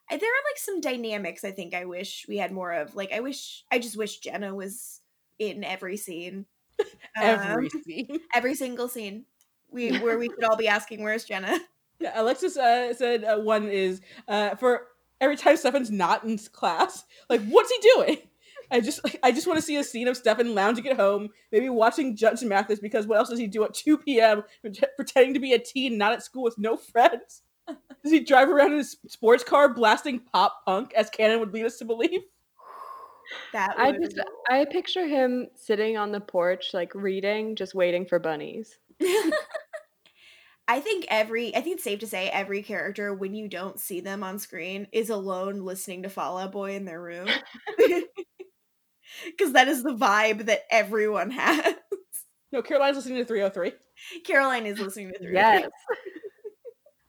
There 0.10 0.20
are 0.20 0.44
like 0.52 0.58
some 0.58 0.82
dynamics 0.82 1.44
I 1.44 1.52
think 1.52 1.74
I 1.74 1.86
wish 1.86 2.26
we 2.28 2.38
had 2.38 2.52
more 2.52 2.72
of. 2.74 2.96
Like, 2.96 3.12
I 3.14 3.22
wish, 3.22 3.64
I 3.72 3.80
just 3.80 3.98
wish 3.98 4.20
Jenna 4.20 4.54
was 4.54 5.02
in 5.40 5.64
every 5.64 5.98
scene. 5.98 6.46
Every 7.22 7.70
Um, 7.70 7.70
scene. 7.86 8.20
every 8.34 8.56
single 8.56 8.88
scene. 8.88 9.26
We 9.72 9.94
where 10.00 10.18
we 10.20 10.30
could 10.30 10.44
all 10.44 10.58
be 10.58 10.68
asking, 10.68 11.04
"Where's 11.04 11.26
Jenna?" 11.26 11.60
Yeah, 12.00 12.12
Alexis 12.22 12.58
uh, 12.58 12.94
said 12.94 13.24
uh, 13.24 13.38
one 13.40 13.70
is 13.70 14.02
uh, 14.28 14.56
for 14.56 14.88
every 15.22 15.38
time 15.38 15.58
Stefan's 15.58 15.92
not 15.92 16.24
in 16.24 16.38
class. 16.38 17.06
Like, 17.30 17.42
what's 17.46 17.72
he 17.72 17.80
doing? 17.96 18.18
I 18.72 18.80
just 18.80 19.00
I 19.24 19.32
just 19.32 19.48
want 19.48 19.58
to 19.60 19.66
see 19.66 19.78
a 19.78 19.84
scene 19.84 20.08
of 20.08 20.18
Stefan 20.18 20.56
lounging 20.56 20.88
at 20.88 20.98
home, 20.98 21.30
maybe 21.52 21.70
watching 21.70 22.16
Judge 22.16 22.44
Mathis 22.44 22.80
because 22.80 23.08
what 23.08 23.18
else 23.18 23.30
does 23.30 23.40
he 23.40 23.48
do 23.48 23.64
at 23.64 23.74
2 23.74 23.98
p.m. 24.00 24.44
pretending 24.96 25.34
to 25.34 25.40
be 25.40 25.54
a 25.54 25.60
teen, 25.60 25.98
not 25.98 26.14
at 26.14 26.24
school 26.24 26.44
with 26.44 26.58
no 26.58 26.78
friends? 26.78 27.44
Does 27.68 28.12
he 28.12 28.20
drive 28.20 28.50
around 28.50 28.72
in 28.74 28.80
his 28.80 28.98
sports 29.08 29.44
car 29.44 29.74
blasting 29.74 30.20
pop 30.20 30.66
punk 30.66 30.94
as 30.94 31.10
canon 31.10 31.40
would 31.40 31.54
lead 31.54 31.66
us 31.66 31.78
to 31.78 31.86
believe? 31.86 32.22
That 33.54 33.76
I 33.78 33.94
just 33.94 34.20
I 34.50 34.66
picture 34.66 35.08
him 35.08 35.48
sitting 35.56 35.98
on 35.98 36.12
the 36.12 36.20
porch, 36.20 36.74
like 36.74 36.94
reading, 36.94 37.56
just 37.56 37.74
waiting 37.74 38.06
for 38.06 38.20
bunnies. 38.20 38.78
I 40.68 40.80
think 40.80 41.06
every 41.10 41.56
I 41.56 41.62
think 41.62 41.76
it's 41.76 41.84
safe 41.84 42.00
to 42.00 42.08
say 42.08 42.30
every 42.30 42.64
character 42.64 43.14
when 43.14 43.34
you 43.34 43.48
don't 43.48 43.80
see 43.80 44.00
them 44.02 44.24
on 44.24 44.40
screen 44.40 44.88
is 44.92 45.10
alone 45.10 45.62
listening 45.62 46.04
to 46.04 46.10
Fall 46.10 46.38
Out 46.38 46.52
Boy 46.52 46.76
in 46.76 46.86
their 46.86 47.02
room. 47.02 47.28
Cuz 49.40 49.54
that 49.54 49.68
is 49.68 49.84
the 49.84 49.96
vibe 49.96 50.46
that 50.46 50.62
everyone 50.70 51.32
has. 51.32 51.76
No, 52.52 52.62
Caroline's 52.62 52.96
listening 52.98 53.26
to 53.26 53.34
3OH!3. 53.34 53.74
Caroline 54.24 54.68
is 54.68 54.80
listening 54.80 55.12
to 55.12 55.20
3OH!3. 55.20 55.34
Yes. 55.34 55.70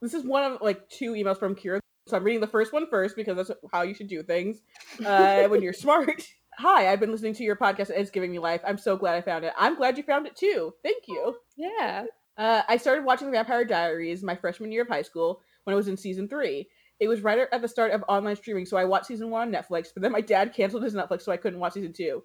This 0.01 0.15
is 0.15 0.25
one 0.25 0.53
of 0.53 0.61
like 0.61 0.89
two 0.91 1.13
emails 1.13 1.39
from 1.39 1.55
Kira. 1.55 1.81
So 2.07 2.17
I'm 2.17 2.25
reading 2.25 2.43
the 2.43 2.47
first 2.47 2.75
one 2.75 2.87
first 2.91 3.17
because 3.17 3.37
that's 3.37 3.51
how 3.73 3.83
you 3.83 3.95
should 3.95 4.09
do 4.09 4.23
things 4.23 4.61
uh, 5.05 5.45
when 5.45 5.63
you're 5.63 5.73
smart. 5.73 6.27
Hi, 6.59 6.93
I've 6.93 7.01
been 7.01 7.11
listening 7.11 7.33
to 7.35 7.43
your 7.43 7.57
podcast 7.57 7.89
and 7.89 7.99
it's 7.99 8.11
giving 8.11 8.31
me 8.31 8.39
life. 8.39 8.61
I'm 8.67 8.77
so 8.77 8.97
glad 8.97 9.15
I 9.15 9.23
found 9.23 9.47
it. 9.47 9.55
I'm 9.59 9.77
glad 9.77 9.97
you 9.97 10.03
found 10.03 10.27
it 10.27 10.37
too. 10.37 10.75
Thank 10.83 11.05
you. 11.09 11.37
Yeah. 11.57 12.05
Uh, 12.37 12.63
I 12.69 12.77
started 12.77 13.05
watching 13.07 13.29
The 13.29 13.33
Vampire 13.33 13.65
Diaries 13.65 14.23
my 14.23 14.37
freshman 14.37 14.73
year 14.73 14.83
of 14.83 14.89
high 14.89 15.03
school 15.03 15.41
when 15.65 15.73
I 15.73 15.77
was 15.77 15.89
in 15.89 15.97
season 15.97 16.29
three. 16.29 16.69
It 17.01 17.09
was 17.09 17.21
right 17.23 17.47
at 17.51 17.61
the 17.63 17.69
start 17.69 17.93
of 17.93 18.05
online 18.09 18.37
streaming, 18.37 18.67
so 18.67 18.77
I 18.77 18.85
watched 18.85 19.07
season 19.07 19.31
one 19.31 19.49
on 19.49 19.53
Netflix, 19.63 19.89
but 19.93 20.03
then 20.03 20.13
my 20.13 20.21
dad 20.21 20.55
canceled 20.55 20.85
his 20.85 20.95
Netflix, 20.95 21.23
so 21.23 21.33
I 21.33 21.37
couldn't 21.37 21.59
watch 21.59 21.73
season 21.75 21.93
two. 21.93 22.23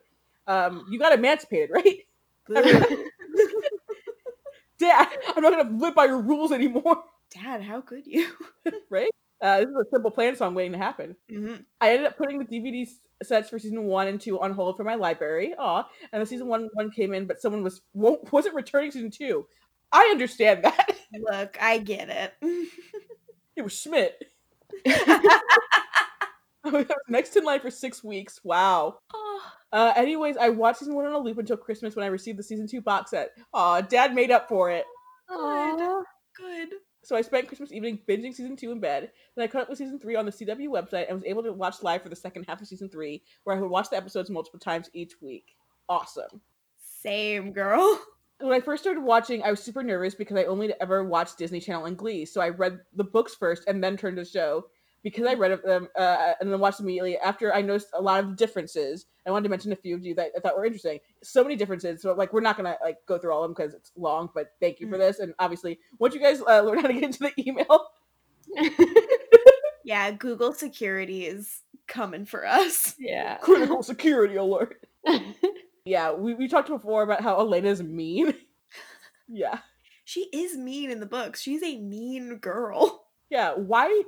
Um, 0.48 0.86
you 0.90 1.00
got 1.00 1.14
emancipated, 1.14 1.70
right? 1.74 1.98
Dad, 4.80 5.10
I'm 5.36 5.44
not 5.44 5.52
gonna 5.52 5.78
live 5.78 5.94
by 5.96 6.06
your 6.06 6.22
rules 6.22 6.52
anymore, 6.52 7.04
Dad, 7.32 7.62
how 7.62 7.82
could 7.82 8.08
you? 8.08 8.28
right? 8.90 9.10
Uh, 9.42 9.60
this 9.60 9.70
is 9.70 9.76
a 9.76 9.90
simple 9.92 10.12
plan 10.12 10.36
song 10.36 10.54
waiting 10.54 10.72
to 10.74 10.78
happen. 10.78 11.16
Mhm. 11.32 11.64
I 11.80 11.92
ended 11.92 12.08
up 12.08 12.18
putting 12.18 12.40
the 12.40 12.46
DVD 12.46 12.88
sets 13.24 13.50
for 13.50 13.60
season 13.60 13.84
one 13.84 14.08
and 14.08 14.20
two 14.20 14.40
on 14.40 14.52
hold 14.54 14.78
for 14.78 14.84
my 14.84 14.96
library. 14.96 15.54
Aw, 15.58 15.84
and 16.12 16.22
the 16.22 16.26
season 16.26 16.48
one 16.48 16.70
one 16.74 16.92
came 16.92 17.14
in, 17.14 17.26
but 17.26 17.42
someone 17.42 17.64
was 17.64 17.82
wasn't 17.94 18.56
returning 18.56 18.92
season 18.92 19.12
two. 19.12 19.46
I 19.92 20.10
understand 20.12 20.64
that. 20.64 20.92
Look, 21.14 21.58
I 21.62 21.80
get 21.80 22.10
it. 22.10 22.34
it 23.56 23.62
was 23.62 23.74
Schmidt. 23.74 24.22
I 24.88 26.70
was 26.72 26.86
next 27.10 27.36
in 27.36 27.44
line 27.44 27.60
for 27.60 27.72
six 27.72 28.04
weeks. 28.04 28.40
Wow. 28.44 29.00
Uh, 29.72 29.94
anyways, 29.96 30.36
I 30.36 30.50
watched 30.50 30.80
season 30.80 30.96
one 30.96 31.06
on 31.06 31.14
a 31.14 31.20
loop 31.20 31.38
until 31.38 31.56
Christmas 31.56 31.96
when 31.96 32.04
I 32.04 32.08
received 32.08 32.40
the 32.40 32.44
season 32.44 32.66
two 32.68 32.82
box 32.82 33.12
set. 33.12 33.34
Aw, 33.54 33.82
Dad 33.82 34.16
made 34.16 34.32
up 34.32 34.50
for 34.50 34.72
it. 34.72 34.84
Aw. 35.30 36.02
good. 36.36 36.70
So 37.04 37.16
I 37.16 37.22
spent 37.22 37.48
Christmas 37.48 37.72
evening 37.72 38.00
binging 38.08 38.34
season 38.34 38.56
two 38.56 38.72
in 38.72 38.80
bed. 38.80 39.12
Then 39.36 39.44
I 39.44 39.48
caught 39.48 39.62
up 39.62 39.70
with 39.70 39.78
season 39.78 40.00
three 40.00 40.16
on 40.16 40.26
the 40.26 40.32
CW 40.32 40.70
website 40.70 41.06
and 41.08 41.18
was 41.18 41.24
able 41.24 41.44
to 41.44 41.54
watch 41.54 41.84
live 41.84 42.02
for 42.02 42.10
the 42.10 42.16
second 42.16 42.46
half 42.46 42.62
of 42.62 42.68
season 42.68 42.90
three, 42.90 43.22
where 43.44 43.56
I 43.56 43.62
would 43.62 43.70
watch 43.70 43.92
the 43.92 43.98
episodes 43.98 44.32
multiple 44.32 44.60
times 44.60 44.90
each 44.94 45.22
week. 45.22 45.56
Awesome. 45.88 46.42
Same 46.80 47.52
girl. 47.52 48.02
When 48.40 48.54
I 48.54 48.60
first 48.62 48.84
started 48.84 49.02
watching, 49.02 49.44
I 49.44 49.52
was 49.52 49.62
super 49.62 49.84
nervous 49.84 50.16
because 50.16 50.38
I 50.38 50.46
only 50.46 50.74
ever 50.80 51.04
watched 51.04 51.38
Disney 51.38 51.60
Channel 51.60 51.86
and 51.86 51.98
Glee. 51.98 52.26
So 52.26 52.40
I 52.42 52.50
read 52.50 52.80
the 52.96 53.04
books 53.04 53.36
first 53.36 53.64
and 53.68 53.84
then 53.84 53.98
turned 53.98 54.18
to 54.18 54.24
the 54.24 54.30
show. 54.30 54.66
Because 55.02 55.26
I 55.28 55.34
read 55.34 55.58
them 55.64 55.88
uh, 55.98 56.34
and 56.42 56.52
then 56.52 56.60
watched 56.60 56.82
immediately 56.82 57.18
after 57.20 57.54
I 57.54 57.62
noticed 57.62 57.88
a 57.94 58.02
lot 58.02 58.22
of 58.22 58.36
differences. 58.36 59.06
I 59.26 59.32
wanted 59.32 59.44
to 59.44 59.50
mention 59.50 59.72
a 59.72 59.76
few 59.78 59.96
of 59.96 60.04
you 60.04 60.14
that 60.16 60.32
I 60.36 60.42
thought 60.42 60.58
were 60.58 60.66
interesting. 60.66 61.00
So 61.24 61.42
many 61.42 61.56
differences. 61.56 62.02
So 62.02 62.14
like 62.14 62.34
we're 62.34 62.42
not 62.42 62.58
gonna 62.58 62.76
like 62.84 62.98
go 63.08 63.18
through 63.18 63.32
all 63.32 63.44
of 63.44 63.48
them 63.48 63.54
because 63.58 63.74
it's 63.74 63.92
long. 63.96 64.30
But 64.36 64.52
thank 64.60 64.82
you 64.82 64.90
for 64.90 64.96
Mm. 64.98 65.00
this. 65.00 65.20
And 65.20 65.34
obviously, 65.40 65.80
once 66.00 66.14
you 66.16 66.20
guys 66.20 66.42
uh, 66.42 66.62
learn 66.64 66.80
how 66.80 66.88
to 66.88 66.94
get 66.94 67.04
into 67.04 67.20
the 67.20 67.34
email, 67.38 67.88
Yeah, 69.86 70.12
Google 70.12 70.54
security 70.54 71.26
is 71.26 71.62
coming 71.88 72.26
for 72.26 72.46
us. 72.46 72.94
yeah. 73.00 73.38
critical 73.38 73.82
security 73.84 74.36
alert. 74.36 74.86
Yeah, 75.90 76.14
we, 76.14 76.36
we 76.36 76.48
talked 76.48 76.70
before 76.70 77.02
about 77.02 77.22
how 77.22 77.40
Elena's 77.40 77.82
mean. 77.82 78.36
yeah. 79.28 79.60
She 80.06 80.30
is 80.32 80.56
mean 80.56 80.92
in 80.92 81.00
the 81.00 81.08
books. 81.08 81.42
She's 81.42 81.64
a 81.64 81.78
mean 81.80 82.38
girl. 82.38 83.06
Yeah. 83.32 83.54
Why? 83.54 84.02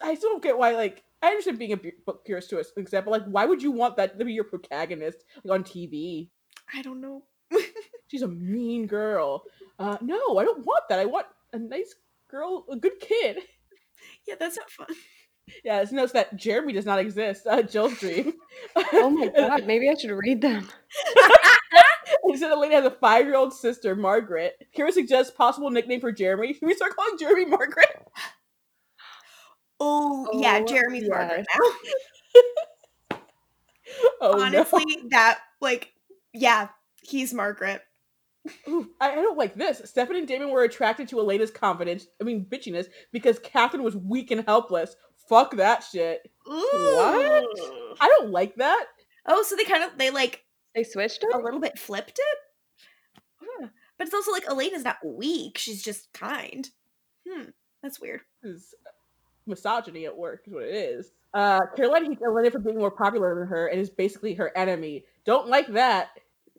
I 0.00 0.14
still 0.14 0.30
don't 0.30 0.42
get 0.42 0.56
why. 0.56 0.76
Like, 0.76 1.02
I 1.20 1.26
understand 1.26 1.58
being 1.58 1.72
a 1.72 1.80
book 2.06 2.24
curious 2.24 2.46
to 2.46 2.58
an 2.58 2.64
example. 2.76 3.10
Like, 3.10 3.24
why 3.24 3.46
would 3.46 3.60
you 3.60 3.72
want 3.72 3.96
that 3.96 4.16
to 4.16 4.24
be 4.24 4.32
your 4.32 4.44
protagonist 4.44 5.24
like, 5.42 5.58
on 5.58 5.64
TV? 5.64 6.28
I 6.72 6.80
don't 6.82 7.00
know. 7.00 7.24
She's 8.06 8.22
a 8.22 8.28
mean 8.28 8.86
girl. 8.86 9.42
Uh, 9.76 9.96
no, 10.00 10.38
I 10.38 10.44
don't 10.44 10.64
want 10.64 10.84
that. 10.88 11.00
I 11.00 11.04
want 11.04 11.26
a 11.52 11.58
nice 11.58 11.96
girl, 12.30 12.64
a 12.70 12.76
good 12.76 13.00
kid. 13.00 13.38
Yeah, 14.24 14.36
that's 14.38 14.56
not 14.56 14.70
fun. 14.70 14.94
Yeah, 15.62 15.80
it's 15.80 15.92
notes 15.92 16.12
that 16.12 16.36
Jeremy 16.36 16.72
does 16.72 16.86
not 16.86 16.98
exist. 16.98 17.46
Uh, 17.46 17.62
Jill's 17.62 17.98
dream. 17.98 18.34
Oh 18.92 19.10
my 19.10 19.28
god, 19.28 19.66
maybe 19.66 19.88
I 19.88 19.94
should 19.94 20.10
read 20.12 20.40
them. 20.40 20.68
He 22.26 22.36
said 22.36 22.50
Elena 22.50 22.76
has 22.76 22.84
a 22.84 22.90
five-year-old 22.90 23.52
sister, 23.52 23.94
Margaret. 23.94 24.54
Kira 24.76 24.90
suggests 24.92 25.32
possible 25.32 25.70
nickname 25.70 26.00
for 26.00 26.10
Jeremy. 26.12 26.52
Should 26.52 26.66
we 26.66 26.74
start 26.74 26.96
calling 26.96 27.18
Jeremy 27.18 27.44
Margaret? 27.44 28.06
Oh, 29.80 30.28
yeah, 30.40 30.60
Oh, 30.62 30.66
Jeremy's 30.66 31.08
Margaret 31.08 31.46
now. 31.54 31.70
Oh 34.20 34.40
Honestly, 34.42 34.98
that 35.10 35.38
like 35.60 35.92
yeah, 36.32 36.68
he's 37.02 37.32
Margaret. 37.34 37.82
Ooh, 38.68 38.90
I, 39.00 39.12
I 39.12 39.14
don't 39.16 39.38
like 39.38 39.54
this. 39.54 39.82
Stefan 39.84 40.16
and 40.16 40.26
Damon 40.28 40.50
were 40.50 40.64
attracted 40.64 41.08
to 41.08 41.20
Elena's 41.20 41.50
confidence. 41.50 42.06
I 42.20 42.24
mean, 42.24 42.44
bitchiness, 42.44 42.86
because 43.12 43.38
Catherine 43.38 43.82
was 43.82 43.96
weak 43.96 44.30
and 44.30 44.44
helpless. 44.46 44.96
Fuck 45.28 45.56
that 45.56 45.84
shit. 45.90 46.30
What? 46.46 47.46
I 48.00 48.08
don't 48.18 48.30
like 48.30 48.56
that. 48.56 48.86
Oh, 49.26 49.42
so 49.42 49.56
they 49.56 49.64
kind 49.64 49.82
of 49.84 49.96
they 49.98 50.10
like 50.10 50.44
They 50.74 50.84
switched 50.84 51.22
it? 51.24 51.34
a 51.34 51.38
little 51.38 51.60
bit 51.60 51.78
flipped 51.78 52.18
it. 52.18 52.38
Huh. 53.40 53.68
But 53.96 54.06
it's 54.06 54.14
also 54.14 54.32
like 54.32 54.46
Elena's 54.48 54.84
not 54.84 54.96
weak; 55.04 55.56
she's 55.58 55.82
just 55.82 56.12
kind. 56.12 56.68
Hmm, 57.28 57.44
that's 57.82 58.00
weird. 58.00 58.20
This 58.42 58.52
is 58.56 58.74
misogyny 59.46 60.04
at 60.06 60.16
work, 60.16 60.42
is 60.46 60.52
what 60.52 60.64
it 60.64 60.74
is. 60.74 61.12
Uh, 61.32 61.60
Caroline 61.76 62.04
hates 62.06 62.22
Elena 62.22 62.50
for 62.50 62.58
being 62.58 62.78
more 62.78 62.90
popular 62.90 63.34
than 63.38 63.48
her 63.48 63.66
and 63.68 63.80
is 63.80 63.90
basically 63.90 64.34
her 64.34 64.56
enemy. 64.56 65.04
Don't 65.24 65.48
like 65.48 65.66
that. 65.68 66.08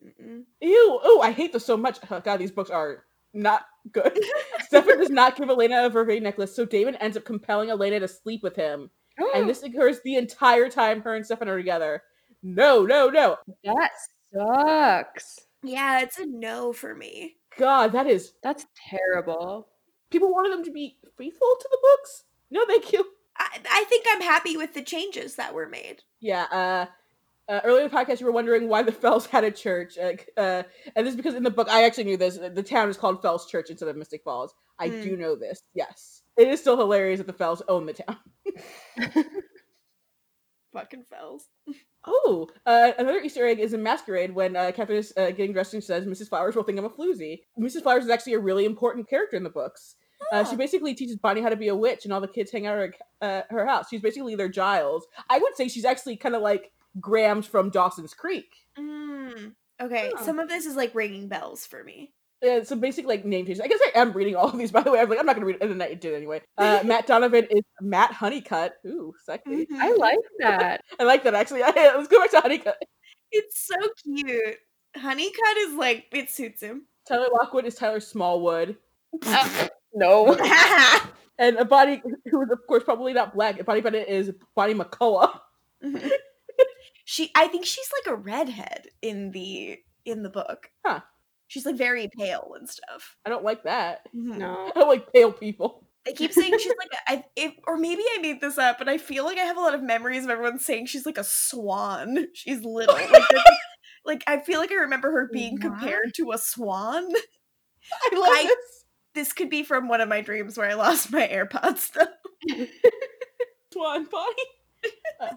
Mm-mm. 0.04 0.44
Ew! 0.62 1.00
Oh, 1.04 1.22
I 1.22 1.32
hate 1.32 1.54
this 1.54 1.66
so 1.66 1.78
much. 1.78 2.00
Oh, 2.12 2.20
God, 2.20 2.38
these 2.38 2.52
books 2.52 2.70
are 2.70 3.06
not 3.34 3.66
good. 3.92 4.20
Stefan 4.68 5.00
does 5.00 5.10
not 5.10 5.36
give 5.36 5.50
Elena 5.50 5.86
a 5.86 5.90
vervain 5.90 6.22
necklace, 6.22 6.56
so 6.56 6.66
Damon 6.66 6.96
ends 6.96 7.18
up 7.18 7.26
compelling 7.26 7.70
Elena 7.70 8.00
to 8.00 8.08
sleep 8.08 8.44
with 8.44 8.56
him. 8.56 8.90
And 9.34 9.48
this 9.48 9.64
occurs 9.64 10.02
the 10.02 10.16
entire 10.16 10.70
time 10.70 11.02
her 11.02 11.16
and 11.16 11.26
Stefan 11.26 11.48
are 11.48 11.58
together. 11.58 12.04
No, 12.44 12.86
no, 12.86 13.10
no. 13.10 13.38
that 13.64 13.92
sucks. 14.34 15.40
Yeah, 15.64 16.02
it's 16.02 16.20
a 16.20 16.26
no 16.26 16.74
for 16.74 16.94
me. 16.94 17.36
God, 17.58 17.92
that 17.94 18.08
is. 18.08 18.34
That's 18.44 18.66
terrible. 18.90 19.68
People 20.12 20.32
wanted 20.32 20.52
them 20.52 20.64
to 20.66 20.72
be 20.72 20.98
faithful 21.18 21.56
to 21.60 21.70
the 21.72 21.80
books. 21.82 22.24
No, 22.52 22.66
thank 22.66 22.92
you. 22.92 23.06
I, 23.38 23.60
I 23.70 23.84
think 23.86 24.06
I'm 24.10 24.22
happy 24.22 24.58
with 24.58 24.74
the 24.74 24.84
changes 24.84 25.36
that 25.36 25.54
were 25.54 25.68
made. 25.68 26.04
Yeah. 26.20 26.44
Uh, 26.52 26.86
uh, 27.48 27.62
earlier 27.64 27.86
in 27.86 27.90
the 27.92 27.96
podcast, 27.96 28.20
you 28.20 28.26
were 28.26 28.32
wondering 28.32 28.68
why 28.68 28.82
the 28.84 28.92
Fells 28.92 29.26
had 29.28 29.44
a 29.44 29.52
church, 29.52 29.98
like, 30.02 30.30
uh, 30.38 30.64
and 30.96 31.06
this 31.06 31.12
is 31.14 31.16
because 31.16 31.36
in 31.36 31.44
the 31.44 31.52
book, 31.52 31.68
I 31.70 31.84
actually 31.84 32.06
knew 32.06 32.18
this. 32.18 32.38
The 32.38 32.64
town 32.64 32.90
is 32.90 32.98
called 32.98 33.22
Fells 33.22 33.46
Church 33.50 33.70
instead 33.70 33.90
of 33.90 33.96
Mystic 33.98 34.24
Falls. 34.24 34.54
I 34.80 34.88
Hmm. 34.90 35.02
do 35.02 35.18
know 35.18 35.36
this. 35.36 35.62
Yes, 35.74 36.24
it 36.38 36.48
is 36.48 36.60
still 36.60 36.78
hilarious 36.78 37.20
that 37.20 37.28
the 37.28 37.34
Fells 37.34 37.62
own 37.68 37.86
the 37.86 37.94
town. 37.94 38.18
Fucking 40.74 41.06
fells. 41.10 41.48
Oh, 42.08 42.48
uh, 42.68 42.92
another 43.00 43.18
Easter 43.20 43.48
egg 43.48 43.58
is 43.58 43.74
in 43.74 43.82
Masquerade 43.82 44.36
when 44.36 44.56
uh, 44.56 44.72
Catherine 44.76 45.00
is 45.00 45.12
uh, 45.18 45.32
getting 45.32 45.54
dressed 45.54 45.74
and 45.74 45.84
says 45.84 46.06
Mrs. 46.06 46.30
Flowers 46.30 46.56
will 46.56 46.62
think 46.62 46.78
I'm 46.78 46.86
a 46.86 46.90
floozy. 46.92 47.40
Mrs. 47.60 47.82
Flowers 47.82 48.04
is 48.04 48.12
actually 48.12 48.34
a 48.36 48.40
really 48.40 48.66
important 48.66 49.10
character 49.10 49.36
in 49.36 49.44
the 49.44 49.50
books. 49.50 49.96
Uh, 50.32 50.44
she 50.44 50.54
Ah. 50.54 50.56
basically 50.56 50.94
teaches 50.94 51.16
Bonnie 51.18 51.42
how 51.42 51.50
to 51.50 51.56
be 51.56 51.70
a 51.70 51.76
witch, 51.76 52.04
and 52.06 52.14
all 52.14 52.22
the 52.22 52.28
kids 52.28 52.52
hang 52.52 52.68
out 52.68 52.78
at 52.78 52.92
her, 52.92 52.94
uh, 53.28 53.42
her 53.50 53.66
house. 53.66 53.88
She's 53.90 54.02
basically 54.04 54.36
their 54.36 54.50
Giles. 54.50 55.08
I 55.32 55.40
would 55.40 55.56
say 55.56 55.68
she's 55.68 55.84
actually 55.84 56.16
kind 56.18 56.36
of 56.36 56.44
like 56.44 56.72
Grams 57.00 57.46
from 57.48 57.70
Dawson's 57.70 58.14
Creek. 58.14 58.54
Mm, 58.78 59.54
okay, 59.82 60.12
Huh. 60.16 60.24
some 60.26 60.40
of 60.40 60.50
this 60.50 60.66
is 60.66 60.76
like 60.76 60.94
ringing 60.96 61.28
bells 61.28 61.66
for 61.66 61.84
me. 61.84 62.12
Uh, 62.46 62.64
some 62.64 62.80
basic 62.80 63.06
like 63.06 63.26
name 63.26 63.46
changes. 63.46 63.62
I 63.62 63.68
guess 63.68 63.80
I 63.96 64.00
am 64.00 64.12
reading 64.14 64.36
all 64.36 64.50
of 64.50 64.58
these 64.58 64.72
by 64.74 64.82
the 64.82 64.92
way. 64.92 65.00
I'm 65.00 65.10
like 65.10 65.20
I'm 65.20 65.26
not 65.26 65.36
gonna 65.36 65.46
read 65.46 65.56
it, 65.56 65.62
and 65.62 65.72
then 65.80 65.82
I 65.90 65.94
did 65.94 66.14
anyway. 66.14 66.42
Uh, 66.58 66.82
Matt 66.86 67.08
Donovan 67.08 67.48
is 67.50 67.64
Matt 67.82 68.12
Honeycutt. 68.12 68.74
Ooh, 68.86 69.14
sexy. 69.26 69.68
I 69.80 69.94
like 69.94 70.20
that. 70.40 70.82
I 71.00 71.04
like 71.04 71.24
that 71.24 71.34
actually. 71.34 71.62
let's 71.62 72.08
go 72.08 72.20
back 72.20 72.32
to 72.32 72.42
Honeycutt. 72.42 72.78
It's 73.32 73.66
so 73.68 73.76
cute. 74.04 74.58
Honeycutt 74.96 75.58
is 75.60 75.74
like 75.76 76.06
it 76.12 76.30
suits 76.30 76.62
him. 76.62 76.88
Tyler 77.08 77.28
Lockwood 77.34 77.66
is 77.66 77.76
Tyler 77.76 78.00
Smallwood. 78.00 78.78
Uh, 79.26 79.68
no. 79.94 80.36
And 81.38 81.58
a 81.58 81.66
body 81.66 82.02
who 82.32 82.42
is 82.44 82.50
of 82.52 82.60
course 82.68 82.84
probably 82.84 83.14
not 83.14 83.34
black. 83.34 83.64
Bonnie 83.66 83.82
Bennett 83.82 84.08
is 84.08 84.32
Bonnie 84.56 84.74
McCullough. 84.74 85.40
She 87.06 87.32
I 87.36 87.48
think 87.48 87.66
she's 87.66 87.90
like 88.04 88.14
a 88.14 88.18
redhead 88.18 88.88
in 89.02 89.32
the 89.32 89.78
in 90.04 90.24
the 90.24 90.30
book. 90.30 90.70
Huh. 90.86 91.02
She's 91.48 91.66
like 91.66 91.76
very 91.76 92.10
pale 92.10 92.54
and 92.60 92.68
stuff. 92.68 93.16
I 93.26 93.30
don't 93.30 93.44
like 93.44 93.64
that. 93.64 94.08
Mm-hmm. 94.16 94.40
No. 94.40 94.72
I 94.76 94.80
don't 94.80 94.90
like 94.90 95.14
pale 95.14 95.32
people. 95.32 95.88
They 96.06 96.14
keep 96.14 96.34
saying 96.34 96.58
she's 96.60 96.74
like 96.80 96.90
a, 96.94 97.12
I, 97.12 97.24
if, 97.36 97.54
or 97.68 97.78
maybe 97.78 98.02
I 98.16 98.20
made 98.22 98.42
this 98.42 98.58
up, 98.58 98.78
but 98.80 98.90
I 98.90 98.98
feel 98.98 99.24
like 99.26 99.38
I 99.38 99.44
have 99.44 99.58
a 99.58 99.62
lot 99.62 99.74
of 99.76 99.82
memories 99.84 100.24
of 100.24 100.30
everyone 100.30 100.60
saying 100.60 100.88
she's 100.88 101.06
like 101.06 101.18
a 101.18 101.24
swan. 101.24 102.28
She's 102.34 102.64
little. 102.64 102.94
Like, 102.96 103.10
that's- 103.10 103.44
like 104.06 104.24
I 104.28 104.40
feel 104.40 104.60
like 104.60 104.72
I 104.72 104.76
remember 104.76 105.12
her 105.12 105.30
being 105.32 105.58
compared 105.60 106.14
to 106.16 106.32
a 106.32 106.38
swan. 106.38 107.04
I 107.12 108.16
love 108.16 108.30
I- 108.30 108.44
this. 108.46 108.86
This 109.14 109.32
could 109.34 109.50
be 109.50 109.64
from 109.64 109.88
one 109.88 110.02
of 110.02 110.10
my 110.10 110.20
dreams 110.22 110.58
where 110.58 110.70
I 110.70 110.74
lost 110.74 111.10
my 111.12 111.26
AirPods 111.28 111.92
though. 111.94 112.66
Swan 113.72 114.06
body. 114.06 114.44
Uh, 115.22 115.28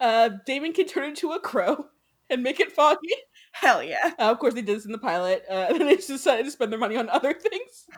uh, 0.00 0.30
Damon 0.46 0.72
can 0.72 0.86
turn 0.86 1.04
into 1.04 1.32
a 1.32 1.40
crow 1.40 1.86
and 2.30 2.42
make 2.42 2.60
it 2.60 2.72
foggy. 2.72 3.14
Hell 3.52 3.82
yeah. 3.82 4.12
Uh, 4.18 4.30
of 4.30 4.38
course, 4.38 4.54
they 4.54 4.62
did 4.62 4.76
this 4.76 4.84
in 4.86 4.92
the 4.92 4.98
pilot, 4.98 5.44
uh, 5.50 5.52
and 5.70 5.80
then 5.80 5.86
they 5.88 5.96
just 5.96 6.08
decided 6.08 6.44
to 6.44 6.50
spend 6.50 6.70
their 6.72 6.78
money 6.78 6.96
on 6.96 7.08
other 7.08 7.34
things. 7.34 7.86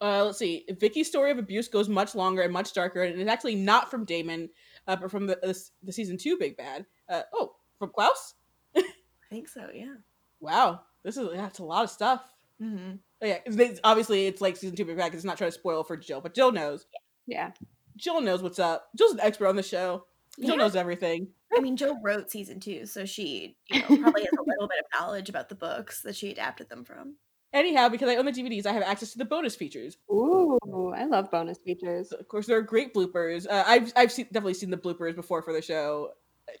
Uh, 0.00 0.24
let's 0.26 0.38
see. 0.38 0.66
Vicki's 0.68 1.06
story 1.08 1.30
of 1.30 1.38
abuse 1.38 1.66
goes 1.68 1.88
much 1.88 2.14
longer 2.14 2.42
and 2.42 2.52
much 2.52 2.74
darker, 2.74 3.02
and 3.04 3.18
it's 3.18 3.30
actually 3.30 3.54
not 3.54 3.90
from 3.90 4.04
Damon, 4.04 4.50
uh, 4.86 4.96
but 4.96 5.10
from 5.10 5.26
the, 5.26 5.38
the 5.42 5.58
the 5.82 5.92
season 5.92 6.18
two 6.18 6.36
big 6.36 6.58
bad. 6.58 6.84
Uh, 7.08 7.22
oh, 7.32 7.54
from 7.78 7.90
Klaus. 7.90 8.34
I 8.76 8.82
think 9.30 9.48
so, 9.48 9.66
yeah. 9.72 9.94
Wow, 10.40 10.82
this 11.04 11.16
is 11.16 11.28
that's 11.34 11.60
a 11.60 11.64
lot 11.64 11.84
of 11.84 11.90
stuff. 11.90 12.22
Mm-hmm. 12.60 12.96
Oh, 13.22 13.26
yeah, 13.26 13.38
'cause 13.38 13.56
they- 13.56 13.78
obviously 13.82 14.26
it's 14.26 14.42
like 14.42 14.56
season 14.56 14.76
two 14.76 14.84
big 14.84 14.96
bad 14.98 15.06
because 15.06 15.18
it's 15.20 15.24
not 15.24 15.38
trying 15.38 15.52
to 15.52 15.58
spoil 15.58 15.84
for 15.84 15.96
Jill, 15.96 16.20
but 16.20 16.34
Jill 16.34 16.52
knows. 16.52 16.86
Yeah. 17.26 17.52
Jill 17.96 18.20
knows 18.20 18.42
what's 18.42 18.58
up. 18.58 18.88
Jill's 18.98 19.12
an 19.12 19.20
expert 19.20 19.46
on 19.46 19.56
the 19.56 19.62
show. 19.62 20.04
Jill 20.40 20.50
Yeah. 20.50 20.56
knows 20.56 20.76
everything. 20.76 21.28
I 21.56 21.60
mean, 21.60 21.76
Jill 21.76 21.96
wrote 22.02 22.30
season 22.30 22.58
two, 22.60 22.86
so 22.86 23.04
she, 23.04 23.56
you 23.70 23.80
know, 23.80 23.86
probably 23.86 24.22
has 24.22 24.32
a 24.32 24.42
little 24.46 24.68
bit 24.68 24.78
of 24.80 25.00
knowledge 25.00 25.28
about 25.28 25.48
the 25.48 25.54
books 25.54 26.02
that 26.02 26.16
she 26.16 26.30
adapted 26.30 26.68
them 26.68 26.84
from. 26.84 27.16
Anyhow, 27.52 27.88
because 27.88 28.08
I 28.08 28.16
own 28.16 28.24
the 28.24 28.32
DVDs, 28.32 28.66
I 28.66 28.72
have 28.72 28.82
access 28.82 29.12
to 29.12 29.18
the 29.18 29.24
bonus 29.24 29.54
features. 29.54 29.96
Ooh, 30.10 30.92
I 30.96 31.04
love 31.04 31.30
bonus 31.30 31.58
features. 31.58 32.10
So, 32.10 32.16
of 32.16 32.26
course, 32.26 32.46
there 32.46 32.56
are 32.56 32.62
great 32.62 32.92
bloopers. 32.92 33.46
Uh, 33.48 33.62
I've 33.64 33.92
I've 33.94 34.10
seen, 34.10 34.24
definitely 34.26 34.54
seen 34.54 34.70
the 34.70 34.76
bloopers 34.76 35.14
before 35.14 35.40
for 35.42 35.52
the 35.52 35.62
show. 35.62 36.10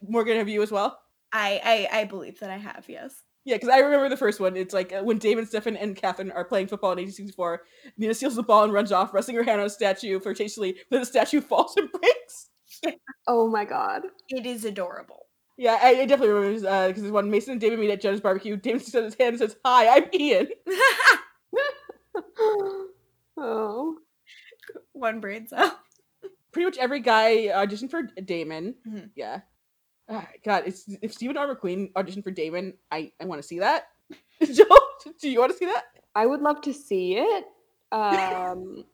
Morgan, 0.02 0.36
have 0.36 0.48
you 0.48 0.62
as 0.62 0.70
well? 0.70 1.00
I, 1.32 1.88
I, 1.92 2.00
I 2.00 2.04
believe 2.04 2.38
that 2.38 2.50
I 2.50 2.58
have, 2.58 2.84
yes. 2.88 3.22
Yeah, 3.44 3.56
because 3.56 3.68
I 3.70 3.78
remember 3.78 4.08
the 4.08 4.16
first 4.16 4.38
one. 4.38 4.56
It's 4.56 4.72
like 4.72 4.92
uh, 4.92 5.02
when 5.02 5.18
Damon, 5.18 5.46
Stefan, 5.46 5.76
and 5.76 5.96
Catherine 5.96 6.30
are 6.30 6.44
playing 6.44 6.68
football 6.68 6.92
in 6.92 6.98
1864. 6.98 7.62
Nina 7.98 8.14
steals 8.14 8.36
the 8.36 8.42
ball 8.44 8.62
and 8.62 8.72
runs 8.72 8.92
off, 8.92 9.12
resting 9.12 9.34
her 9.34 9.42
hand 9.42 9.60
on 9.60 9.66
a 9.66 9.70
statue 9.70 10.20
flirtatiously. 10.20 10.76
Then 10.90 11.00
the 11.00 11.06
statue 11.06 11.40
falls 11.42 11.76
and 11.76 11.90
breaks. 11.90 12.50
Oh 13.26 13.48
my 13.48 13.64
god. 13.64 14.02
It 14.28 14.44
is 14.44 14.64
adorable. 14.64 15.26
Yeah, 15.56 15.78
I, 15.80 16.00
I 16.00 16.06
definitely 16.06 16.34
remember 16.34 16.58
because 16.58 16.64
uh, 16.64 17.00
there's 17.00 17.12
one 17.12 17.30
Mason 17.30 17.52
and 17.52 17.60
David 17.60 17.78
meet 17.78 17.90
at 17.90 18.00
Jenna's 18.00 18.20
barbecue. 18.20 18.56
Damon 18.56 18.80
sticks 18.80 18.94
out 18.96 19.04
his 19.04 19.14
hand 19.14 19.30
and 19.30 19.38
says, 19.38 19.56
"Hi, 19.64 19.96
I'm 19.96 20.08
Ian." 20.12 20.48
oh. 23.36 23.96
One 24.92 25.20
brain 25.20 25.46
cell. 25.46 25.78
Pretty 26.52 26.66
much 26.66 26.78
every 26.78 27.00
guy 27.00 27.48
auditioned 27.54 27.90
for 27.90 28.02
Damon. 28.02 28.74
Mhm. 28.86 29.10
Yeah. 29.14 29.40
Ah, 30.08 30.28
God, 30.44 30.64
it's, 30.66 30.84
if 31.02 31.12
Steven 31.12 31.36
R. 31.36 31.54
McQueen 31.54 31.92
auditioned 31.94 32.24
for 32.24 32.30
Damon, 32.30 32.74
I, 32.90 33.12
I 33.20 33.24
want 33.24 33.40
to 33.40 33.46
see 33.46 33.60
that. 33.60 33.84
Joe, 34.42 34.64
do 35.20 35.30
you 35.30 35.40
want 35.40 35.52
to 35.52 35.58
see 35.58 35.64
that? 35.66 35.84
I 36.14 36.26
would 36.26 36.42
love 36.42 36.60
to 36.62 36.72
see 36.72 37.16
it. 37.16 37.44
Um 37.92 38.84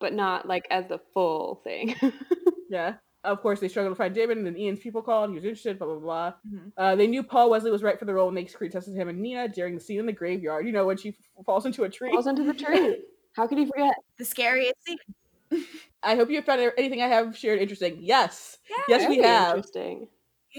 but 0.00 0.12
not 0.12 0.46
like 0.46 0.66
as 0.70 0.86
the 0.88 0.98
full 1.14 1.60
thing. 1.64 1.94
Yeah. 2.70 2.96
Of 3.24 3.40
course, 3.40 3.60
they 3.60 3.68
struggled 3.68 3.94
to 3.94 3.98
find 3.98 4.14
Damon, 4.14 4.36
and 4.38 4.46
then 4.46 4.56
Ian's 4.58 4.78
people 4.78 5.00
called. 5.00 5.30
He 5.30 5.34
was 5.36 5.44
interested, 5.44 5.78
blah, 5.78 5.88
blah, 5.88 5.98
blah. 5.98 6.32
Mhm. 6.46 6.72
Uh, 6.76 6.94
they 6.96 7.06
knew 7.06 7.22
Paul 7.22 7.48
Wesley 7.48 7.70
was 7.70 7.82
right 7.82 7.98
for 7.98 8.04
the 8.04 8.12
role, 8.12 8.28
and 8.28 8.36
they 8.36 8.44
screen 8.44 8.70
tested 8.70 8.94
him 8.94 9.08
and 9.08 9.18
Nina 9.20 9.48
during 9.48 9.74
the 9.74 9.80
scene 9.80 9.98
in 9.98 10.04
the 10.06 10.12
graveyard. 10.12 10.66
You 10.66 10.72
know, 10.72 10.84
when 10.84 10.98
she 10.98 11.08
f- 11.38 11.44
falls 11.46 11.64
into 11.64 11.84
a 11.84 11.88
tree. 11.88 12.10
Falls 12.12 12.26
into 12.26 12.44
the 12.44 12.52
tree. 12.52 13.02
How 13.32 13.46
could 13.46 13.56
he 13.58 13.64
forget? 13.66 13.94
The 14.18 14.24
scariest 14.26 14.74
scene. 14.84 14.98
I 16.02 16.14
hope 16.14 16.28
you 16.30 16.40
found 16.42 16.60
anything 16.76 17.00
I 17.02 17.08
have 17.08 17.36
shared 17.36 17.58
interesting. 17.58 17.96
Yes. 18.00 18.58
Yes, 18.86 19.08
we 19.08 19.18
have. 19.18 19.56
Interesting. 19.56 20.08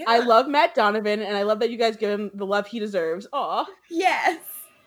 I 0.06 0.18
love 0.18 0.48
Matt 0.48 0.74
Donovan, 0.74 1.20
and 1.22 1.36
I 1.36 1.44
love 1.44 1.60
that 1.60 1.70
you 1.70 1.78
guys 1.78 1.96
give 1.96 2.10
him 2.10 2.30
the 2.34 2.44
love 2.46 2.66
he 2.66 2.78
deserves. 2.80 3.26
Aw. 3.32 3.66
Yes. 3.88 4.38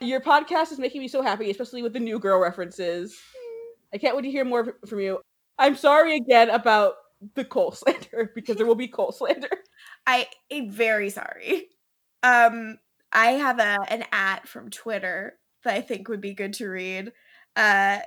Your 0.02 0.20
podcast 0.20 0.74
is 0.74 0.80
making 0.80 1.00
me 1.02 1.08
so 1.08 1.22
happy, 1.22 1.50
especially 1.50 1.82
with 1.84 1.94
the 1.94 2.00
new 2.02 2.20
girl 2.20 2.40
references. 2.40 3.18
I 3.94 3.98
can't 3.98 4.16
wait 4.16 4.24
to 4.24 4.32
hear 4.32 4.46
more 4.46 4.76
from 4.88 5.00
you. 5.00 5.20
I'm 5.58 5.76
sorry 5.76 6.16
again 6.16 6.50
about 6.50 6.96
the 7.36 7.46
Kol 7.46 7.72
slander 7.72 8.32
because 8.36 8.58
there 8.58 8.66
will 8.66 8.76
be 8.76 8.88
Kol 8.88 9.12
slander. 9.12 9.50
I 10.06 10.28
am 10.52 10.70
very 10.70 11.10
sorry. 11.10 11.70
Um, 12.24 12.80
I 13.12 13.28
have 13.32 13.60
a 13.60 13.80
an 13.90 14.06
at 14.12 14.48
from 14.48 14.70
Twitter 14.70 15.38
that 15.64 15.76
I 15.76 15.82
think 15.82 16.08
would 16.08 16.22
be 16.22 16.34
good 16.34 16.54
to 16.54 16.68
read. 16.68 17.12
Uh, 17.56 18.00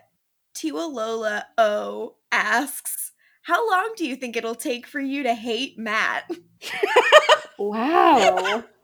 Tiwa 0.55 0.93
Lola 0.93 1.47
O 1.57 2.17
asks, 2.33 3.13
"How 3.43 3.71
long 3.71 3.93
do 3.97 4.07
you 4.07 4.17
think 4.17 4.37
it'll 4.37 4.55
take 4.55 4.87
for 4.87 5.01
you 5.01 5.23
to 5.23 5.35
hate 5.35 5.79
Matt?" 5.79 6.29
Wow. 7.59 8.65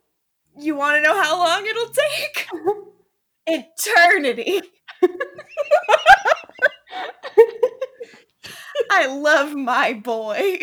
You 0.59 0.77
want 0.77 0.97
to 0.97 1.03
know 1.03 1.19
how 1.19 1.39
long 1.39 1.67
it'll 1.67 1.89
take? 1.89 2.47
Eternity. 3.47 4.61
I 8.91 9.07
love 9.07 9.55
my 9.55 9.93
boy. 9.95 10.59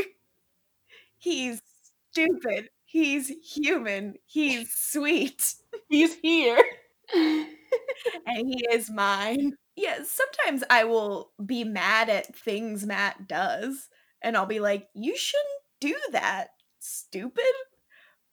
He's 1.17 1.61
stupid. 2.11 2.69
He's 2.85 3.27
human. 3.43 4.15
He's 4.25 4.71
sweet. 4.75 5.53
He's 5.89 6.15
here. 6.15 6.61
and 7.13 7.47
he 8.25 8.65
is 8.71 8.89
mine. 8.89 9.53
Yeah, 9.75 9.99
sometimes 10.03 10.63
I 10.69 10.83
will 10.85 11.31
be 11.45 11.63
mad 11.63 12.09
at 12.09 12.35
things 12.35 12.85
Matt 12.85 13.27
does, 13.27 13.89
and 14.21 14.35
I'll 14.35 14.45
be 14.45 14.59
like, 14.59 14.89
"You 14.93 15.15
shouldn't 15.15 15.47
do 15.79 15.95
that, 16.11 16.49
stupid." 16.79 17.43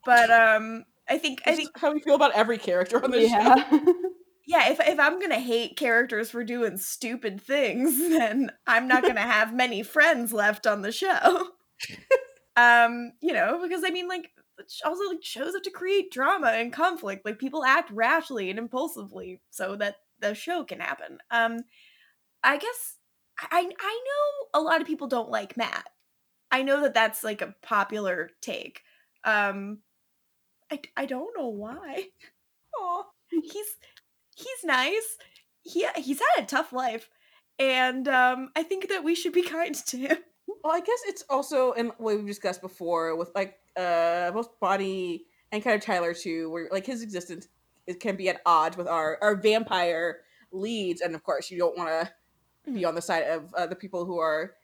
But 0.05 0.31
um, 0.31 0.85
I 1.09 1.19
think 1.19 1.43
I 1.47 1.55
think 1.55 1.71
how 1.79 1.93
we 1.93 2.01
feel 2.01 2.15
about 2.15 2.33
every 2.35 2.59
character 2.59 3.03
on 3.03 3.11
this 3.11 3.31
show. 3.31 3.55
yeah. 4.47 4.71
if 4.71 4.81
if 4.81 4.99
I'm 4.99 5.21
gonna 5.21 5.41
hate 5.41 5.77
characters 5.77 6.31
for 6.31 6.45
doing 6.45 6.77
stupid 6.79 7.41
things, 7.41 7.99
then 8.11 8.51
I'm 8.67 8.89
not 8.89 9.03
gonna 9.03 9.21
have 9.21 9.55
many 9.55 9.83
friends 9.83 10.33
left 10.33 10.67
on 10.67 10.83
the 10.83 10.93
show. 10.93 11.49
um, 12.57 13.13
you 13.21 13.33
know, 13.33 13.61
because 13.63 13.83
I 13.85 13.91
mean, 13.91 14.09
like, 14.09 14.31
also 14.85 15.05
like 15.09 15.23
shows 15.23 15.55
have 15.55 15.63
to 15.63 15.71
create 15.71 16.11
drama 16.11 16.49
and 16.49 16.73
conflict. 16.73 17.25
Like 17.25 17.39
people 17.39 17.65
act 17.65 17.91
rashly 17.91 18.51
and 18.51 18.59
impulsively 18.59 19.41
so 19.51 19.77
that 19.77 19.97
the 20.21 20.35
show 20.35 20.65
can 20.65 20.81
happen. 20.81 21.19
Um, 21.31 21.59
I 22.43 22.57
guess 22.59 22.97
I 23.41 23.71
I 23.81 24.05
know 24.05 24.61
a 24.61 24.63
lot 24.63 24.81
of 24.81 24.87
people 24.87 25.09
don't 25.09 25.31
like 25.31 25.57
Matt. 25.57 25.89
I 26.51 26.63
know 26.63 26.83
that 26.83 26.95
that's 26.95 27.25
like 27.25 27.43
a 27.43 27.55
popular 27.63 28.31
take. 28.41 28.83
Um, 29.25 29.79
I 30.71 30.81
I 30.97 31.07
don't 31.07 31.37
know 31.37 31.49
why. 31.49 32.07
Aw. 32.81 33.05
He's 33.31 33.77
he's 34.37 34.65
nice. 34.65 35.17
He 35.63 35.87
he's 35.97 36.21
had 36.21 36.45
a 36.45 36.47
tough 36.47 36.73
life, 36.73 37.11
and 37.59 38.07
um, 38.07 38.51
I 38.55 38.63
think 38.63 38.89
that 38.89 39.03
we 39.03 39.15
should 39.15 39.33
be 39.33 39.43
kind 39.57 39.75
to 39.75 39.97
him. 39.97 40.19
Well, 40.63 40.73
I 40.75 40.81
guess 40.81 41.01
it's 41.07 41.25
also, 41.29 41.73
and 41.73 41.91
what 41.99 42.17
we've 42.17 42.27
discussed 42.27 42.61
before 42.61 43.17
with 43.17 43.31
like 43.35 43.59
uh 43.77 44.31
both 44.31 44.59
Bonnie 44.61 45.25
and 45.51 45.63
kind 45.63 45.75
of 45.75 45.83
Tyler 45.83 46.15
too, 46.15 46.51
where 46.51 46.69
like 46.71 46.87
his 46.87 47.03
existence 47.03 47.49
it 47.87 48.01
can 48.01 48.17
be 48.17 48.29
at 48.29 48.41
odds 48.47 48.77
with 48.77 48.87
our 48.87 49.19
our 49.21 49.35
vampire 49.35 50.21
leads, 50.53 51.01
and 51.01 51.15
of 51.15 51.25
course 51.25 51.51
you 51.51 51.59
don't 51.59 51.77
want 51.77 51.89
to 51.89 52.73
be 52.73 52.85
on 52.85 52.95
the 52.95 53.03
side 53.03 53.25
of 53.25 53.53
uh, 53.55 53.67
the 53.67 53.77
people 53.77 54.05
who 54.05 54.19
are 54.19 54.55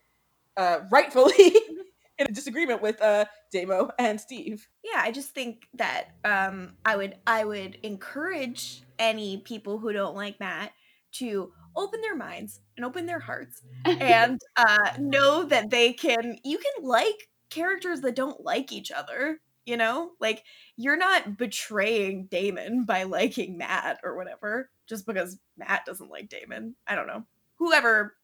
uh 0.57 0.81
rightfully 0.91 1.53
in 2.23 2.29
a 2.29 2.35
disagreement 2.35 2.83
with 2.83 3.01
uh 3.03 3.25
Damo 3.53 3.91
and 3.99 4.21
Steve. 4.21 4.67
Yeah, 4.83 5.01
I 5.03 5.13
just 5.13 5.31
think 5.31 5.69
that 5.75 6.09
um, 6.25 6.75
I 6.85 6.97
would 6.97 7.17
I 7.27 7.45
would 7.45 7.79
encourage 7.83 8.83
any 8.99 9.39
people 9.39 9.79
who 9.79 9.93
don't 9.93 10.17
like 10.17 10.41
Matt 10.41 10.73
to 11.13 11.53
open 11.77 12.01
their 12.01 12.17
minds 12.17 12.61
and 12.77 12.85
open 12.87 13.07
their 13.07 13.21
hearts 13.21 13.63
and 13.85 14.41
uh, 14.57 14.91
know 14.99 15.45
that 15.45 15.71
they 15.71 15.93
can 15.93 16.39
you 16.45 16.59
can 16.59 16.89
like 16.89 17.29
characters 17.51 18.01
that 18.01 18.17
don't 18.17 18.43
like 18.43 18.73
each 18.73 18.91
other 18.91 19.39
you 19.65 19.77
know? 19.77 20.13
Like 20.21 20.45
you're 20.77 20.97
not 20.97 21.37
betraying 21.37 22.27
damon 22.27 22.85
by 22.85 23.05
liking 23.05 23.59
matt 23.59 23.99
or 24.03 24.17
whatever 24.17 24.71
just 24.89 25.07
because 25.07 25.39
matt 25.57 25.85
doesn't 25.87 26.11
like 26.11 26.29
damon. 26.29 26.75
I 26.87 26.95
don't 26.95 27.07
know. 27.07 27.25
Whoever 27.59 28.17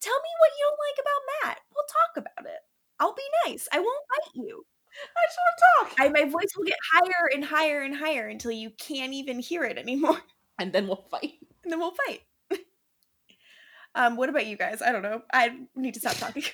tell 0.00 0.18
me 0.18 0.30
what 0.40 0.50
you 0.58 0.64
don't 0.66 0.82
like 0.86 0.98
about 1.00 1.28
matt 1.30 1.58
we'll 1.74 1.84
talk 1.88 2.16
about 2.16 2.50
it 2.50 2.60
i'll 3.00 3.14
be 3.14 3.22
nice 3.46 3.68
i 3.72 3.78
won't 3.78 4.06
bite 4.08 4.42
you 4.46 4.64
I 4.94 5.24
just 5.26 5.38
want 5.38 5.56
to 5.56 5.96
talk, 5.96 6.04
I, 6.04 6.08
my 6.10 6.30
voice 6.30 6.50
will 6.54 6.66
get 6.66 6.76
higher 6.92 7.30
and 7.32 7.42
higher 7.42 7.80
and 7.80 7.96
higher 7.96 8.28
until 8.28 8.50
you 8.50 8.68
can't 8.76 9.14
even 9.14 9.38
hear 9.38 9.64
it 9.64 9.78
anymore 9.78 10.18
and 10.58 10.70
then 10.70 10.86
we'll 10.86 11.06
fight. 11.10 11.32
and 11.64 11.72
then 11.72 11.78
we'll 11.78 11.94
fight 12.06 12.20
um 13.94 14.16
what 14.16 14.28
about 14.28 14.44
you 14.44 14.58
guys 14.58 14.82
i 14.82 14.92
don't 14.92 15.00
know 15.00 15.22
i 15.32 15.56
need 15.74 15.94
to 15.94 16.00
stop 16.00 16.16
talking 16.16 16.42
I 16.44 16.48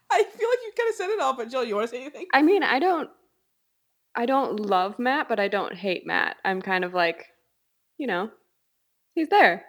I 0.10 0.24
feel 0.24 0.48
like 0.48 0.58
you 0.64 0.72
kind 0.76 0.88
of 0.88 0.94
said 0.94 1.10
it 1.10 1.20
all, 1.20 1.34
but 1.34 1.50
Jill, 1.50 1.64
you 1.64 1.74
want 1.74 1.90
to 1.90 1.96
say 1.96 2.00
anything? 2.00 2.26
I 2.32 2.42
mean, 2.42 2.62
I 2.62 2.78
don't 2.78 3.10
I 4.16 4.24
don't 4.24 4.58
love 4.58 4.98
Matt, 4.98 5.28
but 5.28 5.38
I 5.38 5.48
don't 5.48 5.74
hate 5.74 6.06
Matt. 6.06 6.36
I'm 6.44 6.62
kind 6.62 6.84
of 6.84 6.94
like, 6.94 7.26
you 7.98 8.06
know, 8.06 8.30
he's 9.14 9.28
there. 9.28 9.64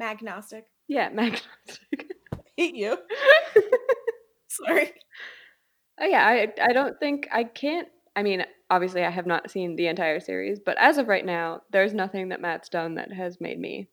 Magnostic. 0.00 0.62
Yeah, 0.88 1.10
magnostic. 1.10 2.10
Hate 2.56 2.74
you. 2.76 2.98
Sorry. 4.48 4.92
Oh 6.00 6.06
yeah, 6.06 6.26
I 6.26 6.52
I 6.60 6.72
don't 6.72 6.98
think 6.98 7.28
I 7.32 7.44
can't. 7.44 7.88
I 8.16 8.22
mean, 8.22 8.44
obviously, 8.70 9.04
I 9.04 9.10
have 9.10 9.26
not 9.26 9.50
seen 9.50 9.76
the 9.76 9.88
entire 9.88 10.20
series, 10.20 10.60
but 10.60 10.76
as 10.78 10.98
of 10.98 11.08
right 11.08 11.24
now, 11.24 11.62
there's 11.70 11.94
nothing 11.94 12.28
that 12.28 12.40
Matt's 12.40 12.68
done 12.68 12.94
that 12.94 13.12
has 13.12 13.40
made 13.40 13.58
me 13.58 13.88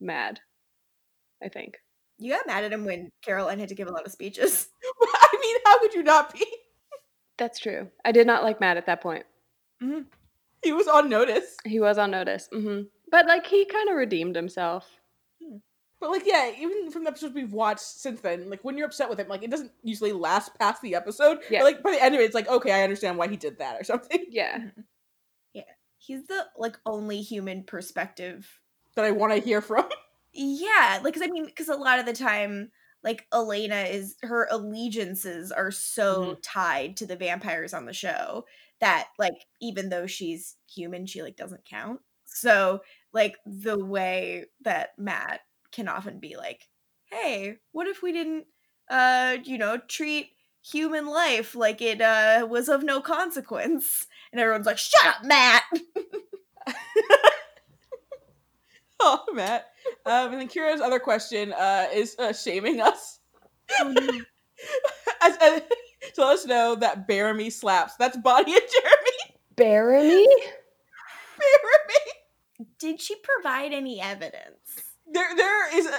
mad. 0.00 0.40
I 1.42 1.48
think. 1.48 1.78
You 2.18 2.32
got 2.32 2.46
mad 2.46 2.64
at 2.64 2.72
him 2.72 2.84
when 2.84 3.10
Caroline 3.22 3.58
had 3.58 3.68
to 3.70 3.74
give 3.74 3.88
a 3.88 3.92
lot 3.92 4.06
of 4.06 4.12
speeches. 4.12 4.68
I 5.02 5.38
mean, 5.42 5.56
how 5.66 5.78
could 5.80 5.94
you 5.94 6.02
not 6.02 6.32
be? 6.32 6.46
That's 7.38 7.58
true. 7.58 7.88
I 8.04 8.12
did 8.12 8.26
not 8.26 8.44
like 8.44 8.60
Matt 8.60 8.76
at 8.76 8.86
that 8.86 9.00
point. 9.00 9.26
He 10.62 10.72
was 10.72 10.86
on 10.88 11.08
notice. 11.10 11.56
He 11.64 11.80
was 11.80 11.98
on 11.98 12.12
notice. 12.12 12.48
hmm 12.52 12.82
But 13.10 13.26
like, 13.26 13.46
he 13.46 13.64
kind 13.66 13.88
of 13.88 13.96
redeemed 13.96 14.36
himself. 14.36 14.88
But 16.04 16.10
like, 16.10 16.26
yeah, 16.26 16.50
even 16.60 16.90
from 16.90 17.04
the 17.04 17.08
episodes 17.08 17.32
we've 17.34 17.54
watched 17.54 17.80
since 17.80 18.20
then, 18.20 18.50
like 18.50 18.62
when 18.62 18.76
you're 18.76 18.86
upset 18.86 19.08
with 19.08 19.18
him, 19.18 19.26
like 19.26 19.42
it 19.42 19.50
doesn't 19.50 19.72
usually 19.82 20.12
last 20.12 20.54
past 20.58 20.82
the 20.82 20.94
episode. 20.94 21.38
Yeah. 21.48 21.60
But, 21.60 21.64
like 21.64 21.82
by 21.82 21.92
the 21.92 22.02
end 22.02 22.14
of 22.14 22.20
it, 22.20 22.24
it's 22.24 22.34
like, 22.34 22.46
okay, 22.46 22.72
I 22.72 22.82
understand 22.82 23.16
why 23.16 23.26
he 23.26 23.38
did 23.38 23.58
that 23.58 23.80
or 23.80 23.84
something 23.84 24.26
Yeah. 24.28 24.58
Yeah. 25.54 25.62
He's 25.96 26.26
the 26.26 26.44
like 26.58 26.76
only 26.84 27.22
human 27.22 27.64
perspective. 27.64 28.60
that 28.96 29.06
I 29.06 29.12
want 29.12 29.32
to 29.32 29.38
hear 29.38 29.62
from. 29.62 29.88
Yeah, 30.34 31.00
like 31.02 31.14
cuz 31.14 31.22
I 31.22 31.28
mean 31.28 31.48
cuz 31.54 31.68
a 31.68 31.76
lot 31.76 32.00
of 32.00 32.04
the 32.04 32.12
time 32.12 32.70
like 33.02 33.26
Elena 33.32 33.84
is 33.84 34.16
her 34.24 34.46
allegiances 34.50 35.52
are 35.52 35.70
so 35.70 36.22
mm-hmm. 36.22 36.40
tied 36.42 36.96
to 36.98 37.06
the 37.06 37.16
vampires 37.16 37.72
on 37.72 37.86
the 37.86 37.94
show 37.94 38.44
that 38.80 39.08
like 39.18 39.46
even 39.62 39.88
though 39.88 40.06
she's 40.06 40.56
human 40.68 41.06
she 41.06 41.22
like 41.22 41.36
doesn't 41.36 41.64
count. 41.64 42.00
So 42.26 42.82
like 43.12 43.36
the 43.46 43.82
way 43.82 44.46
that 44.62 44.98
Matt 44.98 45.40
can 45.74 45.88
often 45.88 46.18
be 46.20 46.36
like, 46.36 46.68
"Hey, 47.06 47.58
what 47.72 47.86
if 47.86 48.02
we 48.02 48.12
didn't 48.12 48.46
uh 48.90 49.38
you 49.44 49.58
know 49.58 49.78
treat 49.88 50.30
human 50.62 51.06
life 51.06 51.54
like 51.54 51.80
it 51.80 52.00
uh 52.00 52.46
was 52.48 52.68
of 52.68 52.82
no 52.82 53.00
consequence?" 53.00 54.06
And 54.32 54.40
everyone's 54.40 54.66
like, 54.66 54.78
"Shut 54.78 55.06
up, 55.06 55.24
Matt." 55.24 55.64
oh, 59.00 59.24
Matt. 59.32 59.66
Um, 60.06 60.32
and 60.32 60.40
then 60.40 60.48
Kira's 60.48 60.80
other 60.80 60.98
question 60.98 61.52
uh, 61.52 61.86
is 61.92 62.16
uh, 62.18 62.32
shaming 62.32 62.80
us. 62.80 63.20
As, 65.20 65.36
as, 65.40 65.62
to 66.14 66.24
let 66.24 66.34
us 66.34 66.46
know 66.46 66.74
that 66.76 67.08
Baramy 67.08 67.50
slaps. 67.50 67.94
That's 67.96 68.16
Bonnie 68.16 68.52
and 68.52 68.62
Jeremy. 68.72 69.36
Baramy? 69.56 70.26
Baramy. 71.38 72.66
Did 72.78 73.00
she 73.00 73.16
provide 73.16 73.72
any 73.72 74.00
evidence? 74.00 74.83
There, 75.14 75.36
there 75.36 75.78
is 75.78 75.86
a. 75.86 75.98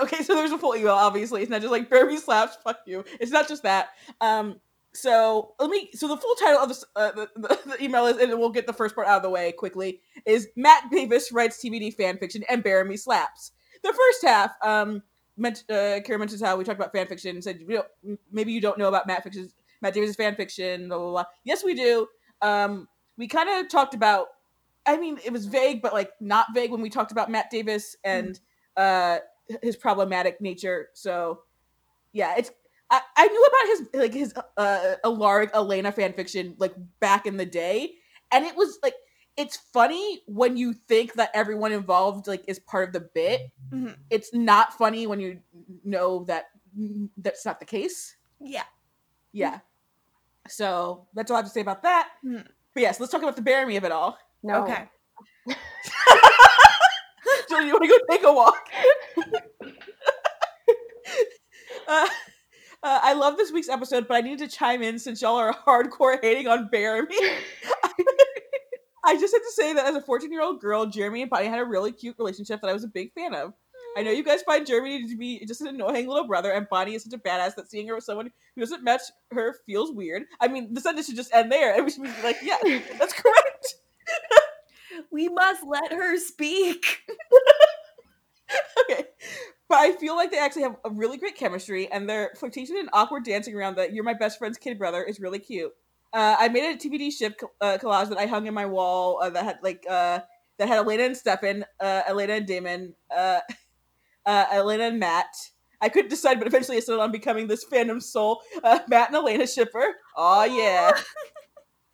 Okay, 0.00 0.22
so 0.22 0.34
there's 0.34 0.52
a 0.52 0.58
full 0.58 0.74
email. 0.74 0.94
Obviously, 0.94 1.42
it's 1.42 1.50
not 1.50 1.60
just 1.60 1.70
like 1.70 1.90
Baramy 1.90 2.18
slaps. 2.18 2.56
Fuck 2.64 2.78
you. 2.86 3.04
It's 3.20 3.30
not 3.30 3.48
just 3.48 3.62
that. 3.62 3.90
Um. 4.20 4.60
So 4.94 5.54
let 5.60 5.70
me. 5.70 5.90
So 5.94 6.08
the 6.08 6.16
full 6.16 6.34
title 6.36 6.60
of 6.60 6.68
this, 6.68 6.84
uh, 6.96 7.12
the, 7.12 7.28
the, 7.36 7.58
the 7.66 7.84
email 7.84 8.06
is, 8.06 8.16
and 8.16 8.38
we'll 8.38 8.50
get 8.50 8.66
the 8.66 8.72
first 8.72 8.94
part 8.94 9.06
out 9.06 9.18
of 9.18 9.22
the 9.22 9.30
way 9.30 9.52
quickly. 9.52 10.00
Is 10.26 10.48
Matt 10.56 10.90
Davis 10.90 11.30
writes 11.32 11.62
TVD 11.62 11.94
fan 11.94 12.18
fiction 12.18 12.42
and 12.48 12.64
Baramy 12.64 12.98
slaps. 12.98 13.52
The 13.82 13.92
first 13.92 14.24
half, 14.24 14.52
um, 14.62 15.02
meant 15.36 15.64
uh, 15.70 16.00
mentions 16.08 16.42
how 16.42 16.56
we 16.56 16.64
talked 16.64 16.78
about 16.78 16.92
fan 16.92 17.06
fiction 17.06 17.36
and 17.36 17.44
said 17.44 17.60
you 17.60 17.82
know, 18.04 18.16
maybe 18.30 18.52
you 18.52 18.60
don't 18.60 18.78
know 18.78 18.88
about 18.88 19.06
Matt 19.06 19.22
fiction, 19.24 19.50
Matt 19.80 19.94
Davis' 19.94 20.16
fan 20.16 20.34
fiction. 20.36 20.88
Blah 20.88 20.98
blah 20.98 21.10
blah. 21.10 21.24
Yes, 21.44 21.64
we 21.64 21.74
do. 21.74 22.06
Um, 22.40 22.88
we 23.16 23.28
kind 23.28 23.48
of 23.48 23.68
talked 23.70 23.94
about. 23.94 24.28
I 24.86 24.96
mean, 24.96 25.18
it 25.24 25.32
was 25.32 25.46
vague, 25.46 25.82
but 25.82 25.92
like 25.92 26.10
not 26.20 26.46
vague 26.54 26.70
when 26.70 26.80
we 26.80 26.90
talked 26.90 27.12
about 27.12 27.30
Matt 27.30 27.50
Davis 27.50 27.96
and 28.04 28.38
uh 28.76 29.18
his 29.62 29.76
problematic 29.76 30.40
nature. 30.40 30.88
So 30.94 31.42
yeah, 32.12 32.34
it's 32.36 32.50
I, 32.90 33.00
I 33.16 33.26
knew 33.26 33.44
about 33.44 33.66
his 33.66 34.00
like 34.02 34.14
his 34.14 34.34
uh 34.56 34.94
Alaric 35.04 35.50
Elena 35.54 35.92
fan 35.92 36.12
fiction 36.12 36.54
like 36.58 36.74
back 37.00 37.26
in 37.26 37.36
the 37.36 37.46
day, 37.46 37.94
and 38.30 38.44
it 38.44 38.56
was 38.56 38.78
like 38.82 38.94
it's 39.36 39.56
funny 39.56 40.20
when 40.26 40.56
you 40.56 40.74
think 40.74 41.14
that 41.14 41.30
everyone 41.32 41.72
involved 41.72 42.26
like 42.26 42.44
is 42.48 42.58
part 42.58 42.88
of 42.88 42.92
the 42.92 43.08
bit. 43.14 43.40
Mhm. 43.72 43.96
It's 44.10 44.34
not 44.34 44.76
funny 44.76 45.06
when 45.06 45.20
you 45.20 45.40
know 45.84 46.24
that 46.24 46.46
mm, 46.78 47.08
that's 47.16 47.46
not 47.46 47.58
the 47.60 47.66
case. 47.66 48.16
Yeah. 48.40 48.64
Yeah. 49.32 49.60
So 50.48 51.06
that's 51.14 51.30
all 51.30 51.36
I 51.36 51.40
have 51.40 51.46
to 51.46 51.52
say 51.52 51.60
about 51.60 51.82
that. 51.82 52.10
Mhm. 52.24 52.46
But 52.74 52.80
yes, 52.80 53.00
let's 53.00 53.12
talk 53.12 53.22
about 53.22 53.36
the 53.36 53.42
Baramy 53.42 53.76
of 53.76 53.84
it 53.84 53.92
all. 53.92 54.18
No. 54.42 54.64
Okay. 54.64 54.88
So 57.52 57.58
you 57.58 57.72
want 57.74 57.84
to 57.84 57.88
go 57.88 57.98
take 58.10 58.24
a 58.24 58.32
walk? 58.32 58.56
uh, 61.86 62.08
uh, 62.82 63.00
I 63.02 63.12
love 63.12 63.36
this 63.36 63.52
week's 63.52 63.68
episode, 63.68 64.08
but 64.08 64.14
I 64.14 64.22
need 64.22 64.38
to 64.38 64.48
chime 64.48 64.82
in 64.82 64.98
since 64.98 65.20
y'all 65.20 65.36
are 65.36 65.52
hardcore 65.66 66.18
hating 66.22 66.48
on 66.48 66.70
Baramy. 66.72 67.14
I 69.04 69.18
just 69.18 69.34
have 69.34 69.42
to 69.42 69.52
say 69.52 69.74
that 69.74 69.84
as 69.84 69.96
a 69.96 70.00
14 70.00 70.32
year 70.32 70.40
old 70.42 70.62
girl, 70.62 70.86
Jeremy 70.86 71.20
and 71.20 71.30
Bonnie 71.30 71.48
had 71.48 71.58
a 71.58 71.64
really 71.64 71.92
cute 71.92 72.16
relationship 72.18 72.62
that 72.62 72.70
I 72.70 72.72
was 72.72 72.84
a 72.84 72.88
big 72.88 73.12
fan 73.12 73.34
of. 73.34 73.52
I 73.98 74.02
know 74.02 74.10
you 74.10 74.24
guys 74.24 74.40
find 74.40 74.66
Jeremy 74.66 75.06
to 75.06 75.16
be 75.18 75.44
just 75.44 75.60
an 75.60 75.66
annoying 75.66 76.08
little 76.08 76.26
brother, 76.26 76.52
and 76.52 76.66
Bonnie 76.70 76.94
is 76.94 77.04
such 77.04 77.12
a 77.12 77.18
badass 77.18 77.54
that 77.56 77.70
seeing 77.70 77.86
her 77.88 77.94
with 77.94 78.04
someone 78.04 78.30
who 78.54 78.60
doesn't 78.62 78.82
match 78.82 79.02
her 79.32 79.56
feels 79.66 79.92
weird. 79.92 80.22
I 80.40 80.48
mean, 80.48 80.72
the 80.72 80.80
sentence 80.80 81.04
should 81.06 81.16
just 81.16 81.34
end 81.34 81.52
there, 81.52 81.74
and 81.74 81.84
we 81.84 81.90
should 81.90 82.04
be 82.04 82.10
like, 82.22 82.38
yeah, 82.42 82.56
that's 82.98 83.12
correct. 83.12 83.51
We 85.10 85.28
must 85.28 85.62
let 85.66 85.92
her 85.92 86.18
speak. 86.18 87.02
okay. 88.80 89.04
But 89.68 89.78
I 89.78 89.92
feel 89.92 90.16
like 90.16 90.30
they 90.30 90.38
actually 90.38 90.62
have 90.62 90.76
a 90.84 90.90
really 90.90 91.16
great 91.16 91.36
chemistry, 91.36 91.90
and 91.90 92.08
their 92.08 92.32
flirtation 92.36 92.76
and 92.76 92.90
awkward 92.92 93.24
dancing 93.24 93.54
around 93.54 93.76
the 93.76 93.90
"You're 93.90 94.04
my 94.04 94.14
best 94.14 94.38
friend's 94.38 94.58
kid 94.58 94.78
brother" 94.78 95.02
is 95.02 95.18
really 95.20 95.38
cute. 95.38 95.72
Uh, 96.12 96.36
I 96.38 96.48
made 96.48 96.74
a 96.74 96.76
TVD 96.76 97.10
ship 97.10 97.40
uh, 97.60 97.78
collage 97.80 98.10
that 98.10 98.18
I 98.18 98.26
hung 98.26 98.46
in 98.46 98.52
my 98.52 98.66
wall 98.66 99.18
uh, 99.22 99.30
that 99.30 99.44
had 99.44 99.58
like 99.62 99.84
uh, 99.88 100.20
that 100.58 100.68
had 100.68 100.78
Elena 100.78 101.04
and 101.04 101.16
Stefan, 101.16 101.64
uh, 101.80 102.02
Elena 102.06 102.34
and 102.34 102.46
Damon, 102.46 102.94
uh, 103.14 103.40
uh, 104.26 104.44
Elena 104.52 104.84
and 104.84 104.98
Matt. 104.98 105.34
I 105.80 105.88
couldn't 105.88 106.10
decide, 106.10 106.38
but 106.38 106.46
eventually 106.46 106.76
I 106.76 106.80
settled 106.80 107.02
on 107.02 107.10
becoming 107.10 107.48
this 107.48 107.64
fandom 107.64 108.00
soul, 108.00 108.42
uh, 108.62 108.80
Matt 108.88 109.08
and 109.08 109.16
Elena 109.16 109.46
shipper. 109.46 109.94
Oh 110.16 110.44
yeah. 110.44 111.00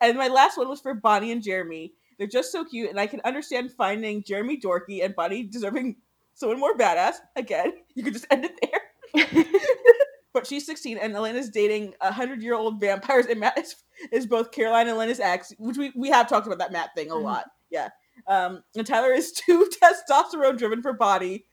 and 0.01 0.17
my 0.17 0.27
last 0.27 0.57
one 0.57 0.67
was 0.67 0.81
for 0.81 0.93
Bonnie 0.93 1.31
and 1.31 1.41
Jeremy. 1.41 1.93
They're 2.19 2.27
just 2.27 2.51
so 2.51 2.63
cute, 2.65 2.91
and 2.91 2.99
I 2.99 3.07
can 3.07 3.21
understand 3.23 3.71
finding 3.71 4.21
Jeremy 4.23 4.59
dorky 4.59 5.03
and 5.03 5.15
Bonnie 5.15 5.41
deserving 5.43 5.95
someone 6.35 6.59
more 6.59 6.77
badass. 6.77 7.15
Again, 7.35 7.73
you 7.95 8.03
could 8.03 8.13
just 8.13 8.27
end 8.29 8.45
it 8.45 8.59
there. 8.61 9.45
but 10.33 10.45
she's 10.45 10.65
16, 10.67 10.97
and 10.99 11.15
Elena's 11.15 11.49
dating 11.49 11.93
a 12.01 12.11
hundred 12.11 12.43
year 12.43 12.53
old 12.53 12.79
vampires, 12.79 13.25
and 13.25 13.39
Matt 13.39 13.57
is, 13.57 13.75
is 14.11 14.27
both 14.27 14.51
Caroline 14.51 14.81
and 14.87 14.91
Elena's 14.97 15.19
ex, 15.19 15.53
which 15.57 15.77
we, 15.77 15.91
we 15.95 16.09
have 16.09 16.27
talked 16.29 16.45
about 16.45 16.59
that 16.59 16.71
Matt 16.71 16.89
thing 16.95 17.09
a 17.09 17.15
Mhm. 17.15 17.23
lot. 17.23 17.45
Yeah. 17.71 17.89
Um, 18.27 18.63
and 18.75 18.85
Tyler 18.85 19.11
is 19.13 19.31
too 19.33 19.67
testosterone 19.81 20.57
driven 20.57 20.81
for 20.81 20.93
body. 20.93 21.45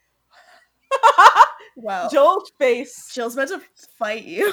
Well, 1.78 2.08
Joel's 2.08 2.50
face. 2.58 3.10
Jill's 3.12 3.36
meant 3.36 3.50
to 3.50 3.60
fight 3.98 4.24
you. 4.24 4.52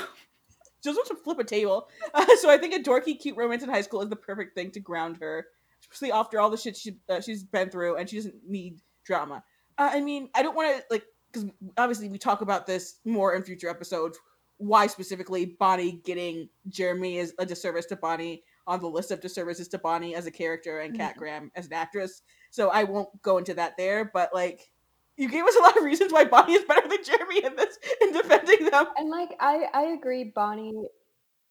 Just 0.83 0.97
wants 0.97 1.09
to 1.09 1.15
flip 1.15 1.39
a 1.39 1.43
table. 1.45 1.87
Uh, 2.13 2.25
so 2.37 2.49
I 2.49 2.57
think 2.57 2.73
a 2.75 2.79
dorky, 2.79 3.17
cute 3.17 3.37
romance 3.37 3.63
in 3.63 3.69
high 3.69 3.81
school 3.81 4.01
is 4.01 4.09
the 4.09 4.17
perfect 4.17 4.55
thing 4.55 4.69
to 4.71 4.81
ground 4.81 5.17
her, 5.21 5.47
especially 5.93 6.11
after 6.11 6.39
all 6.39 6.49
the 6.49 6.57
shit 6.57 6.75
she, 6.75 6.97
uh, 7.09 7.21
she's 7.21 7.43
been 7.43 7.69
through, 7.69 7.97
and 7.97 8.09
she 8.09 8.17
doesn't 8.17 8.35
need 8.47 8.79
drama. 9.05 9.43
Uh, 9.77 9.91
I 9.93 10.01
mean, 10.01 10.29
I 10.35 10.43
don't 10.43 10.55
want 10.55 10.75
to 10.75 10.83
like 10.89 11.03
because 11.31 11.49
obviously 11.77 12.09
we 12.09 12.17
talk 12.17 12.41
about 12.41 12.67
this 12.67 12.99
more 13.05 13.35
in 13.35 13.43
future 13.43 13.69
episodes. 13.69 14.17
Why 14.57 14.87
specifically 14.87 15.57
Bonnie 15.59 16.01
getting 16.05 16.49
Jeremy 16.67 17.17
is 17.17 17.33
a 17.39 17.45
disservice 17.45 17.85
to 17.87 17.95
Bonnie 17.95 18.43
on 18.67 18.79
the 18.79 18.87
list 18.87 19.11
of 19.11 19.19
disservices 19.19 19.67
to 19.69 19.77
Bonnie 19.77 20.15
as 20.15 20.25
a 20.25 20.31
character 20.31 20.79
and 20.79 20.95
Kat 20.95 21.15
Mhm. 21.15 21.17
Graham 21.17 21.51
as 21.55 21.65
an 21.65 21.73
actress. 21.73 22.21
So 22.49 22.69
I 22.69 22.83
won't 22.83 23.21
go 23.21 23.37
into 23.37 23.53
that 23.55 23.77
there, 23.77 24.05
but 24.05 24.33
like. 24.33 24.69
You 25.15 25.29
gave 25.29 25.45
us 25.45 25.55
a 25.55 25.59
lot 25.61 25.77
of 25.77 25.83
reasons 25.83 26.11
why 26.11 26.23
Bonnie 26.25 26.53
is 26.53 26.63
better 26.65 26.87
than 26.87 27.03
Jeremy 27.03 27.43
in 27.43 27.55
this 27.55 27.77
in 28.01 28.13
defending 28.13 28.65
them. 28.71 28.87
And 28.97 29.11
like 29.11 29.29
I 29.39 29.67
I 29.71 29.83
agree 29.83 30.31
Bonnie 30.33 30.73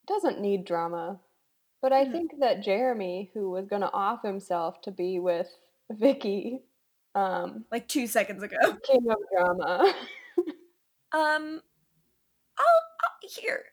doesn't 0.09 0.41
need 0.41 0.65
drama. 0.65 1.21
But 1.83 1.93
I 1.93 2.05
think 2.05 2.31
that 2.39 2.63
Jeremy, 2.63 3.31
who 3.35 3.51
was 3.51 3.67
gonna 3.67 3.91
off 3.93 4.23
himself 4.23 4.81
to 4.83 4.93
be 4.93 5.19
with 5.19 5.49
Vicki, 5.91 6.63
um, 7.15 7.65
Like 7.71 7.89
two 7.89 8.07
seconds 8.07 8.43
ago. 8.43 8.57
king 8.87 9.07
of 9.11 9.19
drama. 9.35 9.93
Um, 11.15 11.61
I'll, 12.59 12.83
I'll 13.05 13.29
here. 13.29 13.65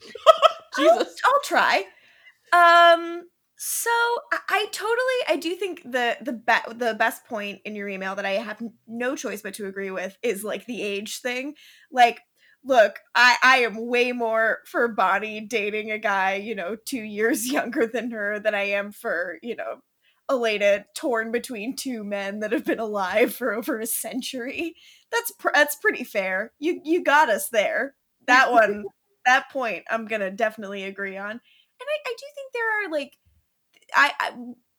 Jesus. 0.76 1.16
I'll 1.24 1.40
try. 1.44 1.84
Um, 2.52 3.28
so 3.56 3.90
I, 4.32 4.38
I 4.48 4.66
totally, 4.72 5.20
I 5.28 5.36
do 5.40 5.54
think 5.54 5.82
the 5.84 6.16
the 6.20 6.32
be- 6.32 6.74
the 6.74 6.94
best 6.94 7.24
point 7.26 7.60
in 7.64 7.76
your 7.76 7.88
email 7.88 8.16
that 8.16 8.26
I 8.26 8.32
have 8.32 8.60
n- 8.60 8.74
no 8.88 9.14
choice 9.14 9.40
but 9.40 9.54
to 9.54 9.66
agree 9.66 9.92
with 9.92 10.16
is 10.22 10.42
like 10.42 10.66
the 10.66 10.82
age 10.82 11.20
thing. 11.20 11.54
Like 11.92 12.20
look, 12.66 12.98
I 13.14 13.36
I 13.42 13.56
am 13.58 13.86
way 13.86 14.12
more 14.12 14.58
for 14.66 14.88
Bonnie 14.88 15.40
dating 15.40 15.90
a 15.90 15.98
guy, 15.98 16.34
you 16.34 16.54
know, 16.54 16.76
2 16.84 16.98
years 16.98 17.46
younger 17.52 17.86
than 17.86 18.10
her 18.10 18.38
than 18.38 18.54
I 18.54 18.64
am 18.64 18.92
for, 18.92 19.38
you 19.42 19.56
know, 19.56 19.80
Elena 20.28 20.84
torn 20.94 21.30
between 21.30 21.76
two 21.76 22.02
men 22.02 22.40
that 22.40 22.52
have 22.52 22.64
been 22.64 22.80
alive 22.80 23.34
for 23.34 23.52
over 23.54 23.78
a 23.78 23.86
century. 23.86 24.74
That's 25.12 25.30
pr- 25.32 25.50
that's 25.54 25.76
pretty 25.76 26.04
fair. 26.04 26.52
You 26.58 26.80
you 26.84 27.04
got 27.04 27.30
us 27.30 27.48
there. 27.48 27.94
That 28.26 28.50
one, 28.50 28.84
that 29.26 29.50
point, 29.50 29.84
I'm 29.88 30.06
gonna 30.06 30.30
definitely 30.30 30.84
agree 30.84 31.16
on. 31.16 31.30
And 31.30 31.40
I, 31.88 32.08
I 32.08 32.14
do 32.18 32.26
think 32.34 32.52
there 32.52 32.86
are 32.86 32.90
like, 32.90 33.12
I, 33.94 34.12
I 34.18 34.32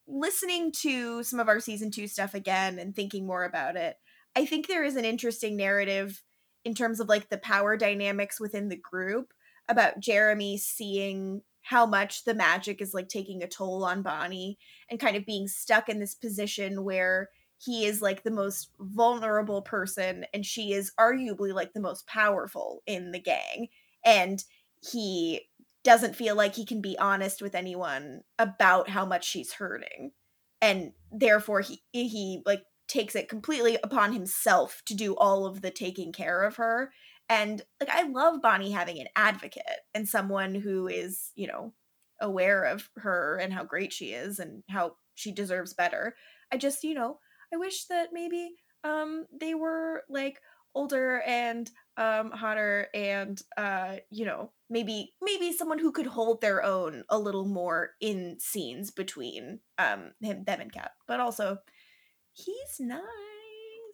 listening 0.07 0.71
to 0.71 1.23
some 1.23 1.39
of 1.39 1.47
our 1.47 1.59
season 1.59 1.91
two 1.91 2.07
stuff 2.07 2.33
again 2.33 2.79
and 2.79 2.95
thinking 2.95 3.25
more 3.25 3.45
about 3.45 3.75
it. 3.75 3.95
I 4.35 4.45
think 4.45 4.67
there 4.67 4.83
is 4.83 4.95
an 4.95 5.05
interesting 5.05 5.55
narrative 5.55 6.21
in 6.67 6.73
terms 6.73 6.99
of 6.99 7.07
like 7.07 7.29
the 7.29 7.37
power 7.37 7.77
dynamics 7.77 8.41
within 8.41 8.67
the 8.67 8.75
group 8.75 9.33
about 9.69 10.01
Jeremy 10.01 10.57
seeing 10.57 11.41
how 11.61 11.85
much 11.85 12.25
the 12.25 12.33
magic 12.33 12.81
is 12.81 12.93
like 12.93 13.07
taking 13.07 13.41
a 13.41 13.47
toll 13.47 13.85
on 13.85 14.01
Bonnie 14.01 14.57
and 14.91 14.99
kind 14.99 15.15
of 15.15 15.25
being 15.25 15.47
stuck 15.47 15.87
in 15.87 16.01
this 16.01 16.13
position 16.13 16.83
where 16.83 17.29
he 17.57 17.85
is 17.85 18.01
like 18.01 18.23
the 18.23 18.31
most 18.31 18.71
vulnerable 18.81 19.61
person 19.61 20.25
and 20.33 20.45
she 20.45 20.73
is 20.73 20.91
arguably 20.99 21.53
like 21.53 21.71
the 21.71 21.79
most 21.79 22.05
powerful 22.05 22.83
in 22.85 23.13
the 23.13 23.19
gang. 23.19 23.69
And 24.03 24.43
he 24.91 25.43
doesn't 25.85 26.17
feel 26.17 26.35
like 26.35 26.53
he 26.53 26.65
can 26.65 26.81
be 26.81 26.99
honest 26.99 27.41
with 27.41 27.55
anyone 27.55 28.23
about 28.37 28.89
how 28.89 29.05
much 29.05 29.25
she's 29.25 29.53
hurting. 29.53 30.11
And 30.61 30.91
therefore 31.13 31.61
he 31.61 31.81
he 31.93 32.41
like 32.45 32.63
takes 32.87 33.15
it 33.15 33.29
completely 33.29 33.77
upon 33.83 34.13
himself 34.13 34.81
to 34.85 34.95
do 34.95 35.15
all 35.15 35.45
of 35.45 35.61
the 35.61 35.71
taking 35.71 36.11
care 36.11 36.43
of 36.43 36.55
her 36.57 36.91
and 37.29 37.61
like 37.79 37.89
I 37.89 38.03
love 38.03 38.41
Bonnie 38.41 38.71
having 38.71 38.99
an 38.99 39.07
advocate 39.15 39.63
and 39.93 40.07
someone 40.07 40.55
who 40.55 40.87
is, 40.87 41.31
you 41.35 41.47
know, 41.47 41.73
aware 42.21 42.63
of 42.63 42.89
her 42.97 43.37
and 43.37 43.53
how 43.53 43.63
great 43.63 43.93
she 43.93 44.07
is 44.07 44.39
and 44.39 44.63
how 44.69 44.95
she 45.15 45.31
deserves 45.31 45.73
better. 45.73 46.15
I 46.51 46.57
just, 46.57 46.83
you 46.83 46.93
know, 46.93 47.19
I 47.53 47.57
wish 47.57 47.85
that 47.85 48.09
maybe 48.13 48.51
um 48.83 49.25
they 49.37 49.55
were 49.55 50.03
like 50.09 50.39
older 50.75 51.21
and 51.21 51.69
um 51.97 52.29
hotter 52.29 52.87
and 52.93 53.41
uh 53.57 53.95
you 54.11 54.23
know 54.23 54.51
maybe 54.69 55.13
maybe 55.21 55.51
someone 55.51 55.79
who 55.79 55.91
could 55.91 56.05
hold 56.05 56.39
their 56.39 56.63
own 56.63 57.03
a 57.09 57.17
little 57.17 57.45
more 57.45 57.91
in 57.99 58.37
scenes 58.39 58.91
between 58.91 59.59
um 59.79 60.11
him 60.21 60.43
them 60.43 60.61
and 60.61 60.71
Kat 60.71 60.91
but 61.07 61.19
also 61.19 61.57
he's 62.37 62.79
nice 62.79 63.01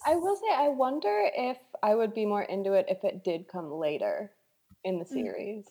I 0.06 0.16
will 0.18 0.36
say, 0.36 0.54
I 0.54 0.68
wonder 0.68 1.30
if 1.34 1.58
I 1.82 1.96
would 1.96 2.14
be 2.14 2.26
more 2.26 2.44
into 2.44 2.74
it 2.74 2.88
if 2.90 3.06
it 3.06 3.24
did 3.24 3.48
come 3.48 3.72
later 3.72 4.32
in 4.84 5.00
the 5.00 5.06
Mm. 5.06 5.14
series. 5.14 5.66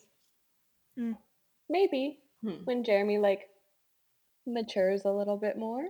Mm. 0.97 1.17
Maybe 1.69 2.19
Hmm. 2.41 2.63
when 2.63 2.83
Jeremy 2.83 3.19
like 3.19 3.49
matures 4.47 5.05
a 5.05 5.11
little 5.11 5.37
bit 5.37 5.55
more, 5.55 5.83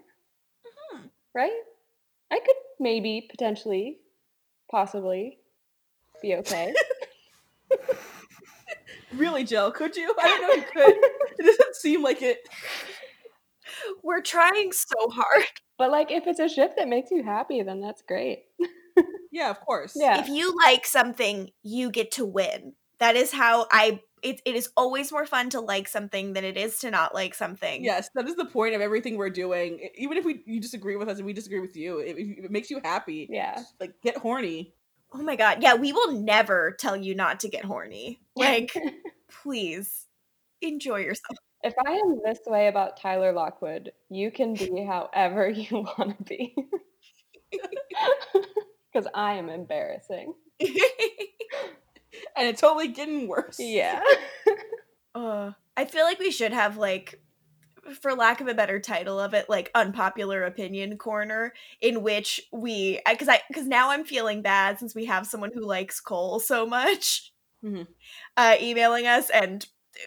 Mhm. 0.94 1.10
right? 1.34 1.64
I 2.32 2.40
could 2.40 2.56
maybe 2.80 3.22
potentially, 3.30 4.02
possibly 4.70 5.40
be 6.22 6.36
okay. 6.36 6.74
Really, 9.14 9.44
Jill? 9.44 9.72
Could 9.72 9.96
you? 9.96 10.14
I 10.20 10.28
don't 10.28 10.42
know. 10.42 10.50
if 10.50 10.58
You 10.58 10.64
could. 10.74 10.98
it 11.40 11.46
doesn't 11.46 11.76
seem 11.76 12.02
like 12.02 12.22
it. 12.24 12.40
we're 14.04 14.22
trying 14.22 14.72
so 14.72 15.10
hard 15.10 15.46
but 15.78 15.92
like, 15.92 16.12
if 16.12 16.28
it's 16.28 16.40
a 16.40 16.50
ship 16.50 16.76
that 16.78 16.88
makes 16.88 17.12
you 17.12 17.24
happy, 17.24 17.62
then 17.64 17.82
that's 17.82 18.02
great. 18.02 18.46
Yeah, 19.36 19.50
of 19.50 19.60
course. 19.62 19.94
Yeah. 19.96 20.20
if 20.20 20.30
you 20.30 20.56
like 20.56 20.86
something, 20.86 21.50
you 21.64 21.90
get 21.90 22.12
to 22.12 22.24
win. 22.26 22.74
That 23.00 23.16
is 23.16 23.32
how 23.32 23.66
I. 23.72 24.00
It, 24.22 24.44
it 24.46 24.54
is 24.56 24.70
always 24.78 25.12
more 25.12 25.26
fun 25.26 25.50
to 25.50 25.60
like 25.60 25.88
something 25.88 26.34
than 26.34 26.44
it 26.46 26.56
is 26.56 26.78
to 26.82 26.92
not 26.92 27.16
like 27.16 27.34
something. 27.34 27.84
Yes, 27.84 28.12
that 28.14 28.28
is 28.28 28.36
the 28.36 28.46
point 28.46 28.76
of 28.76 28.82
everything 28.82 29.18
we're 29.18 29.32
doing. 29.32 29.90
Even 29.98 30.18
if 30.18 30.24
we 30.24 30.44
you 30.46 30.62
disagree 30.62 30.96
with 30.98 31.10
us 31.10 31.18
and 31.18 31.26
we 31.26 31.34
disagree 31.34 31.60
with 31.60 31.76
you, 31.76 31.98
if 31.98 32.16
if 32.16 32.46
it 32.46 32.52
makes 32.52 32.70
you 32.70 32.80
happy, 32.84 33.28
Yeah. 33.28 33.64
like 33.80 33.96
get 34.04 34.18
horny. 34.18 34.76
Oh 35.12 35.24
my 35.24 35.36
god. 35.36 35.64
Yeah, 35.64 35.74
we 35.74 35.92
will 35.94 36.12
never 36.12 36.76
tell 36.80 36.96
you 36.96 37.16
not 37.16 37.40
to 37.40 37.50
get 37.50 37.66
horny. 37.66 38.20
Like, 38.36 38.72
please 39.42 40.06
enjoy 40.62 41.00
yourself. 41.00 41.40
If 41.64 41.74
I 41.86 41.92
am 41.94 42.20
this 42.24 42.40
way 42.46 42.68
about 42.68 42.98
Tyler 42.98 43.32
Lockwood, 43.32 43.92
you 44.10 44.32
can 44.32 44.54
be 44.54 44.84
however 44.86 45.48
you 45.56 45.86
want 45.98 46.18
to 46.18 46.24
be. 46.24 46.56
Because 48.92 49.10
I 49.16 49.34
am 49.34 49.50
embarrassing. 49.50 50.34
And 52.36 52.48
it's 52.48 52.62
totally 52.62 52.90
getting 52.90 53.28
worse. 53.28 53.60
Yeah. 53.60 54.02
uh, 55.16 55.52
I 55.76 55.86
feel 55.86 56.04
like 56.04 56.20
we 56.20 56.32
should 56.32 56.54
have 56.54 56.78
like 56.78 57.20
for 58.02 58.14
lack 58.14 58.40
of 58.40 58.48
a 58.48 58.54
better 58.54 58.80
title 58.80 59.20
of 59.20 59.34
it 59.34 59.50
like 59.50 59.70
unpopular 59.76 60.44
opinion 60.44 60.98
corner 60.98 61.54
in 61.82 62.02
which 62.02 62.40
we 62.52 63.00
because 63.10 63.28
I 63.28 63.42
because 63.50 63.68
now 63.68 63.90
I'm 63.90 64.06
feeling 64.06 64.42
bad 64.42 64.80
since 64.80 64.96
we 64.96 65.06
have 65.06 65.28
someone 65.28 65.52
who 65.54 65.66
likes 65.66 66.00
Kol 66.00 66.40
so 66.40 66.66
much 66.66 67.34
Mhm. 67.64 67.88
uh 68.38 68.56
emailing 68.62 69.06
us 69.08 69.30
and 69.30 69.66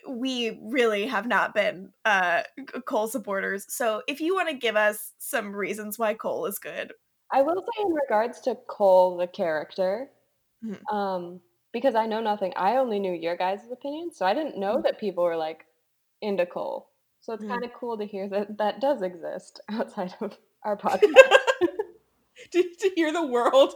we 0.09 0.59
really 0.63 1.07
have 1.07 1.27
not 1.27 1.55
been 1.55 1.93
uh 2.05 2.43
Kol 2.87 3.07
supporters 3.09 3.67
so 3.73 4.03
if 4.09 4.21
you 4.21 4.35
want 4.35 4.49
to 4.49 4.55
give 4.55 4.77
us 4.77 5.13
some 5.19 5.55
reasons 5.55 5.99
why 5.99 6.15
Kol 6.15 6.47
is 6.47 6.59
good 6.59 6.93
I 7.33 7.43
will 7.43 7.57
say 7.57 7.83
in 7.83 7.93
regards 7.93 8.41
to 8.43 8.57
Kol 8.69 9.17
the 9.17 9.27
character, 9.27 10.11
Mhm. 10.65 10.81
um, 10.93 11.41
because 11.73 11.97
I 11.97 12.07
know 12.07 12.21
nothing. 12.21 12.53
I 12.55 12.77
only 12.77 13.01
knew 13.01 13.13
your 13.13 13.37
guys' 13.37 13.69
opinion, 13.73 14.13
so 14.13 14.25
I 14.25 14.33
didn't 14.33 14.57
know 14.57 14.77
Mhm. 14.77 14.85
that 14.85 15.01
people 15.01 15.25
were 15.25 15.37
like 15.37 15.67
into 16.21 16.47
Kol. 16.47 16.89
So 17.21 17.33
it's 17.33 17.43
Mhm. 17.43 17.49
kind 17.49 17.65
of 17.65 17.73
cool 17.75 17.99
to 17.99 18.05
hear 18.07 18.29
that 18.29 18.57
that 18.59 18.81
does 18.81 19.03
exist 19.03 19.61
outside 19.69 20.15
of 20.21 20.39
our 20.63 20.77
podcast. 20.77 21.37
to, 22.53 22.63
to 22.63 22.91
hear 22.95 23.13
the 23.13 23.27
world. 23.27 23.75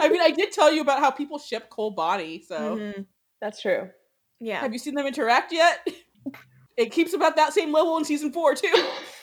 I 0.00 0.08
mean, 0.08 0.20
I 0.20 0.32
did 0.32 0.50
tell 0.50 0.72
you 0.72 0.80
about 0.80 0.98
how 0.98 1.12
people 1.12 1.38
ship 1.38 1.70
Kol 1.70 1.92
Bonnie. 1.92 2.42
So, 2.42 2.76
Mhm. 2.76 3.06
That's 3.40 3.60
true. 3.60 3.90
Yeah 4.40 4.60
have 4.60 4.72
you 4.72 4.78
seen 4.78 4.94
them 4.94 5.06
interact 5.06 5.52
yet? 5.52 5.86
It 6.76 6.92
keeps 6.92 7.12
about 7.12 7.34
that 7.34 7.52
same 7.52 7.72
level 7.72 7.96
in 7.98 8.04
season 8.04 8.32
four 8.32 8.54
too. 8.54 8.72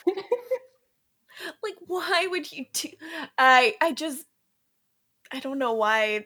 like 1.63 1.75
why 1.87 2.27
would 2.29 2.51
you 2.51 2.65
do 2.73 2.89
i 3.37 3.75
i 3.81 3.91
just 3.91 4.25
i 5.31 5.39
don't 5.39 5.59
know 5.59 5.73
why 5.73 6.25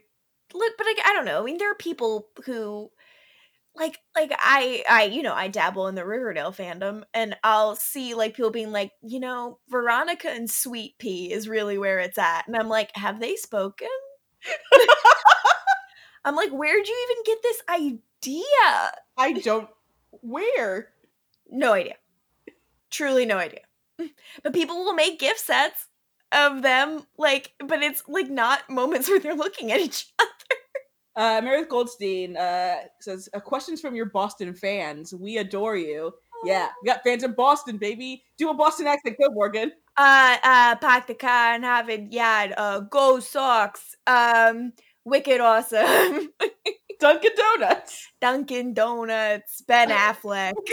look 0.53 0.73
but 0.77 0.87
I, 0.87 0.95
I 1.05 1.13
don't 1.13 1.25
know 1.25 1.41
i 1.41 1.45
mean 1.45 1.57
there 1.57 1.71
are 1.71 1.75
people 1.75 2.27
who 2.45 2.89
like 3.75 3.97
like 4.15 4.31
i 4.39 4.83
i 4.89 5.03
you 5.03 5.21
know 5.21 5.33
i 5.33 5.47
dabble 5.47 5.87
in 5.87 5.95
the 5.95 6.05
riverdale 6.05 6.51
fandom 6.51 7.03
and 7.13 7.35
i'll 7.43 7.75
see 7.75 8.13
like 8.13 8.35
people 8.35 8.51
being 8.51 8.71
like 8.71 8.91
you 9.01 9.19
know 9.19 9.59
veronica 9.69 10.29
and 10.29 10.49
sweet 10.49 10.97
pea 10.99 11.31
is 11.31 11.47
really 11.47 11.77
where 11.77 11.99
it's 11.99 12.17
at 12.17 12.47
and 12.47 12.55
i'm 12.55 12.69
like 12.69 12.91
have 12.95 13.19
they 13.19 13.35
spoken 13.35 13.87
i'm 16.25 16.35
like 16.35 16.51
where'd 16.51 16.87
you 16.87 17.07
even 17.09 17.23
get 17.25 17.43
this 17.43 17.61
idea 18.21 18.91
I 19.17 19.33
don't. 19.33 19.69
Where? 20.21 20.89
no 21.51 21.73
idea 21.73 21.95
truly 22.91 23.25
no 23.25 23.37
idea 23.37 23.61
but 24.43 24.53
people 24.53 24.77
will 24.83 24.93
make 24.93 25.19
gift 25.19 25.39
sets 25.39 25.87
of 26.31 26.61
them 26.61 27.01
like 27.17 27.53
but 27.65 27.81
it's 27.81 28.03
like 28.07 28.29
not 28.29 28.69
moments 28.69 29.09
where 29.09 29.19
they're 29.19 29.35
looking 29.35 29.71
at 29.71 29.79
each 29.79 30.07
other 30.19 30.29
Uh, 31.15 31.41
Meredith 31.41 31.69
Goldstein 31.69 32.37
uh, 32.37 32.75
says, 33.01 33.27
uh, 33.33 33.39
"Questions 33.41 33.81
from 33.81 33.93
your 33.95 34.05
Boston 34.05 34.53
fans. 34.53 35.13
We 35.13 35.39
adore 35.39 35.75
you. 35.75 36.13
Yeah, 36.45 36.69
we 36.81 36.87
got 36.87 37.03
fans 37.03 37.23
in 37.23 37.33
Boston, 37.33 37.77
baby. 37.77 38.23
Do 38.37 38.49
a 38.49 38.53
Boston 38.53 38.87
accent, 38.87 39.17
go 39.19 39.29
Morgan. 39.31 39.71
uh 39.97 40.37
uh 40.43 40.75
pack 40.77 41.07
the 41.07 41.15
car 41.15 41.53
and 41.55 41.65
have 41.65 41.89
it 41.89 42.07
yeah 42.11 42.53
uh 42.55 42.79
go 42.81 43.19
Sox 43.19 43.95
um 44.07 44.71
wicked 45.03 45.41
awesome 45.41 46.29
Dunkin' 46.99 47.31
Donuts. 47.37 48.07
dunkin 48.21 48.73
donuts 48.73 49.61
ben 49.61 49.89
affleck 49.89 50.53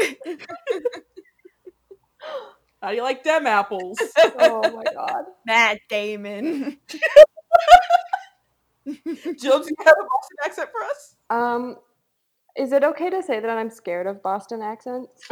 How 2.83 2.91
do 2.91 2.97
you 2.97 3.03
like 3.03 3.25
them 3.25 3.47
apples? 3.47 3.99
Oh 4.39 4.61
my 4.75 4.85
god. 4.93 5.25
matt 5.47 5.79
damon 5.89 6.79
Jill, 8.87 8.95
do 9.61 9.69
you 9.69 9.77
have 9.85 9.97
a 9.99 10.05
Boston 10.05 10.37
accent 10.45 10.69
for 10.71 10.83
us? 10.85 11.17
Um, 11.29 11.77
is 12.57 12.71
it 12.73 12.85
okay 12.85 13.11
to 13.11 13.21
say 13.23 13.41
that 13.41 13.51
I'm 13.51 13.69
scared 13.71 14.07
of 14.07 14.23
Boston 14.23 14.63
accents? 14.63 15.29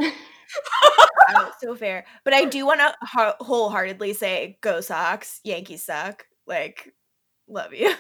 oh, 1.31 1.51
so 1.61 1.75
fair 1.75 2.05
but 2.25 2.33
i 2.35 2.45
do 2.45 2.65
want 2.67 2.81
to 2.81 2.95
wholeheartedly 3.41 4.13
say 4.13 4.57
go 4.61 4.81
sox 4.81 5.41
yankees 5.43 5.83
suck 5.85 6.27
like 6.47 6.93
love 7.49 7.73
you 7.73 7.93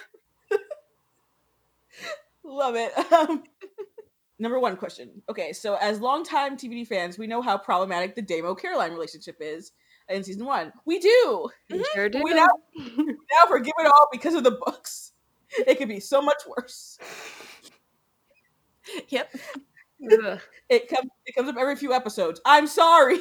Love 2.44 2.76
it. 2.76 2.92
Um, 3.12 3.44
number 4.38 4.58
one 4.60 4.76
question. 4.76 5.22
Okay, 5.28 5.52
so 5.52 5.76
as 5.76 6.00
longtime 6.00 6.56
TVD 6.56 6.86
fans, 6.86 7.18
we 7.18 7.26
know 7.26 7.42
how 7.42 7.56
problematic 7.56 8.14
the 8.14 8.22
Damo 8.22 8.54
Caroline 8.54 8.92
relationship 8.92 9.36
is 9.40 9.72
in 10.08 10.22
season 10.22 10.44
one. 10.44 10.72
We 10.84 10.98
do. 10.98 11.48
You 11.70 11.84
sure 11.94 12.08
do. 12.08 12.20
We 12.22 12.34
now, 12.34 12.46
now 12.76 13.48
forgive 13.48 13.72
it 13.78 13.86
all 13.86 14.08
because 14.12 14.34
of 14.34 14.44
the 14.44 14.52
books. 14.52 15.10
It 15.68 15.78
could 15.78 15.88
be 15.88 16.00
so 16.00 16.20
much 16.20 16.42
worse. 16.48 16.98
Yep. 19.08 19.36
It 20.68 20.88
comes 20.88 21.10
it 21.26 21.34
comes 21.36 21.48
up 21.48 21.56
every 21.56 21.76
few 21.76 21.92
episodes. 21.92 22.40
I'm 22.44 22.66
sorry. 22.66 23.20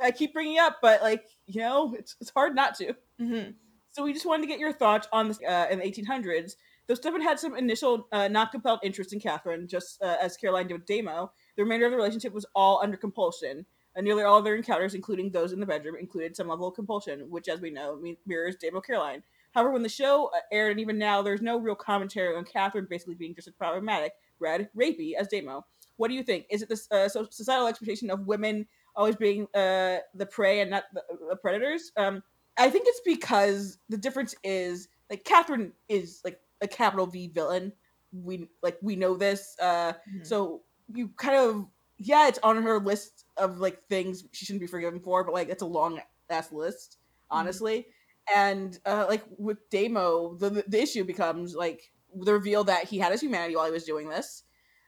I 0.00 0.10
keep 0.10 0.32
bringing 0.32 0.58
up, 0.58 0.78
but 0.82 1.00
like 1.00 1.24
you 1.46 1.60
know, 1.60 1.94
it's 1.96 2.16
it's 2.20 2.30
hard 2.30 2.56
not 2.56 2.74
to. 2.78 2.94
hmm 3.20 3.50
So 3.92 4.02
we 4.02 4.12
just 4.12 4.26
wanted 4.26 4.42
to 4.42 4.48
get 4.48 4.58
your 4.58 4.72
thoughts 4.72 5.06
on 5.12 5.28
this 5.28 5.38
uh, 5.48 5.66
in 5.70 5.78
the 5.78 5.84
1800s. 5.84 6.56
Though 6.88 6.94
Stefan 6.94 7.20
had 7.20 7.38
some 7.38 7.54
initial 7.54 8.08
uh, 8.12 8.28
not 8.28 8.50
compelled 8.50 8.80
interest 8.82 9.12
in 9.12 9.20
Catherine, 9.20 9.68
just 9.68 10.02
uh, 10.02 10.16
as 10.20 10.38
Caroline 10.38 10.68
did 10.68 10.74
with 10.74 10.86
Damo, 10.86 11.30
the 11.56 11.62
remainder 11.62 11.84
of 11.84 11.92
the 11.92 11.98
relationship 11.98 12.32
was 12.32 12.46
all 12.54 12.80
under 12.82 12.96
compulsion. 12.96 13.66
And 13.94 14.06
nearly 14.06 14.22
all 14.22 14.38
of 14.38 14.44
their 14.44 14.54
encounters, 14.54 14.94
including 14.94 15.30
those 15.30 15.52
in 15.52 15.60
the 15.60 15.66
bedroom, 15.66 15.96
included 15.98 16.36
some 16.36 16.48
level 16.48 16.68
of 16.68 16.74
compulsion, 16.74 17.26
which, 17.30 17.48
as 17.48 17.60
we 17.60 17.70
know, 17.70 18.00
mirrors 18.26 18.56
Damo 18.56 18.80
Caroline. 18.80 19.22
However, 19.52 19.72
when 19.72 19.82
the 19.82 19.88
show 19.88 20.30
uh, 20.34 20.40
aired, 20.52 20.72
and 20.72 20.80
even 20.80 20.98
now, 20.98 21.20
there's 21.20 21.42
no 21.42 21.58
real 21.58 21.74
commentary 21.74 22.34
on 22.36 22.44
Catherine 22.44 22.86
basically 22.88 23.16
being 23.16 23.34
just 23.34 23.48
as 23.48 23.54
problematic, 23.54 24.12
red, 24.38 24.68
rapey 24.76 25.12
as 25.18 25.28
Damo. 25.28 25.66
What 25.96 26.08
do 26.08 26.14
you 26.14 26.22
think? 26.22 26.46
Is 26.48 26.62
it 26.62 26.68
this 26.68 26.88
uh, 26.90 27.08
societal 27.08 27.66
expectation 27.66 28.08
of 28.10 28.26
women 28.26 28.66
always 28.94 29.16
being 29.16 29.48
uh, 29.54 29.98
the 30.14 30.26
prey 30.30 30.60
and 30.60 30.70
not 30.70 30.84
the, 30.94 31.02
the 31.28 31.36
predators? 31.36 31.92
Um, 31.96 32.22
I 32.56 32.70
think 32.70 32.86
it's 32.88 33.00
because 33.04 33.78
the 33.88 33.98
difference 33.98 34.34
is 34.44 34.88
like 35.10 35.24
Catherine 35.24 35.72
is 35.88 36.20
like 36.24 36.40
a 36.60 36.68
capital 36.68 37.06
V 37.06 37.28
villain. 37.28 37.72
We 38.12 38.48
like 38.62 38.78
we 38.82 38.96
know 38.96 39.16
this. 39.16 39.56
Uh, 39.60 39.94
Mhm. 40.06 40.22
so 40.22 40.62
you 40.94 41.08
kind 41.16 41.36
of 41.36 41.66
yeah, 41.98 42.28
it's 42.28 42.38
on 42.42 42.62
her 42.62 42.78
list 42.78 43.24
of 43.36 43.58
like 43.58 43.82
things 43.88 44.24
she 44.32 44.44
shouldn't 44.44 44.60
be 44.60 44.66
forgiven 44.66 45.00
for, 45.00 45.24
but 45.24 45.34
like 45.34 45.48
it's 45.48 45.62
a 45.62 45.66
long 45.66 46.00
ass 46.30 46.52
list, 46.52 46.98
honestly. 47.30 47.86
And 48.34 48.78
uh, 48.84 49.06
like 49.08 49.24
with 49.38 49.58
Damo, 49.70 50.34
the 50.36 50.64
the 50.66 50.80
issue 50.82 51.04
becomes 51.04 51.54
like 51.54 51.92
the 52.14 52.32
reveal 52.32 52.64
that 52.64 52.84
he 52.84 52.98
had 52.98 53.12
his 53.12 53.20
humanity 53.20 53.56
while 53.56 53.66
he 53.66 53.72
was 53.72 53.84
doing 53.84 54.08
this. 54.08 54.44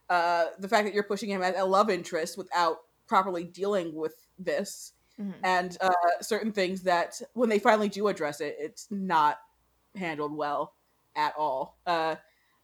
Uh, 0.08 0.46
the 0.58 0.68
fact 0.68 0.84
that 0.86 0.94
you're 0.94 1.04
pushing 1.04 1.30
him 1.30 1.42
as 1.42 1.54
a 1.56 1.64
love 1.64 1.88
interest 1.90 2.36
without 2.36 2.78
properly 3.06 3.44
dealing 3.44 3.94
with 3.94 4.14
this, 4.38 4.92
Mhm. 5.18 5.44
and 5.44 5.76
uh, 5.80 5.92
certain 6.20 6.52
things 6.52 6.82
that 6.82 7.20
when 7.34 7.48
they 7.48 7.58
finally 7.58 7.88
do 7.88 8.08
address 8.08 8.40
it, 8.40 8.56
it's 8.58 8.88
not 8.90 9.38
handled 9.96 10.36
well 10.36 10.74
at 11.16 11.34
all. 11.38 11.78
Uh, 11.86 12.16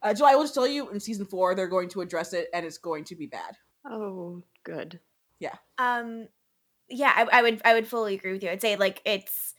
uh, 0.02 0.14
July, 0.14 0.32
I 0.32 0.34
will 0.36 0.44
just 0.44 0.54
tell 0.54 0.66
you, 0.66 0.90
in 0.90 1.00
season 1.00 1.26
four, 1.26 1.54
they're 1.54 1.68
going 1.68 1.88
to 1.90 2.00
address 2.00 2.32
it, 2.32 2.48
and 2.52 2.64
it's 2.66 2.78
going 2.78 3.04
to 3.04 3.16
be 3.16 3.26
bad. 3.26 3.56
Oh, 3.88 4.42
good. 4.64 5.00
Yeah. 5.40 5.54
Um, 5.78 6.28
yeah, 6.88 7.12
I, 7.14 7.38
I 7.38 7.42
would 7.42 7.60
I 7.64 7.74
would 7.74 7.88
fully 7.88 8.14
agree 8.14 8.32
with 8.32 8.42
you. 8.42 8.50
I'd 8.50 8.60
say 8.62 8.76
like 8.76 9.02
it's 9.04 9.54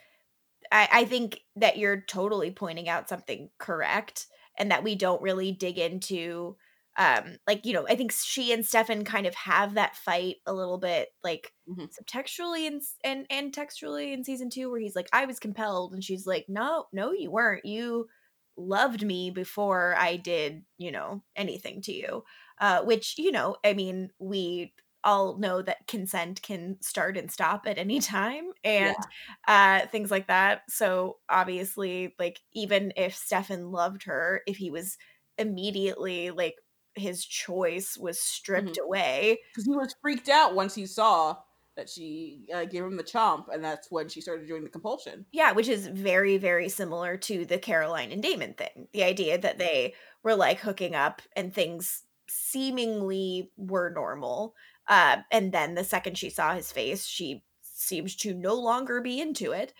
I, 0.71 0.87
I 0.91 1.05
think 1.05 1.41
that 1.55 1.77
you're 1.77 2.01
totally 2.01 2.51
pointing 2.51 2.89
out 2.89 3.09
something 3.09 3.49
correct 3.57 4.27
and 4.57 4.71
that 4.71 4.83
we 4.83 4.95
don't 4.95 5.21
really 5.21 5.51
dig 5.51 5.77
into 5.77 6.55
um 6.97 7.37
like 7.45 7.63
you 7.65 7.73
know 7.73 7.85
i 7.87 7.95
think 7.95 8.11
she 8.11 8.51
and 8.51 8.65
stefan 8.65 9.03
kind 9.03 9.27
of 9.27 9.35
have 9.35 9.75
that 9.75 9.95
fight 9.95 10.37
a 10.47 10.53
little 10.53 10.79
bit 10.79 11.09
like 11.23 11.53
Mhm. 11.69 11.89
subtextually 11.93 12.65
and, 12.65 12.81
and 13.03 13.27
and 13.29 13.53
textually 13.53 14.13
in 14.13 14.23
season 14.23 14.49
two 14.49 14.71
where 14.71 14.79
he's 14.79 14.95
like 14.95 15.07
i 15.13 15.25
was 15.25 15.37
compelled 15.37 15.93
and 15.93 16.03
she's 16.03 16.25
like 16.25 16.45
no 16.49 16.85
no 16.91 17.11
you 17.11 17.29
weren't 17.29 17.65
you 17.65 18.07
loved 18.57 19.05
me 19.05 19.29
before 19.29 19.95
i 19.97 20.15
did 20.15 20.63
you 20.77 20.91
know 20.91 21.21
anything 21.35 21.81
to 21.81 21.93
you 21.93 22.23
uh 22.59 22.81
which 22.83 23.15
you 23.17 23.31
know 23.31 23.55
i 23.63 23.73
mean 23.73 24.09
we 24.19 24.73
all 25.03 25.37
know 25.37 25.61
that 25.61 25.87
consent 25.87 26.41
can 26.41 26.75
start 26.81 27.17
and 27.17 27.31
stop 27.31 27.65
at 27.65 27.77
any 27.77 27.99
time 28.01 28.51
and 28.63 28.95
uh 29.47 29.79
things 29.87 30.11
like 30.11 30.27
that. 30.27 30.63
So 30.69 31.17
obviously 31.29 32.13
like 32.19 32.41
even 32.53 32.91
if 32.97 33.15
stefan 33.15 33.71
loved 33.71 34.03
her 34.03 34.41
if 34.47 34.57
he 34.57 34.69
was 34.69 34.97
immediately 35.37 36.31
like 36.31 36.55
his 36.95 37.25
choice 37.25 37.95
was 37.97 38.19
stripped 38.19 38.77
away 38.83 39.37
because 39.53 39.65
he 39.65 39.71
was 39.71 39.95
freaked 40.01 40.29
out 40.29 40.55
once 40.55 40.73
he 40.73 40.85
saw 40.85 41.37
that 41.77 41.89
she 41.89 42.45
uh, 42.53 42.65
gave 42.65 42.83
him 42.83 42.97
the 42.97 43.03
chomp, 43.03 43.45
and 43.53 43.63
that's 43.63 43.89
when 43.89 44.09
she 44.09 44.19
started 44.19 44.47
doing 44.47 44.63
the 44.63 44.69
compulsion. 44.69 45.25
yeah 45.31 45.53
which 45.53 45.69
is 45.69 45.87
very 45.87 46.37
very 46.37 46.67
similar 46.67 47.15
to 47.15 47.45
the 47.45 47.57
caroline 47.57 48.11
and 48.11 48.21
damon 48.21 48.53
thing 48.53 48.87
the 48.93 49.03
idea 49.03 49.37
that 49.37 49.57
they 49.57 49.93
were 50.23 50.35
like 50.35 50.59
hooking 50.59 50.93
up 50.95 51.21
and 51.35 51.53
things 51.53 52.03
seemingly 52.57 53.51
were 53.55 53.89
normal 53.93 54.55
uh 54.87 55.17
and 55.31 55.51
then 55.51 55.75
the 55.75 55.83
second 55.83 56.17
she 56.17 56.29
saw 56.29 56.53
his 56.53 56.71
face 56.71 57.05
she 57.05 57.43
seems 57.61 58.15
to 58.15 58.33
no 58.33 58.55
longer 58.55 58.99
be 59.01 59.19
into 59.21 59.51
it 59.51 59.73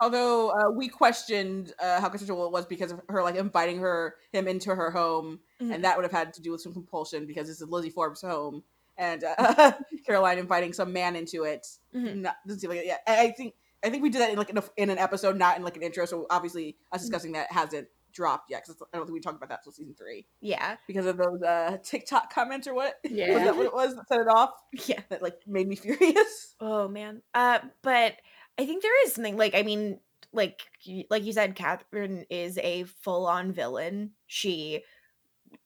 Although 0.00 0.50
uh, 0.50 0.70
we 0.72 0.88
questioned 0.88 1.72
uh, 1.80 2.00
how 2.00 2.08
consensual 2.08 2.44
it 2.46 2.50
was 2.50 2.66
because 2.66 2.90
of 2.90 3.00
her 3.08 3.22
like 3.22 3.36
inviting 3.36 3.78
her 3.78 4.16
him 4.32 4.48
into 4.48 4.74
her 4.74 4.90
home, 4.90 5.38
Mhm. 5.60 5.72
and 5.76 5.84
that 5.84 5.96
would 5.96 6.02
have 6.02 6.10
had 6.10 6.34
to 6.34 6.42
do 6.42 6.50
with 6.50 6.60
some 6.60 6.72
compulsion 6.72 7.24
because 7.24 7.46
this 7.46 7.60
is 7.60 7.68
Lizzie 7.68 7.88
Forbes' 7.90 8.20
home, 8.20 8.64
and 9.02 9.24
uh, 9.24 9.72
Caroline 10.06 10.38
inviting 10.38 10.72
some 10.72 10.92
man 10.92 11.16
into 11.16 11.42
it. 11.44 11.66
Mhm. 11.94 12.22
Not, 12.22 12.36
doesn't 12.46 12.60
seem 12.60 12.70
like 12.70 12.80
it. 12.80 12.86
Yeah, 12.86 12.98
I 13.06 13.30
think 13.30 13.54
I 13.84 13.90
think 13.90 14.02
we 14.02 14.10
did 14.10 14.20
that 14.22 14.30
in 14.30 14.36
like 14.38 14.50
in, 14.50 14.58
a, 14.58 14.64
in 14.76 14.90
an 14.90 14.98
episode, 14.98 15.36
not 15.36 15.56
in 15.56 15.62
like 15.64 15.76
an 15.76 15.82
intro. 15.82 16.06
So 16.06 16.26
obviously, 16.30 16.76
us 16.92 17.00
discussing 17.02 17.32
that 17.32 17.50
hasn't 17.50 17.88
dropped 18.12 18.50
yet 18.50 18.62
because 18.62 18.80
I 18.92 18.98
don't 18.98 19.06
think 19.06 19.14
we 19.14 19.20
talked 19.20 19.38
about 19.38 19.48
that 19.48 19.62
till 19.64 19.72
season 19.72 19.94
three 19.98 20.26
yeah 20.42 20.76
because 20.86 21.06
of 21.06 21.16
those 21.16 21.42
uh, 21.42 21.78
TikTok 21.82 22.32
comments 22.32 22.66
or 22.68 22.74
what. 22.74 22.94
Yeah, 23.04 23.32
was 23.34 23.42
that 23.44 23.56
what 23.56 23.66
it 23.66 23.74
was 23.74 23.96
that 23.96 24.06
set 24.08 24.20
it 24.20 24.28
off? 24.28 24.50
yeah 24.86 25.00
That 25.08 25.22
like 25.22 25.40
made 25.46 25.66
me 25.66 25.76
furious. 25.86 26.54
Oh 26.60 26.88
man. 26.88 27.22
Uh 27.34 27.60
but 27.82 28.16
I 28.58 28.66
think 28.66 28.82
there 28.82 29.06
is 29.06 29.14
something 29.14 29.36
like 29.38 29.54
I 29.54 29.62
mean 29.62 29.98
like 30.32 30.60
like 31.10 31.24
you 31.24 31.32
said 31.32 31.54
Catherine 31.54 32.26
is 32.30 32.58
a 32.58 32.84
full-on 32.84 33.52
villain. 33.52 34.10
She 34.26 34.82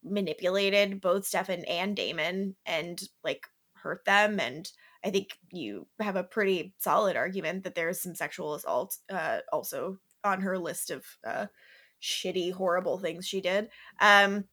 manipulated 0.02 1.00
both 1.00 1.26
Stefan 1.26 1.64
and 1.64 1.96
Damon 1.96 2.56
and 2.64 3.02
like 3.24 3.46
hurt 3.74 4.04
them 4.04 4.40
and 4.40 4.70
I 5.04 5.10
think 5.10 5.38
you 5.50 5.86
have 6.00 6.16
a 6.16 6.24
pretty 6.24 6.74
solid 6.78 7.16
argument 7.16 7.64
that 7.64 7.74
there's 7.74 8.00
some 8.00 8.14
sexual 8.14 8.54
assault 8.54 8.96
uh 9.10 9.40
also 9.52 9.98
on 10.24 10.40
her 10.40 10.58
list 10.58 10.90
of 10.90 11.04
uh 11.26 11.46
shitty 12.02 12.52
horrible 12.52 12.98
things 12.98 13.26
she 13.26 13.40
did. 13.40 13.68
Um 14.00 14.44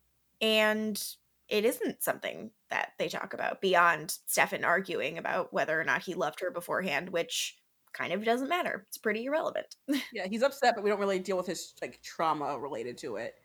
and 0.41 1.01
it 1.49 1.65
isn't 1.65 2.03
something 2.03 2.51
that 2.69 2.93
they 2.97 3.07
talk 3.07 3.34
about 3.34 3.61
beyond 3.61 4.17
Stefan 4.27 4.63
arguing 4.63 5.17
about 5.17 5.53
whether 5.53 5.79
or 5.79 5.84
not 5.84 6.03
he 6.03 6.13
loved 6.15 6.39
her 6.39 6.51
beforehand, 6.51 7.09
which 7.09 7.57
kind 7.93 8.11
of 8.13 8.23
doesn't 8.25 8.49
matter. 8.49 8.86
It's 8.88 8.97
pretty 8.97 9.25
irrelevant. 9.25 9.75
Yeah, 10.13 10.27
he's 10.27 10.43
upset, 10.43 10.75
but 10.75 10.84
we 10.84 10.89
don't 10.89 10.99
really 10.99 11.19
deal 11.19 11.38
with 11.38 11.47
his 11.47 11.73
like 11.81 12.01
trauma 12.03 12.57
related 12.59 12.97
to 12.99 13.17
it. 13.17 13.36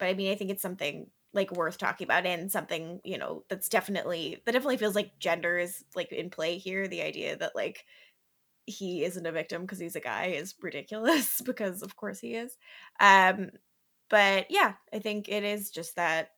But 0.00 0.08
I 0.08 0.14
mean, 0.14 0.32
I 0.32 0.36
think 0.36 0.50
it's 0.50 0.62
something 0.62 1.08
like 1.34 1.52
worth 1.52 1.78
talking 1.78 2.06
about 2.06 2.26
and 2.26 2.52
something, 2.52 3.00
you 3.04 3.18
know, 3.18 3.44
that's 3.50 3.70
definitely 3.70 4.42
that 4.46 4.52
definitely 4.52 4.78
feels 4.78 4.96
like 4.96 5.18
gender 5.20 5.58
is 5.58 5.84
like 5.96 6.12
in 6.12 6.30
play 6.30 6.58
here. 6.58 6.88
The 6.88 7.02
idea 7.02 7.36
that 7.38 7.56
like 7.56 7.84
he 8.66 9.04
isn't 9.04 9.26
a 9.26 9.32
victim 9.32 9.62
because 9.62 9.78
he's 9.78 9.96
a 9.96 10.00
guy 10.00 10.26
is 10.26 10.54
ridiculous 10.62 11.40
because 11.46 11.82
of 11.82 11.96
course 11.96 12.20
he 12.20 12.34
is. 12.34 12.56
Um 13.00 13.50
but 14.10 14.46
yeah, 14.50 14.74
I 14.92 14.98
think 15.00 15.28
it 15.28 15.44
is 15.44 15.70
just 15.70 15.96
that 15.96 16.30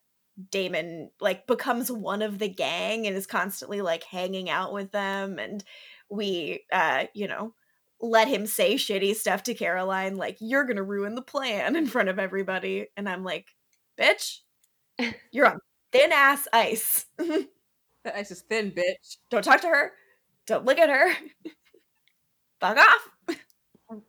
Damon 0.51 1.11
like 1.21 1.47
becomes 1.47 1.91
one 1.91 2.21
of 2.21 2.39
the 2.39 2.49
gang 2.49 3.07
and 3.07 3.15
is 3.15 3.27
constantly 3.27 3.81
like 3.81 4.03
hanging 4.03 4.49
out 4.49 4.73
with 4.73 4.91
them 4.91 5.39
and 5.39 5.63
we 6.09 6.65
uh 6.71 7.05
you 7.13 7.27
know 7.27 7.53
let 8.03 8.27
him 8.27 8.45
say 8.45 8.75
shitty 8.75 9.15
stuff 9.15 9.43
to 9.43 9.55
Caroline 9.55 10.17
like 10.17 10.37
you're 10.41 10.65
to 10.67 10.83
ruin 10.83 11.15
the 11.15 11.23
plan 11.23 11.75
in 11.77 11.87
front 11.87 12.09
of 12.09 12.19
everybody 12.19 12.87
and 12.97 13.09
I'm 13.09 13.23
like 13.23 13.47
bitch 13.99 14.39
you're 15.31 15.47
on 15.47 15.59
thin 15.91 16.11
ass 16.11 16.47
ice 16.53 17.05
That 18.05 18.17
ice 18.17 18.31
is 18.31 18.41
thin, 18.41 18.71
bitch. 18.71 19.17
don't 19.31 19.43
talk 19.43 19.61
to 19.61 19.67
her 19.67 19.93
don't 20.47 20.65
look 20.65 20.79
at 20.79 20.89
her 20.89 21.13
fuck 22.59 22.77
off 22.77 23.09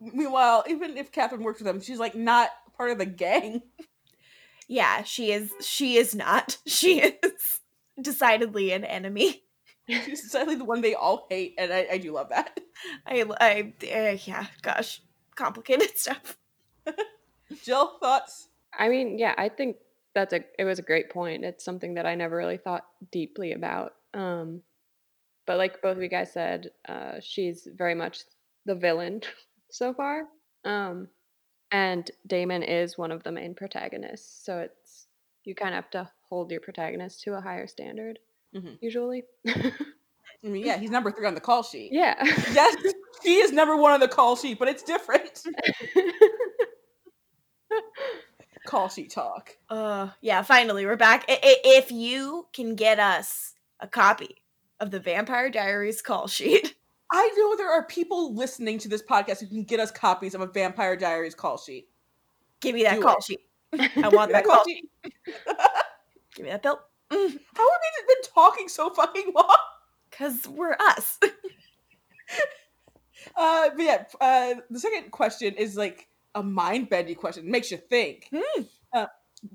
Meanwhile, 0.01 0.65
even 0.69 0.97
if 0.97 1.13
Catherine 1.13 1.43
works 1.43 1.61
with 1.61 1.67
them, 1.67 1.81
she's 1.81 1.99
like 1.99 2.15
not 2.15 2.51
part 2.77 2.91
of 2.91 2.99
the 2.99 3.07
gang. 3.07 3.63
yeah 4.69 5.03
she 5.03 5.33
is 5.33 5.53
she 5.61 5.97
is 5.97 6.15
not 6.15 6.57
she 6.67 7.01
is 7.01 7.61
decidedly 8.01 8.73
an 8.73 8.85
enemy 8.85 9.43
She's 9.89 10.23
decidedly 10.23 10.57
the 10.57 10.65
one 10.65 10.81
they 10.81 10.95
all 10.95 11.27
hate, 11.29 11.55
and 11.59 11.71
I, 11.71 11.87
I 11.93 11.99
do 11.99 12.13
love 12.13 12.31
that. 12.31 12.59
I, 13.07 13.25
I, 13.41 13.73
uh, 13.93 14.17
yeah, 14.25 14.47
gosh, 14.63 15.01
complicated 15.37 15.91
stuff. 15.99 16.37
Jill, 17.63 17.99
thoughts? 18.01 18.49
I 18.77 18.89
mean, 18.89 19.19
yeah, 19.19 19.35
I 19.39 19.49
think 19.49 19.77
that's 20.15 20.33
a 20.33 20.41
it 20.59 20.65
was 20.65 20.79
a 20.79 20.83
great 20.83 21.11
point. 21.11 21.45
It's 21.45 21.65
something 21.65 21.95
that 21.95 22.07
I 22.07 22.15
never 22.15 22.37
really 22.37 22.57
thought 22.57 22.87
deeply 23.11 23.53
about. 23.53 23.95
Um 24.13 24.63
but 25.47 25.59
like 25.59 25.83
both 25.83 25.97
of 25.97 26.03
you 26.03 26.09
guys 26.09 26.33
said, 26.33 26.71
uh 26.89 27.21
she's 27.21 27.69
very 27.77 27.95
much 27.95 28.21
the 28.65 28.75
villain 28.75 29.23
so 29.71 29.93
far. 29.95 30.25
Um 30.65 31.09
and 31.71 32.11
Damon 32.27 32.63
is 32.63 32.97
one 32.99 33.11
of 33.13 33.23
the 33.25 33.33
main 33.33 33.55
protagonists, 33.55 34.45
so 34.45 34.59
it's 34.61 35.07
you 35.45 35.55
kind 35.55 35.75
of 35.75 35.83
have 35.85 35.91
to 35.91 36.11
hold 36.29 36.51
your 36.51 36.61
protagonist 36.61 37.23
to 37.23 37.35
a 37.35 37.41
higher 37.41 37.67
standard 37.67 38.19
Mhm. 38.55 38.79
usually. 38.81 39.25
I 40.45 40.49
mean, 40.49 40.65
yeah, 40.67 40.77
he's 40.79 40.91
number 40.91 41.11
three 41.11 41.27
on 41.27 41.35
the 41.35 41.41
call 41.41 41.63
sheet. 41.63 41.91
yeah. 41.93 42.15
Yes, 42.53 42.77
he 43.23 43.37
is 43.37 43.53
number 43.53 43.77
one 43.77 43.93
on 43.93 44.01
the 44.01 44.09
call 44.09 44.37
sheet, 44.37 44.59
but 44.59 44.69
it's 44.69 44.83
different. 44.83 45.43
call 48.67 48.89
sheet 48.89 49.11
talk. 49.11 49.57
Uh, 49.69 50.09
yeah, 50.21 50.43
finally 50.43 50.87
we're 50.87 50.97
back. 50.97 51.25
I- 51.29 51.41
I- 51.43 51.61
if 51.65 51.93
you 51.93 52.47
can 52.53 52.75
get 52.75 52.99
us 52.99 53.55
a 53.81 53.87
copy 53.89 54.37
of 54.81 54.91
the 54.91 55.01
Vampire 55.01 55.51
Diaries 55.51 56.03
call 56.03 56.27
sheet, 56.29 56.75
I 57.13 57.31
know 57.37 57.57
there 57.57 57.71
are 57.71 57.85
people 57.87 58.35
listening 58.35 58.79
to 58.81 58.89
this 58.89 59.03
podcast 59.03 59.41
who 59.41 59.47
can 59.47 59.65
get 59.65 59.81
us 59.81 59.91
copies 59.91 60.35
of 60.35 60.41
a 60.41 60.47
Vampire 60.47 60.97
Diaries 60.97 61.35
call 61.35 61.59
sheet. 61.59 61.89
give 62.61 62.75
me 62.75 62.83
that 62.85 62.97
Do 62.97 63.03
call 63.03 63.17
it. 63.17 63.25
sheet. 63.25 63.41
I 64.03 64.09
want 64.09 64.33
that 64.33 64.45
call 64.45 64.65
sheet. 64.67 64.89
Give 66.35 66.45
me 66.45 66.51
that 66.51 66.63
bill. 66.63 66.81
How 67.11 67.19
have 67.19 67.29
we 67.29 68.05
been 68.09 68.23
talking 68.35 68.69
so 68.69 68.91
fucking 68.91 69.33
long? 69.35 69.57
Cause 70.17 70.47
we're 70.49 70.77
us. 70.79 71.19
Uh, 73.37 73.71
but 73.75 73.83
yeah, 73.83 74.05
uh, 74.21 74.55
the 74.71 74.79
second 74.79 75.11
question 75.11 75.55
is 75.55 75.77
like 75.77 76.09
a 76.35 76.43
mind 76.43 76.89
bending 76.91 77.15
question. 77.15 77.51
Makes 77.51 77.71
you 77.71 77.79
think. 77.79 78.29
Hmm. 78.35 78.63
Uh, 78.93 79.07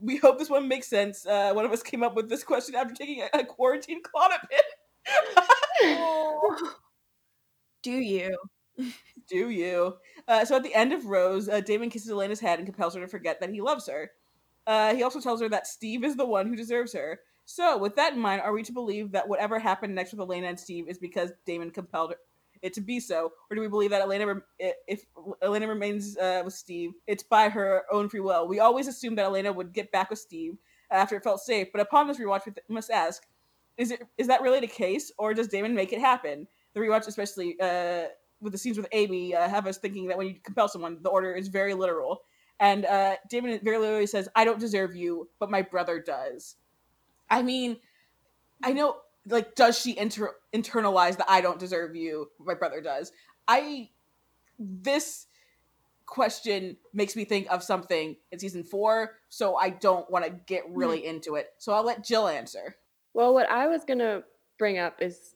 we 0.01 0.17
hope 0.17 0.37
this 0.37 0.49
one 0.49 0.67
makes 0.67 0.87
sense. 0.87 1.25
Uh, 1.25 1.53
one 1.53 1.65
of 1.65 1.71
us 1.71 1.83
came 1.83 2.03
up 2.03 2.15
with 2.15 2.29
this 2.29 2.43
question 2.43 2.75
after 2.75 2.93
taking 2.93 3.21
a, 3.21 3.39
a 3.39 3.45
quarantine 3.45 4.01
Klonopin. 4.03 4.59
Do 7.83 7.91
you? 7.91 8.35
Do 9.29 9.49
you? 9.49 9.97
Uh, 10.27 10.45
so 10.45 10.55
at 10.55 10.63
the 10.63 10.73
end 10.73 10.93
of 10.93 11.05
Rose, 11.05 11.47
uh, 11.47 11.61
Damon 11.61 11.89
kisses 11.89 12.09
Elena's 12.09 12.39
head 12.39 12.59
and 12.59 12.67
compels 12.67 12.95
her 12.95 13.01
to 13.01 13.07
forget 13.07 13.39
that 13.39 13.51
he 13.51 13.61
loves 13.61 13.87
her. 13.87 14.11
Uh, 14.67 14.93
he 14.93 15.03
also 15.03 15.19
tells 15.21 15.41
her 15.41 15.49
that 15.49 15.67
Steve 15.67 16.03
is 16.03 16.15
the 16.15 16.25
one 16.25 16.47
who 16.47 16.55
deserves 16.55 16.93
her. 16.93 17.19
So, 17.51 17.79
with 17.79 17.95
that 17.95 18.13
in 18.13 18.19
mind, 18.19 18.43
are 18.43 18.53
we 18.53 18.61
to 18.61 18.71
believe 18.71 19.11
that 19.13 19.27
whatever 19.27 19.57
happened 19.57 19.95
next 19.95 20.11
with 20.11 20.19
Elena 20.19 20.45
and 20.45 20.59
Steve 20.59 20.87
is 20.87 20.99
because 20.99 21.31
Damon 21.47 21.71
compelled 21.71 22.13
it 22.61 22.73
to 22.75 22.79
be 22.79 22.99
so, 22.99 23.31
or 23.49 23.55
do 23.55 23.59
we 23.59 23.67
believe 23.67 23.89
that 23.89 24.03
Elena, 24.03 24.35
if 24.59 25.05
Elena 25.41 25.67
remains 25.67 26.15
uh, 26.19 26.43
with 26.45 26.53
Steve, 26.53 26.91
it's 27.07 27.23
by 27.23 27.49
her 27.49 27.85
own 27.91 28.07
free 28.07 28.19
will? 28.19 28.47
We 28.47 28.59
always 28.59 28.87
assumed 28.87 29.17
that 29.17 29.25
Elena 29.25 29.51
would 29.51 29.73
get 29.73 29.91
back 29.91 30.11
with 30.11 30.19
Steve 30.19 30.57
after 30.91 31.15
it 31.15 31.23
felt 31.23 31.41
safe, 31.41 31.69
but 31.71 31.81
upon 31.81 32.07
this 32.07 32.19
rewatch, 32.19 32.45
we 32.45 32.53
must 32.75 32.91
ask: 32.91 33.25
Is 33.77 33.89
it 33.89 34.03
is 34.19 34.27
that 34.27 34.43
really 34.43 34.59
the 34.59 34.67
case, 34.67 35.11
or 35.17 35.33
does 35.33 35.47
Damon 35.47 35.73
make 35.73 35.91
it 35.91 35.99
happen? 35.99 36.45
The 36.75 36.81
rewatch, 36.81 37.07
especially 37.07 37.59
uh, 37.59 38.09
with 38.41 38.51
the 38.51 38.59
scenes 38.59 38.77
with 38.77 38.87
Amy, 38.91 39.33
uh, 39.33 39.49
have 39.49 39.65
us 39.65 39.79
thinking 39.79 40.07
that 40.09 40.19
when 40.19 40.27
you 40.27 40.35
compel 40.43 40.67
someone, 40.67 40.99
the 41.01 41.09
order 41.09 41.33
is 41.33 41.47
very 41.47 41.73
literal. 41.73 42.21
And 42.59 42.85
uh, 42.85 43.15
Damon 43.27 43.59
very 43.63 43.79
literally 43.79 44.05
says, 44.05 44.29
"I 44.35 44.45
don't 44.45 44.59
deserve 44.59 44.95
you, 44.95 45.29
but 45.39 45.49
my 45.49 45.63
brother 45.63 45.99
does." 45.99 46.55
I 47.29 47.41
mean, 47.43 47.77
I 48.63 48.73
know, 48.73 48.97
like, 49.27 49.55
does 49.55 49.79
she 49.79 49.97
inter- 49.97 50.35
internalize 50.53 51.17
the 51.17 51.29
"I 51.29 51.41
don't 51.41 51.59
deserve 51.59 51.95
you, 51.95 52.29
my 52.39 52.53
brother 52.53 52.81
does"? 52.81 53.11
I 53.47 53.89
this 54.57 55.27
question 56.05 56.75
makes 56.91 57.15
me 57.15 57.23
think 57.23 57.47
of 57.51 57.63
something 57.63 58.15
in 58.31 58.39
season 58.39 58.63
four, 58.63 59.17
so 59.29 59.55
I 59.55 59.69
don't 59.69 60.09
want 60.09 60.25
to 60.25 60.31
get 60.31 60.63
really 60.69 61.05
into 61.05 61.35
it. 61.35 61.53
So 61.59 61.71
I'll 61.71 61.83
let 61.83 62.03
Jill 62.03 62.27
answer. 62.27 62.75
Well, 63.13 63.33
what 63.33 63.49
I 63.49 63.67
was 63.67 63.85
gonna 63.85 64.23
bring 64.57 64.77
up 64.79 65.01
is 65.01 65.35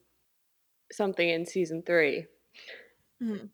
something 0.92 1.28
in 1.28 1.46
season 1.46 1.82
three. 1.82 2.26
Mhm. 3.22 3.50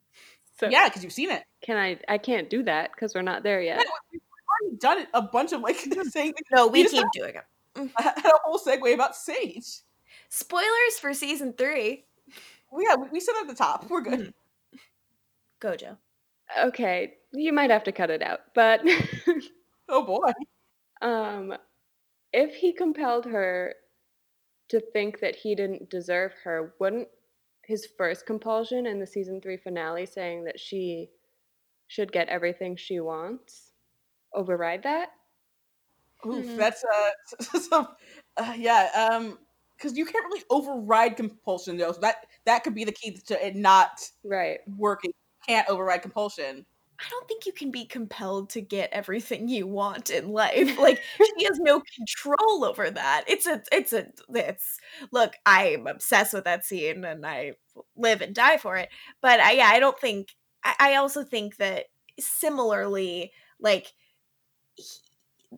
So 0.59 0.67
yeah, 0.67 0.87
because 0.89 1.03
you've 1.03 1.13
seen 1.13 1.31
it. 1.31 1.43
can 1.61 1.77
I? 1.77 1.99
I 2.07 2.17
can't 2.17 2.49
do 2.49 2.63
that 2.63 2.91
because 2.91 3.15
we're 3.15 3.21
not 3.21 3.43
there 3.43 3.61
yet. 3.61 3.77
Yeah, 3.77 3.91
we've 4.11 4.21
already 4.63 4.77
done 4.77 4.99
it 4.99 5.07
a 5.13 5.21
bunch 5.21 5.53
of 5.53 5.61
like 5.61 5.75
saying 6.09 6.33
No, 6.51 6.67
we 6.67 6.83
just 6.83 6.95
keep 6.95 7.05
doing 7.13 7.35
it. 7.35 7.43
I 7.97 8.01
had 8.01 8.25
a 8.25 8.39
whole 8.43 8.59
segue 8.59 8.93
about 8.93 9.15
Sage. 9.15 9.79
Spoilers 10.29 10.99
for 10.99 11.13
season 11.13 11.53
three. 11.57 12.05
Well, 12.71 12.83
yeah, 12.87 12.95
we, 12.95 13.09
we 13.09 13.19
said 13.19 13.35
at 13.41 13.47
the 13.47 13.55
top. 13.55 13.89
We're 13.89 14.01
good. 14.01 14.19
Mhm. 14.19 14.33
Gojo. 15.61 15.97
Okay, 16.59 17.15
you 17.33 17.53
might 17.53 17.69
have 17.69 17.83
to 17.85 17.91
cut 17.91 18.09
it 18.09 18.21
out, 18.21 18.41
but 18.53 18.81
Oh 19.89 20.03
boy. 20.05 20.31
um, 21.01 21.53
if 22.33 22.55
he 22.55 22.73
compelled 22.73 23.25
her 23.25 23.75
to 24.69 24.79
think 24.93 25.19
that 25.21 25.35
he 25.35 25.55
didn't 25.55 25.89
deserve 25.89 26.33
her, 26.43 26.73
wouldn't 26.79 27.07
his 27.65 27.87
first 27.97 28.25
compulsion 28.25 28.85
in 28.87 28.99
the 28.99 29.07
season 29.07 29.41
three 29.41 29.57
finale 29.57 30.05
saying 30.05 30.45
that 30.45 30.59
she 30.59 31.09
should 31.87 32.11
get 32.11 32.29
everything 32.29 32.75
she 32.75 32.99
wants 32.99 33.71
override 34.33 34.83
that? 34.83 35.09
Oof, 36.25 36.47
Mhm. 36.47 36.55
that's 36.55 36.83
uh, 36.83 37.11
some, 37.59 37.87
uh 38.37 38.53
yeah, 38.57 39.09
um, 39.11 39.39
because 39.77 39.97
you 39.97 40.05
can't 40.05 40.23
really 40.25 40.43
override 40.49 41.17
compulsion 41.17 41.77
though. 41.77 41.91
So 41.91 42.01
that 42.01 42.27
that 42.45 42.63
could 42.63 42.75
be 42.75 42.83
the 42.85 42.91
key 42.91 43.11
to 43.27 43.45
it 43.47 43.55
not 43.55 44.01
Right. 44.23 44.61
working. 44.67 45.11
You 45.11 45.53
can't 45.55 45.69
override 45.69 46.01
compulsion. 46.03 46.65
I 46.99 47.09
don't 47.09 47.27
think 47.27 47.45
you 47.47 47.51
can 47.53 47.71
be 47.71 47.85
compelled 47.85 48.51
to 48.51 48.61
get 48.61 48.91
everything 48.93 49.47
you 49.49 49.65
want 49.67 50.09
in 50.11 50.29
life. 50.29 50.77
Like 50.77 51.01
she 51.23 51.45
has 51.45 51.57
no 51.59 51.81
control 51.97 52.63
over 52.63 52.91
that. 52.91 53.23
It's 53.27 53.47
a 53.47 53.63
it's 53.71 53.91
a 53.93 54.07
it's 54.35 54.77
look, 55.11 55.33
I'm 55.45 55.87
obsessed 55.87 56.33
with 56.33 56.43
that 56.45 56.63
scene 56.65 57.03
and 57.03 57.25
I 57.25 57.53
live 57.95 58.21
and 58.21 58.35
die 58.35 58.57
for 58.57 58.77
it. 58.77 58.89
But 59.21 59.39
I 59.39 59.53
yeah, 59.53 59.67
I 59.67 59.79
don't 59.79 59.97
think 59.99 60.29
I, 60.63 60.75
I 60.79 60.95
also 60.95 61.23
think 61.23 61.57
that 61.57 61.85
similarly, 62.19 63.31
like 63.59 63.93
he- 64.75 64.85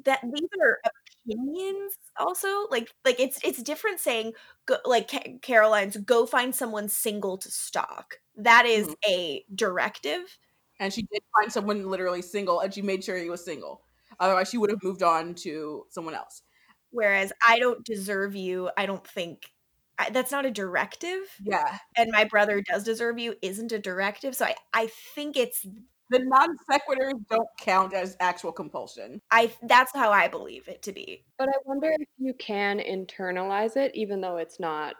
that 0.05 0.19
these 0.23 0.49
are 0.61 0.79
opinions 1.25 1.97
also 2.17 2.67
like 2.69 2.89
like 3.05 3.19
it's 3.19 3.39
it's 3.43 3.61
different 3.63 3.99
saying 3.99 4.33
go, 4.65 4.77
like 4.85 5.09
Ca- 5.09 5.37
caroline's 5.41 5.97
go 5.97 6.25
find 6.25 6.53
someone 6.55 6.89
single 6.89 7.37
to 7.37 7.49
stalk 7.51 8.15
that 8.35 8.65
is 8.65 8.87
Mhm. 8.87 8.93
a 9.07 9.45
directive 9.55 10.37
And 10.79 10.93
she 10.93 11.03
did 11.03 11.21
find 11.37 11.51
someone 11.51 11.89
literally 11.89 12.21
single, 12.21 12.59
and 12.59 12.73
she 12.73 12.81
made 12.81 13.03
sure 13.03 13.17
he 13.17 13.29
was 13.29 13.43
single. 13.45 13.85
Otherwise, 14.19 14.49
she 14.49 14.57
would 14.57 14.69
have 14.69 14.83
moved 14.83 15.01
on 15.03 15.33
to 15.35 15.85
someone 15.89 16.13
else. 16.15 16.43
Whereas 16.91 17.33
I 17.45 17.59
don't 17.59 17.83
deserve 17.85 18.35
you, 18.35 18.69
I 18.77 18.85
don't 18.85 19.05
think 19.05 19.51
I, 19.97 20.09
that's 20.09 20.31
not 20.31 20.45
a 20.45 20.51
directive. 20.51 21.21
Yeah, 21.39 21.77
And 21.97 22.11
my 22.11 22.25
brother 22.25 22.61
does 22.61 22.83
deserve 22.83 23.19
you 23.19 23.35
isn't 23.41 23.71
a 23.71 23.79
directive. 23.79 24.35
So 24.35 24.45
I, 24.45 24.55
I 24.73 24.87
think 25.15 25.37
it's 25.37 25.65
the 26.13 26.19
non 26.19 26.55
sequiturs 26.71 27.19
don't 27.29 27.47
count 27.59 27.93
as 27.93 28.15
actual 28.19 28.51
compulsion. 28.51 29.21
I 29.31 29.51
that's 29.63 29.91
how 29.93 30.11
I 30.11 30.27
believe 30.27 30.67
it 30.67 30.81
to 30.83 30.93
be. 30.93 31.25
But 31.37 31.49
I 31.49 31.53
wonder 31.65 31.91
if 31.99 32.07
you 32.17 32.33
can 32.35 32.79
internalize 32.79 33.75
it 33.75 33.91
even 33.95 34.21
though 34.21 34.37
it's 34.37 34.59
not 34.59 34.95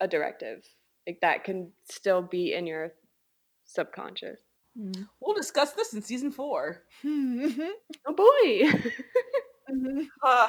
a 0.00 0.08
directive. 0.08 0.64
Like 1.06 1.18
that 1.20 1.44
can 1.44 1.72
still 1.90 2.22
be 2.22 2.54
in 2.54 2.66
your 2.66 2.92
subconscious. 3.66 4.40
We'll 5.20 5.34
discuss 5.36 5.72
this 5.72 5.92
in 5.94 6.02
season 6.02 6.30
four. 6.30 6.82
Oh 8.06 8.14
boy. 8.14 8.80
Uh, 10.22 10.48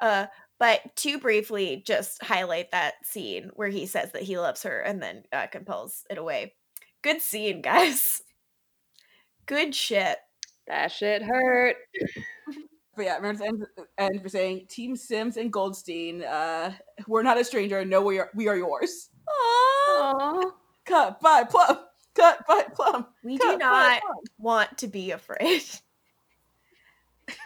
uh, 0.00 0.26
but 0.58 0.80
to 0.96 1.18
briefly 1.18 1.82
just 1.86 2.22
highlight 2.22 2.70
that 2.70 2.94
scene 3.04 3.50
where 3.54 3.68
he 3.68 3.86
says 3.86 4.12
that 4.12 4.22
he 4.22 4.38
loves 4.38 4.62
her 4.62 4.80
and 4.80 5.00
then 5.02 5.24
uh, 5.30 5.46
compels 5.46 6.04
it 6.10 6.16
away. 6.18 6.54
Good 7.02 7.20
scene, 7.20 7.60
guys. 7.62 8.22
Good 9.46 9.74
shit. 9.74 10.18
that 10.66 10.90
shit 10.92 11.22
hurt. 11.22 11.76
but 12.96 13.04
yeah, 13.04 13.16
remember 13.16 13.38
the 13.44 13.46
end, 13.46 13.66
end 13.98 14.22
for 14.22 14.28
saying 14.28 14.66
Team 14.68 14.96
Sims 14.96 15.36
and 15.36 15.52
Goldstein, 15.52 16.22
uh, 16.22 16.72
we're 17.06 17.22
not 17.22 17.38
a 17.38 17.44
stranger. 17.44 17.84
No, 17.84 18.02
we 18.02 18.18
are 18.18 18.30
we 18.34 18.48
are 18.48 18.56
yours. 18.56 19.10
Aww. 19.28 20.50
Cut 20.84 21.20
by 21.20 21.44
Plumb. 21.44 21.78
Cut 22.14 22.46
by 22.46 22.62
Plumb. 22.74 23.06
We 23.24 23.38
Cut 23.38 23.52
do 23.52 23.58
not 23.58 24.00
Plumb. 24.00 24.16
want 24.38 24.78
to 24.78 24.86
be 24.88 25.10
afraid. 25.12 25.62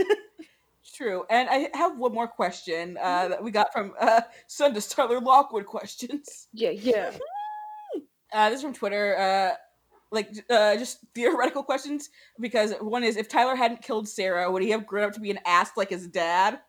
True. 0.94 1.24
And 1.30 1.48
I 1.48 1.70
have 1.74 1.96
one 1.98 2.12
more 2.12 2.28
question 2.28 2.98
uh, 3.01 3.05
Mm-hmm. 3.05 3.30
that 3.30 3.42
we 3.44 3.51
got 3.51 3.72
from 3.72 3.94
uh, 3.98 4.20
Sunday 4.46 4.80
Starler 4.80 5.20
Lockwood 5.20 5.64
questions. 5.66 6.48
Yeah, 6.53 6.70
yeah. 6.70 7.12
Uh, 8.32 8.48
this 8.48 8.59
is 8.59 8.62
from 8.62 8.72
Twitter. 8.72 9.16
Uh, 9.18 9.57
like 10.11 10.30
uh, 10.50 10.76
just 10.76 10.98
theoretical 11.14 11.62
questions 11.62 12.11
because 12.38 12.74
one 12.80 13.04
is 13.04 13.16
if 13.16 13.28
Tyler 13.28 13.56
hadn't 13.56 13.82
killed 13.82 14.08
Sarah, 14.08 14.50
would 14.50 14.62
he 14.62 14.70
have 14.70 14.86
grown 14.86 15.04
up 15.04 15.12
to 15.14 15.20
be 15.20 15.30
an 15.30 15.40
ass 15.46 15.70
like 15.76 15.90
his 15.90 16.06
dad? 16.06 16.61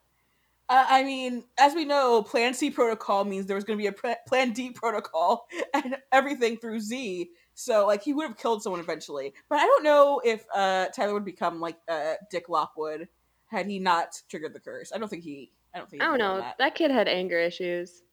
Uh, 0.69 0.85
I 0.87 1.03
mean, 1.03 1.43
as 1.59 1.75
we 1.75 1.83
know, 1.83 2.23
Plan 2.23 2.53
C 2.53 2.71
protocol 2.71 3.25
means 3.25 3.45
there 3.45 3.55
was 3.55 3.65
going 3.65 3.77
to 3.77 3.81
be 3.81 3.87
a 3.87 3.91
pr- 3.91 4.21
Plan 4.25 4.53
D 4.53 4.71
protocol 4.71 5.47
and 5.73 5.97
everything 6.13 6.57
through 6.57 6.79
Z. 6.79 7.29
So 7.53 7.85
like 7.85 8.01
he 8.01 8.13
would 8.13 8.27
have 8.27 8.37
killed 8.37 8.63
someone 8.63 8.79
eventually. 8.79 9.33
But 9.49 9.59
I 9.59 9.65
don't 9.65 9.83
know 9.83 10.21
if 10.23 10.45
uh, 10.55 10.85
Tyler 10.87 11.13
would 11.13 11.25
become 11.25 11.59
like 11.59 11.77
uh, 11.89 12.13
Dick 12.29 12.47
Lockwood 12.47 13.09
had 13.47 13.67
he 13.67 13.79
not 13.79 14.21
triggered 14.29 14.53
the 14.53 14.59
curse. 14.59 14.91
I 14.95 14.97
don't 14.97 15.09
think 15.09 15.23
he. 15.23 15.51
I 15.75 15.79
don't 15.79 15.89
think. 15.89 16.03
I 16.03 16.05
don't 16.05 16.19
know. 16.19 16.37
That. 16.37 16.55
That 16.57 16.75
kid 16.75 16.89
had 16.89 17.09
anger 17.09 17.39
issues. 17.39 18.03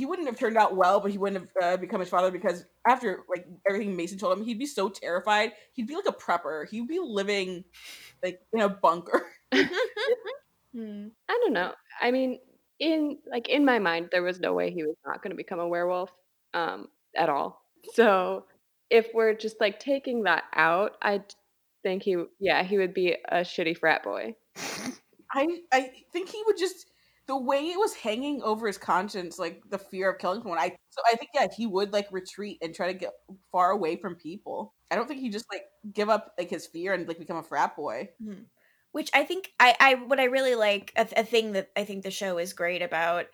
He 0.00 0.06
wouldn't 0.06 0.28
have 0.28 0.38
turned 0.38 0.56
out 0.56 0.76
well, 0.76 0.98
but 0.98 1.10
he 1.10 1.18
wouldn't 1.18 1.46
have 1.54 1.62
uh, 1.62 1.76
become 1.76 2.00
his 2.00 2.08
father 2.08 2.30
because 2.30 2.64
after 2.88 3.20
like 3.28 3.46
everything 3.68 3.94
Mason 3.94 4.16
told 4.16 4.38
him, 4.38 4.42
he'd 4.42 4.58
be 4.58 4.64
so 4.64 4.88
terrified. 4.88 5.52
He'd 5.74 5.86
be 5.86 5.94
like 5.94 6.08
a 6.08 6.12
prepper. 6.12 6.66
He'd 6.66 6.88
be 6.88 6.98
living 6.98 7.64
like 8.22 8.40
in 8.54 8.62
a 8.62 8.68
bunker. 8.70 9.26
Hmm. 10.72 11.08
I 11.28 11.38
don't 11.42 11.52
know. 11.52 11.72
I 12.00 12.12
mean, 12.12 12.38
in 12.78 13.18
like 13.28 13.48
in 13.48 13.64
my 13.64 13.80
mind, 13.80 14.10
there 14.12 14.22
was 14.22 14.38
no 14.38 14.54
way 14.54 14.70
he 14.70 14.84
was 14.84 14.94
not 15.04 15.20
going 15.20 15.32
to 15.32 15.36
become 15.36 15.58
a 15.58 15.66
werewolf 15.66 16.12
um, 16.54 16.86
at 17.16 17.28
all. 17.28 17.64
So 17.94 18.44
if 18.88 19.08
we're 19.12 19.34
just 19.34 19.60
like 19.60 19.80
taking 19.80 20.22
that 20.22 20.44
out, 20.54 20.92
I 21.02 21.22
think 21.82 22.04
he, 22.04 22.22
yeah, 22.38 22.62
he 22.62 22.78
would 22.78 22.94
be 22.94 23.16
a 23.28 23.40
shitty 23.40 23.78
frat 23.78 24.04
boy. 24.04 24.36
I 25.32 25.60
I 25.72 25.90
think 26.12 26.28
he 26.28 26.40
would 26.46 26.56
just 26.56 26.86
the 27.30 27.38
way 27.38 27.60
it 27.68 27.78
was 27.78 27.94
hanging 27.94 28.42
over 28.42 28.66
his 28.66 28.78
conscience, 28.78 29.38
like 29.38 29.62
the 29.70 29.78
fear 29.78 30.10
of 30.10 30.18
killing 30.18 30.42
someone. 30.42 30.58
I 30.58 30.76
so 30.90 31.02
I 31.06 31.16
think 31.16 31.30
yeah, 31.34 31.46
he 31.56 31.66
would 31.66 31.92
like 31.92 32.08
retreat 32.10 32.58
and 32.62 32.74
try 32.74 32.92
to 32.92 32.98
get 32.98 33.12
far 33.52 33.70
away 33.70 33.96
from 33.96 34.16
people. 34.16 34.74
I 34.90 34.96
don't 34.96 35.08
think 35.08 35.20
he 35.20 35.30
just 35.30 35.46
like 35.52 35.64
give 35.92 36.08
up 36.10 36.34
like 36.38 36.50
his 36.50 36.66
fear 36.66 36.92
and 36.94 37.08
like 37.08 37.18
become 37.20 37.36
a 37.38 37.44
frat 37.44 37.76
boy. 37.76 38.10
Mhm. 38.22 38.50
which 38.92 39.10
I 39.14 39.24
think 39.24 39.52
I, 39.60 39.76
I 39.80 39.94
what 39.94 40.20
I 40.20 40.24
really 40.24 40.56
like 40.56 40.92
a, 40.96 41.08
a 41.16 41.24
thing 41.24 41.52
that 41.52 41.70
I 41.76 41.84
think 41.84 42.04
the 42.04 42.10
show 42.10 42.38
is 42.38 42.52
great 42.52 42.82
about 42.82 43.26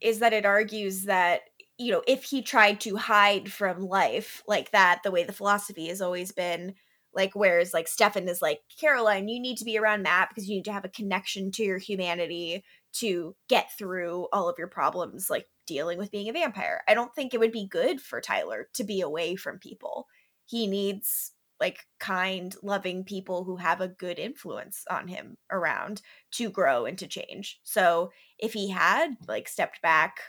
is 0.00 0.20
that 0.20 0.32
it 0.32 0.46
argues 0.46 1.04
that 1.04 1.42
you 1.78 1.92
know 1.92 2.02
if 2.06 2.24
he 2.24 2.42
tried 2.42 2.80
to 2.80 2.96
hide 2.96 3.50
from 3.52 3.80
life 3.86 4.42
like 4.46 4.70
that 4.70 5.00
the 5.04 5.10
way 5.10 5.24
the 5.24 5.32
philosophy 5.32 5.88
has 5.88 6.00
always 6.00 6.32
been 6.32 6.74
like 7.14 7.34
whereas 7.34 7.74
like 7.74 7.88
Stefan 7.88 8.28
is 8.28 8.42
like 8.42 8.60
Caroline 8.80 9.28
you 9.28 9.40
need 9.40 9.56
to 9.58 9.64
be 9.64 9.78
around 9.78 10.02
Matt 10.02 10.28
because 10.28 10.48
you 10.48 10.56
need 10.56 10.64
to 10.66 10.72
have 10.72 10.84
a 10.84 10.90
connection 10.90 11.50
to 11.52 11.64
your 11.64 11.78
humanity 11.78 12.64
to 12.94 13.34
get 13.48 13.70
through 13.78 14.28
all 14.32 14.48
of 14.48 14.56
your 14.58 14.68
problems 14.68 15.28
like 15.30 15.46
dealing 15.66 15.98
with 15.98 16.10
being 16.10 16.28
a 16.28 16.32
vampire. 16.32 16.82
I 16.88 16.94
don't 16.94 17.14
think 17.14 17.34
it 17.34 17.40
would 17.40 17.52
be 17.52 17.66
good 17.66 18.00
for 18.00 18.20
Tyler 18.20 18.68
to 18.74 18.84
be 18.84 19.02
away 19.02 19.36
from 19.36 19.58
people. 19.58 20.06
He 20.46 20.66
needs 20.66 21.32
like 21.60 21.80
kind 21.98 22.54
loving 22.62 23.04
people 23.04 23.44
who 23.44 23.56
have 23.56 23.80
a 23.80 23.88
good 23.88 24.18
influence 24.18 24.84
on 24.88 25.08
him 25.08 25.36
around 25.50 26.00
to 26.30 26.48
grow 26.48 26.86
and 26.86 26.96
to 26.98 27.06
change. 27.06 27.60
So 27.64 28.10
if 28.38 28.52
he 28.52 28.70
had 28.70 29.16
like 29.26 29.48
stepped 29.48 29.82
back 29.82 30.20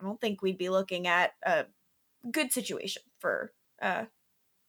i 0.00 0.04
don't 0.04 0.20
think 0.20 0.42
we'd 0.42 0.58
be 0.58 0.68
looking 0.68 1.06
at 1.06 1.32
a 1.44 1.64
good 2.30 2.52
situation 2.52 3.02
for 3.18 3.52
uh 3.82 4.04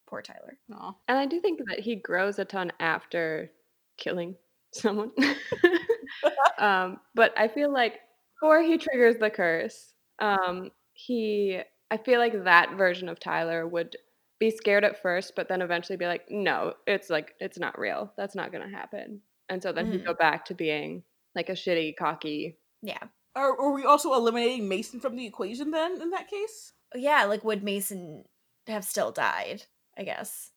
poor 0.10 0.22
tyler 0.22 0.57
No. 0.68 0.97
And 1.07 1.18
I 1.18 1.26
do 1.26 1.39
think 1.39 1.60
that 1.68 1.80
he 1.80 1.95
grows 1.95 2.39
a 2.39 2.45
ton 2.45 2.72
after 2.80 3.51
killing 3.97 4.36
someone. 4.74 5.12
um, 6.57 6.99
but 7.16 7.34
I 7.38 7.47
feel 7.47 7.72
like 7.72 7.99
before 8.39 8.62
he 8.62 8.78
triggers 8.78 9.18
the 9.18 9.30
curse, 9.30 9.93
um, 10.20 10.72
he 10.93 11.62
I 11.91 11.97
feel 11.97 12.20
like 12.20 12.43
that 12.43 12.76
version 12.78 13.10
of 13.10 13.20
Tyler 13.20 13.68
would 13.68 13.95
be 14.39 14.51
scared 14.51 14.84
at 14.86 15.01
first, 15.01 15.34
but 15.36 15.47
then 15.49 15.62
eventually 15.62 15.97
be 15.97 16.05
like, 16.05 16.26
no, 16.30 16.74
it's 16.88 17.10
like 17.10 17.34
it's 17.39 17.60
not 17.60 17.78
real. 17.80 18.14
That's 18.18 18.36
not 18.36 18.51
gonna 18.51 18.70
happen. 18.70 19.22
And 19.49 19.62
so 19.64 19.72
then 19.72 19.88
he'd 19.91 20.01
Mhm. 20.01 20.05
go 20.05 20.14
back 20.14 20.45
to 20.45 20.53
being 20.53 21.03
like 21.36 21.49
a 21.49 21.53
shitty, 21.53 21.95
cocky. 21.97 22.57
yeah 22.82 23.07
Are, 23.36 23.60
are 23.60 23.72
we 23.74 23.84
also 23.86 24.14
eliminating 24.14 24.68
Mason 24.68 24.99
from 24.99 25.16
the 25.16 25.26
equation 25.26 25.72
then? 25.72 26.01
In 26.01 26.10
that 26.12 26.30
case, 26.30 26.74
yeah 26.95 27.26
like 27.26 27.43
would 27.43 27.64
mason 27.64 28.26
have 28.68 28.84
still 28.86 29.12
died 29.12 29.64
i 29.99 30.03
guess 30.03 30.51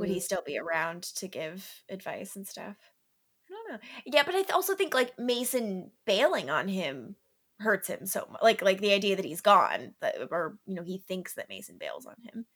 would 0.00 0.08
Mm, 0.08 0.14
he 0.14 0.20
still 0.20 0.42
be 0.44 0.58
around 0.58 1.04
to 1.04 1.28
give 1.28 1.84
advice 1.88 2.36
and 2.36 2.46
stuff 2.46 2.76
i 3.48 3.52
don't 3.52 3.72
know 3.72 3.78
yeah 4.06 4.22
but 4.24 4.34
i 4.34 4.38
th- 4.42 4.50
also 4.50 4.74
think 4.74 4.94
like 4.94 5.18
mason 5.18 5.92
bailing 6.06 6.50
on 6.50 6.66
him 6.68 7.16
hurts 7.60 7.88
him 7.88 8.06
so 8.06 8.26
much 8.30 8.42
like 8.42 8.62
like 8.62 8.80
the 8.80 8.92
idea 8.92 9.16
that 9.16 9.24
he's 9.24 9.40
gone 9.42 9.94
that 10.00 10.16
or 10.32 10.58
you 10.66 10.74
know 10.74 10.82
he 10.82 10.98
thinks 10.98 11.34
that 11.34 11.48
mason 11.48 11.76
bails 11.78 12.06
on 12.06 12.16
him 12.22 12.46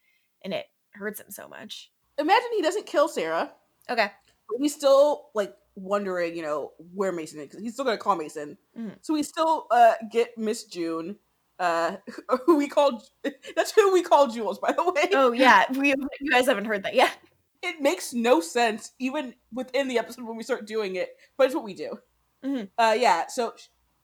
and 0.43 0.53
it 0.53 0.65
hurts 0.93 1.19
him 1.19 1.31
so 1.31 1.47
much 1.47 1.91
imagine 2.17 2.49
he 2.55 2.61
doesn't 2.61 2.85
kill 2.85 3.07
Sarah. 3.07 3.51
okay 3.89 4.11
but 4.49 4.57
he's 4.59 4.75
still 4.75 5.29
like 5.33 5.55
wondering, 5.75 6.35
you 6.35 6.41
know, 6.43 6.71
where 6.93 7.11
Mason 7.11 7.39
is. 7.39 7.57
He's 7.59 7.73
still 7.73 7.85
gonna 7.85 7.97
call 7.97 8.15
Mason, 8.15 8.57
Mhm. 8.77 8.97
so 9.01 9.13
we 9.13 9.23
still 9.23 9.67
uh 9.71 9.95
get 10.11 10.37
Miss 10.37 10.65
June, 10.65 11.17
uh, 11.59 11.95
who 12.45 12.57
we 12.57 12.67
called 12.67 13.03
that's 13.55 13.71
who 13.71 13.93
we 13.93 14.01
call 14.03 14.27
Jules, 14.27 14.59
by 14.59 14.71
the 14.71 14.83
way. 14.83 15.09
oh 15.13 15.31
yeah 15.31 15.65
we 15.77 15.89
you 16.19 16.31
guys 16.31 16.45
haven't 16.47 16.65
heard 16.65 16.83
that 16.83 16.95
yet 16.95 17.17
It 17.63 17.81
makes 17.81 18.13
no 18.13 18.41
sense 18.41 18.91
even 18.99 19.33
within 19.53 19.87
the 19.87 19.97
episode 19.97 20.25
when 20.25 20.37
we 20.37 20.43
start 20.43 20.67
doing 20.67 20.95
it, 20.97 21.09
but 21.37 21.45
it's 21.47 21.55
what 21.55 21.63
we 21.63 21.73
do. 21.73 21.97
Mhm. 22.43 22.69
Uh, 22.77 22.95
yeah, 22.99 23.25
so 23.27 23.53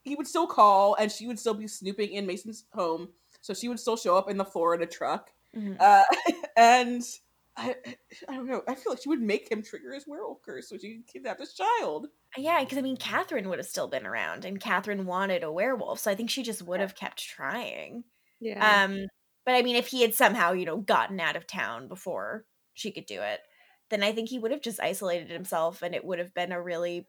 he 0.04 0.16
would 0.16 0.26
still 0.28 0.48
call, 0.48 0.96
and 0.96 1.12
she 1.12 1.28
would 1.28 1.38
still 1.38 1.54
be 1.54 1.68
snooping 1.68 2.10
in 2.12 2.26
Mason's 2.26 2.66
home, 2.74 3.10
so 3.42 3.54
she 3.54 3.68
would 3.70 3.80
still 3.80 3.98
show 3.98 4.18
up 4.18 4.30
in 4.32 4.38
the 4.38 4.46
Florida 4.46 4.88
truck. 4.88 5.30
Mhm. 5.56 5.78
Uh, 5.80 6.04
and 6.58 7.04
I, 7.62 7.76
I 8.30 8.36
don't 8.36 8.48
know. 8.48 8.64
I 8.68 8.76
feel 8.76 8.94
like 8.94 9.02
she 9.02 9.10
would 9.10 9.22
make 9.22 9.52
him 9.52 9.62
trigger 9.64 9.94
his 9.94 10.08
werewolf 10.08 10.42
curse 10.42 10.70
so 10.70 10.78
she 10.78 10.96
could 10.98 11.08
kidnap 11.08 11.38
this 11.38 11.54
child. 11.54 12.08
yeah 12.38 12.64
because 12.64 12.78
i 12.78 12.82
mean 12.82 12.98
katherine 12.98 13.50
would 13.50 13.60
have 13.60 13.68
still 13.68 13.88
been 13.88 14.06
around 14.06 14.46
and 14.46 14.60
katherine 14.62 15.06
wanted 15.06 15.44
a 15.44 15.52
werewolf 15.52 16.00
so 16.00 16.10
i 16.10 16.16
think 16.16 16.30
she 16.30 16.44
just 16.44 16.62
would 16.62 16.80
have 16.80 16.96
kept 16.96 17.22
trying 17.24 18.04
yeah. 18.42 18.84
Um, 18.86 19.06
but 19.46 19.56
I 19.56 19.62
mean, 19.62 19.76
if 19.76 19.88
he 19.88 20.02
had 20.02 20.14
somehow, 20.14 20.52
you 20.54 20.66
know, 20.66 20.78
gotten 20.78 21.20
out 21.20 21.36
of 21.36 21.48
town 21.48 21.88
before 21.88 22.46
she 22.74 22.92
could 22.92 23.06
do 23.06 23.22
it, 23.22 23.40
then 23.90 24.04
I 24.04 24.12
think 24.12 24.30
he 24.30 24.40
would 24.40 24.52
have 24.52 24.62
just 24.62 24.80
isolated 24.80 25.30
himself 25.30 25.82
and 25.82 25.94
it 25.96 26.04
would 26.04 26.20
have 26.20 26.34
been 26.34 26.52
a 26.52 26.62
really 26.62 27.08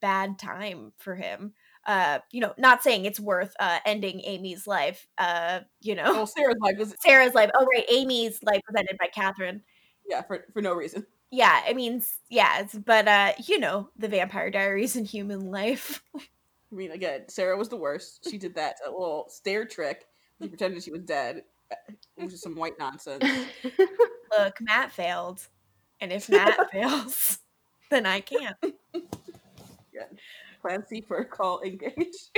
bad 0.00 0.38
time 0.38 0.92
for 0.98 1.16
him. 1.16 1.54
Uh, 1.86 2.18
you 2.32 2.40
know, 2.40 2.54
not 2.58 2.82
saying 2.82 3.04
it's 3.06 3.20
worth 3.20 3.54
uh 3.58 3.78
ending 3.86 4.20
Amy's 4.24 4.66
life. 4.66 5.06
Uh, 5.16 5.60
you 5.80 5.94
know, 5.94 6.12
Well, 6.12 6.26
Sarah's 6.26 6.56
life 6.60 6.76
was 6.78 6.94
Sarah's 7.00 7.34
life. 7.34 7.50
Oh, 7.54 7.66
right, 7.74 7.84
Amy's 7.90 8.42
life 8.42 8.60
was 8.68 8.76
ended 8.78 8.96
by 9.00 9.08
Katherine. 9.12 9.62
Yeah 10.08 10.22
for 10.22 10.44
for 10.52 10.62
no 10.62 10.74
reason. 10.74 11.06
Yeah, 11.30 11.60
I 11.66 11.74
mean, 11.74 12.02
yeah, 12.30 12.60
it's, 12.60 12.74
but 12.74 13.06
uh, 13.06 13.32
you 13.44 13.58
know, 13.58 13.90
the 13.98 14.08
Vampire 14.08 14.50
Diaries 14.50 14.96
and 14.96 15.06
human 15.06 15.50
life. 15.50 16.02
I 16.16 16.74
mean, 16.74 16.90
again, 16.92 17.28
Sarah 17.28 17.56
was 17.56 17.68
the 17.68 17.76
worst. 17.76 18.26
She 18.30 18.38
did 18.38 18.54
that 18.54 18.76
a 18.86 18.90
little 18.90 19.26
stare 19.28 19.66
trick. 19.66 20.06
She 20.40 20.48
pretended 20.48 20.82
she 20.82 20.90
was 20.90 21.02
dead. 21.02 21.42
It 22.16 22.22
was 22.24 22.32
just 22.32 22.42
some 22.42 22.54
white 22.54 22.78
nonsense. 22.78 23.24
Look, 24.38 24.58
Matt 24.60 24.90
failed, 24.90 25.46
and 26.00 26.12
if 26.12 26.28
Matt 26.30 26.70
fails, 26.72 27.40
then 27.90 28.06
I 28.06 28.20
can't. 28.20 28.56
Again, 28.62 30.18
plan 30.62 30.86
C 30.86 31.02
for 31.02 31.24
call 31.24 31.60
engage. 31.60 32.30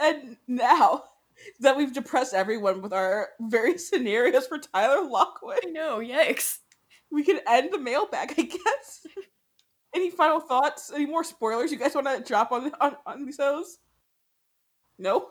And 0.00 0.36
now 0.46 1.04
that 1.60 1.76
we've 1.76 1.92
depressed 1.92 2.34
everyone 2.34 2.82
with 2.82 2.92
our 2.92 3.30
various 3.40 3.88
scenarios 3.90 4.46
for 4.46 4.58
Tyler 4.58 5.08
Lockwood, 5.08 5.60
I 5.64 5.70
know, 5.70 5.98
yikes. 5.98 6.58
we 7.10 7.24
can 7.24 7.40
end 7.48 7.72
the 7.72 7.78
mailbag, 7.78 8.34
I 8.36 8.42
guess. 8.42 9.06
Any 9.94 10.10
final 10.10 10.40
thoughts? 10.40 10.92
Any 10.94 11.06
more 11.06 11.24
spoilers 11.24 11.72
you 11.72 11.78
guys 11.78 11.94
want 11.94 12.06
to 12.06 12.22
drop 12.22 12.52
on 12.52 12.70
on, 12.80 12.96
on 13.06 13.24
these 13.24 13.36
shows? 13.36 13.78
No. 14.98 15.28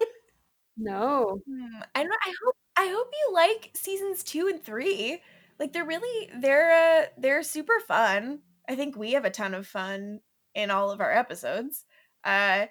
no. 0.77 1.39
Hmm, 1.47 1.81
I 1.93 2.03
don't. 2.03 2.13
I 2.25 2.33
hope. 2.43 2.55
I 2.75 2.87
hope 2.87 3.07
you 3.11 3.33
like 3.33 3.71
seasons 3.75 4.23
two 4.23 4.47
and 4.47 4.61
three. 4.61 5.21
Like 5.59 5.73
they're 5.73 5.85
really 5.85 6.29
they're 6.39 6.71
uh, 6.71 7.05
they're 7.17 7.43
super 7.43 7.79
fun. 7.87 8.39
I 8.67 8.75
think 8.75 8.95
we 8.95 9.13
have 9.13 9.25
a 9.25 9.29
ton 9.29 9.53
of 9.53 9.67
fun 9.67 10.21
in 10.55 10.71
all 10.71 10.91
of 10.91 11.01
our 11.01 11.11
episodes. 11.11 11.85
Uh, 12.23 12.65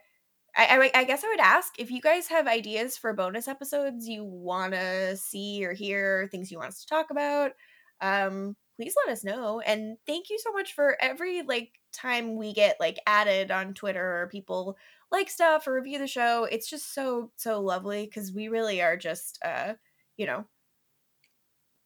I, 0.56 0.90
I 0.94 1.00
I 1.00 1.04
guess 1.04 1.24
I 1.24 1.28
would 1.28 1.40
ask 1.40 1.74
if 1.78 1.90
you 1.90 2.00
guys 2.00 2.28
have 2.28 2.46
ideas 2.46 2.96
for 2.96 3.12
bonus 3.12 3.48
episodes 3.48 4.08
you 4.08 4.24
want 4.24 4.72
to 4.74 5.16
see 5.16 5.64
or 5.64 5.72
hear, 5.74 6.28
things 6.30 6.50
you 6.50 6.58
want 6.58 6.70
us 6.70 6.80
to 6.82 6.86
talk 6.88 7.10
about. 7.10 7.52
Um, 8.00 8.56
please 8.76 8.94
let 9.06 9.12
us 9.12 9.24
know. 9.24 9.60
And 9.60 9.96
thank 10.06 10.30
you 10.30 10.38
so 10.38 10.52
much 10.52 10.74
for 10.74 10.96
every 11.00 11.42
like 11.42 11.72
time 11.92 12.36
we 12.36 12.52
get 12.52 12.76
like 12.80 12.98
added 13.06 13.50
on 13.50 13.74
Twitter 13.74 14.22
or 14.22 14.28
people 14.28 14.76
like 15.10 15.30
stuff 15.30 15.66
or 15.66 15.74
review 15.74 15.98
the 15.98 16.06
show. 16.06 16.44
It's 16.44 16.68
just 16.70 16.94
so 16.94 17.32
so 17.36 17.60
lovely 17.60 18.06
because 18.06 18.32
we 18.32 18.48
really 18.48 18.82
are 18.82 18.96
just 18.96 19.38
uh, 19.44 19.74
you 20.16 20.26
know, 20.26 20.46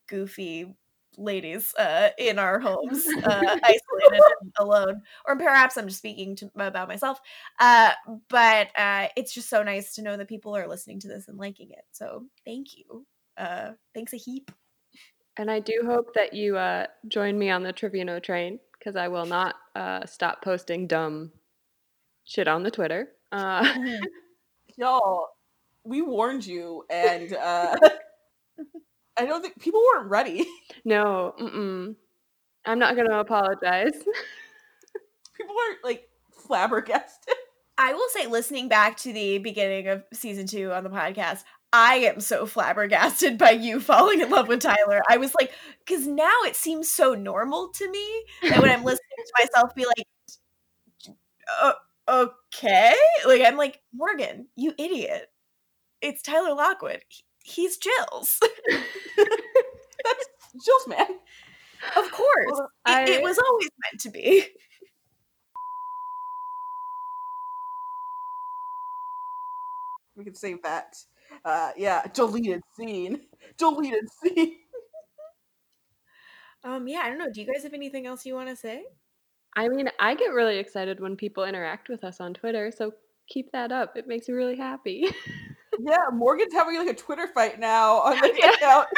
goofy 0.09 0.74
ladies 1.21 1.75
uh 1.75 2.09
in 2.19 2.39
our 2.39 2.59
homes 2.59 3.07
uh 3.25 3.57
isolated 3.63 4.23
and 4.41 4.53
alone. 4.59 5.03
Or 5.27 5.37
perhaps 5.37 5.77
i'm 5.77 5.87
just 5.87 5.99
speaking 5.99 6.37
to 6.37 6.51
about 6.57 6.89
myself 6.89 7.21
uh 7.59 7.93
but 8.29 8.69
uh 8.77 9.09
it's 9.17 9.33
just 9.35 9.49
so 9.49 9.63
nice 9.63 9.95
to 9.95 10.03
know 10.03 10.17
that 10.17 10.29
people 10.29 10.57
are 10.57 10.67
listening 10.67 11.01
to 11.01 11.09
this 11.09 11.29
and 11.29 11.39
liking 11.39 11.71
it. 11.71 11.85
So 11.93 12.27
thank 12.45 12.77
you. 12.77 13.07
Uh 13.37 13.73
thanks 13.95 14.13
a 14.13 14.17
heap. 14.17 14.51
And 15.37 15.51
I 15.51 15.61
do 15.61 15.83
hope 15.87 16.13
that 16.15 16.35
you 16.35 16.57
uh, 16.57 16.87
join 17.09 17.39
me 17.39 17.51
on 17.51 17.63
the 17.63 17.73
Trevino 17.73 18.21
train 18.21 18.59
because 18.79 18.97
I 18.97 19.09
will 19.09 19.27
not 19.27 19.55
uh, 19.75 20.05
stop 20.05 20.43
posting 20.43 20.87
dumb 20.87 21.33
shit 22.25 22.49
on 22.49 22.63
the 22.63 22.71
Twitter. 22.71 23.09
Uh, 23.33 23.67
Y'all, 24.77 25.29
we 25.85 26.03
warned 26.03 26.45
you, 26.47 26.85
and 26.91 27.33
uh, 27.33 27.77
I 29.21 29.27
don't 29.27 29.43
think 29.43 29.61
people 29.61 29.83
weren't 29.95 30.11
ready. 30.11 30.47
no, 30.85 31.35
mm-mm. 31.41 31.95
I'm 32.65 32.79
not 32.79 32.95
going 32.97 33.09
to 33.09 33.19
apologize. 33.21 33.93
People 35.37 35.55
are 35.57 35.77
like 35.89 36.09
flabbergasted. 36.47 37.35
i 37.79 37.93
will 37.95 38.09
say 38.11 38.27
listening 38.27 38.69
back 38.69 38.97
to 38.97 39.13
the 39.13 39.39
beginning 39.39 39.89
of 39.89 40.03
season 40.13 40.47
two 40.47 40.71
on 40.73 40.83
the 40.85 40.91
podcast 40.91 41.45
i 41.73 41.95
am 41.97 42.19
so 42.21 42.45
flabbergasted 42.45 43.39
by 43.39 43.51
you 43.51 43.79
falling 43.81 44.21
in 44.21 44.29
love 44.31 44.49
with 44.49 44.61
tyler 44.61 45.01
i 45.09 45.17
was 45.17 45.33
like 45.41 45.53
because 45.87 46.07
now 46.07 46.33
it 46.45 46.57
seems 46.57 46.91
so 46.91 47.15
normal 47.15 47.69
to 47.69 47.89
me 47.91 48.25
that 48.43 48.61
when 48.61 48.71
i'm 48.71 48.85
listening 48.85 49.01
to 49.19 49.33
myself 49.45 49.75
be 49.75 49.87
like 49.87 51.17
"Uh, 51.63 51.73
okay 52.09 52.95
like 53.27 53.43
i'm 53.43 53.57
like 53.57 53.81
morgan 53.95 54.47
you 54.57 54.73
idiot 54.79 55.29
it's 56.03 56.21
tyler 56.23 56.55
lockwood 56.55 57.01
He- 57.09 57.25
he's 57.45 57.79
jill's 57.79 58.41
That's 60.05 60.29
Jules, 60.65 60.89
man. 60.89 61.07
Of 61.97 62.11
course. 62.13 62.47
Well, 62.53 62.71
it, 62.89 63.09
it 63.09 63.23
was 63.23 63.39
always 63.39 63.71
meant 63.85 64.01
to 64.03 64.11
be. 64.11 64.47
We 70.17 70.25
can 70.25 70.35
save 70.35 70.63
that. 70.63 70.97
Uh, 71.45 71.71
yeah, 71.77 72.03
deleted 72.13 72.63
scene. 72.77 73.23
Deleted 73.57 74.05
scene. 74.23 74.57
um, 76.65 76.87
yeah, 76.87 77.01
I 77.05 77.09
don't 77.09 77.19
know. 77.19 77.31
Do 77.33 77.41
you 77.41 77.47
guys 77.47 77.63
have 77.63 77.73
anything 77.73 78.07
else 78.07 78.27
you 78.27 78.35
want 78.35 78.51
to 78.51 78.57
say? 78.57 78.85
I 79.57 79.69
mean, 79.69 79.91
I 79.99 80.15
get 80.15 80.33
really 80.33 80.59
excited 80.59 81.01
when 81.01 81.17
people 81.17 81.45
interact 81.45 81.89
with 81.89 82.05
us 82.05 82.21
on 82.21 82.35
Twitter, 82.35 82.71
so 82.71 82.93
keep 83.29 83.51
that 83.53 83.73
up. 83.73 83.97
It 83.97 84.07
makes 84.07 84.29
me 84.29 84.35
really 84.35 84.57
happy. 84.57 85.09
Yeah, 85.86 85.97
Morgan's 86.12 86.52
having 86.52 86.77
like 86.78 86.89
a 86.89 86.94
Twitter 86.94 87.28
fight 87.28 87.59
now 87.61 87.98
on 88.01 88.20
the 88.20 88.32
Yeah. 88.39 88.51
account, 88.51 88.89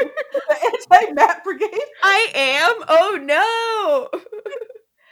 the 0.49 0.57
anti-Matt 1.01 1.45
brigade. 1.45 1.71
I 2.03 2.29
am. 2.35 2.85
Oh 2.89 3.19
no. 3.21 4.21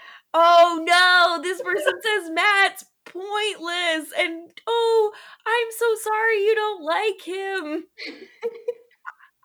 oh 0.34 0.80
no. 0.86 1.42
This 1.42 1.60
person 1.62 1.94
says 2.02 2.30
Matt's 2.30 2.84
pointless, 3.06 4.12
and 4.18 4.50
oh, 4.66 5.12
I'm 5.46 5.68
so 5.76 5.94
sorry 6.02 6.44
you 6.44 6.54
don't 6.54 6.82
like 6.82 7.22
him. 7.22 7.84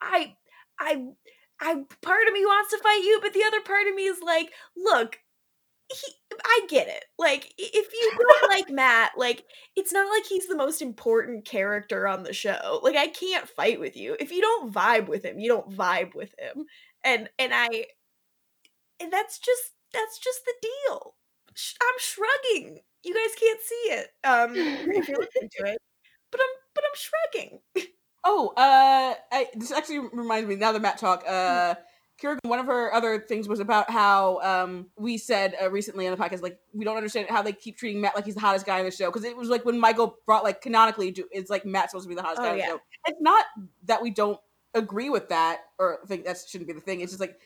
I, 0.02 0.36
I, 0.80 1.06
I. 1.62 1.76
Part 2.02 2.28
of 2.28 2.34
me 2.34 2.46
wants 2.46 2.72
to 2.72 2.78
fight 2.80 3.04
you, 3.04 3.20
but 3.22 3.34
the 3.34 3.44
other 3.44 3.62
part 3.62 3.88
of 3.88 3.96
me 3.96 4.04
is 4.06 4.20
like, 4.22 4.52
look. 4.76 5.20
He, 5.92 6.14
I 6.44 6.62
get 6.68 6.88
it. 6.88 7.06
Like, 7.18 7.54
if 7.58 7.94
you 7.94 8.12
don't 8.18 8.50
like 8.50 8.70
Matt, 8.70 9.12
like, 9.18 9.44
it's 9.76 9.94
not 9.94 10.10
like 10.10 10.26
he's 10.26 10.48
the 10.48 10.56
most 10.56 10.82
important 10.82 11.46
character 11.46 12.08
on 12.08 12.24
the 12.24 12.34
show. 12.34 12.80
Like, 12.84 12.96
I 12.96 13.08
can't 13.08 13.48
fight 13.48 13.80
with 13.80 13.96
you. 13.96 14.16
If 14.20 14.32
you 14.32 14.42
don't 14.42 14.74
vibe 14.74 15.08
with 15.08 15.24
him, 15.26 15.40
you 15.40 15.50
don't 15.50 15.70
vibe 15.72 16.16
with 16.16 16.34
him 16.40 16.66
and 17.04 17.30
and 17.40 17.54
I 17.54 17.86
and 19.00 19.12
that's 19.12 19.40
just 19.40 19.74
that's 19.94 20.20
just 20.20 20.42
the 20.46 20.54
deal. 20.62 21.16
I'm 21.82 22.00
shrugging. 22.00 22.80
You 23.04 23.14
guys 23.14 23.36
can't 23.40 23.62
see 23.62 23.94
it 23.94 24.08
um 24.24 24.54
if 24.56 25.08
you're 25.08 25.20
listening 25.20 25.50
to 25.60 25.66
it, 25.74 25.78
but 26.32 26.42
I'm 26.42 26.56
but 26.74 26.84
I'm 26.86 26.96
shrugging. 26.96 27.60
Oh, 28.28 28.54
uh, 28.58 29.14
I, 29.32 29.48
this 29.54 29.72
actually 29.72 30.00
reminds 30.00 30.50
me 30.50 30.56
now 30.56 30.72
that 30.72 30.82
Matt 30.82 30.98
talk. 30.98 31.24
Uh, 31.28 31.76
Kira, 32.22 32.38
one 32.44 32.60
of 32.60 32.66
her 32.68 32.94
other 32.94 33.20
things 33.20 33.48
was 33.48 33.60
about 33.60 33.90
how 33.90 34.40
um 34.42 34.88
we 34.98 35.18
said 35.18 35.56
uh, 35.62 35.70
recently 35.70 36.08
on 36.08 36.16
the 36.16 36.24
podcast 36.24 36.42
like 36.42 36.60
we 36.74 36.86
don't 36.86 36.98
understand 36.98 37.28
how 37.30 37.42
they 37.42 37.52
keep 37.52 37.78
treating 37.78 38.02
Matt 38.02 38.16
like 38.16 38.26
he's 38.26 38.36
the 38.36 38.42
hottest 38.42 38.66
guy 38.66 38.80
in 38.80 38.86
the 38.86 38.92
show 38.92 39.08
because 39.08 39.24
it 39.24 39.36
was 39.36 39.50
like 39.50 39.66
when 39.66 39.80
Michael 39.80 40.18
brought 40.26 40.44
like 40.44 40.62
canonically 40.62 41.14
it's 41.32 41.50
like 41.50 41.66
Matt's 41.66 41.92
supposed 41.92 42.06
to 42.06 42.10
be 42.10 42.16
the 42.16 42.22
hottest 42.22 42.42
Oh, 42.42 42.46
guy 42.46 42.52
in 42.54 42.58
the 42.60 42.66
show. 42.66 42.82
It's 43.08 43.22
not 43.22 43.46
that 43.86 44.02
we 44.02 44.12
don't 44.12 44.40
agree 44.74 45.10
with 45.10 45.30
that 45.30 45.62
or 45.78 46.00
think 46.08 46.26
that 46.26 46.38
shouldn't 46.48 46.68
be 46.68 46.74
the 46.74 46.82
thing. 46.82 47.02
It's 47.02 47.12
just 47.12 47.22
like 47.22 47.38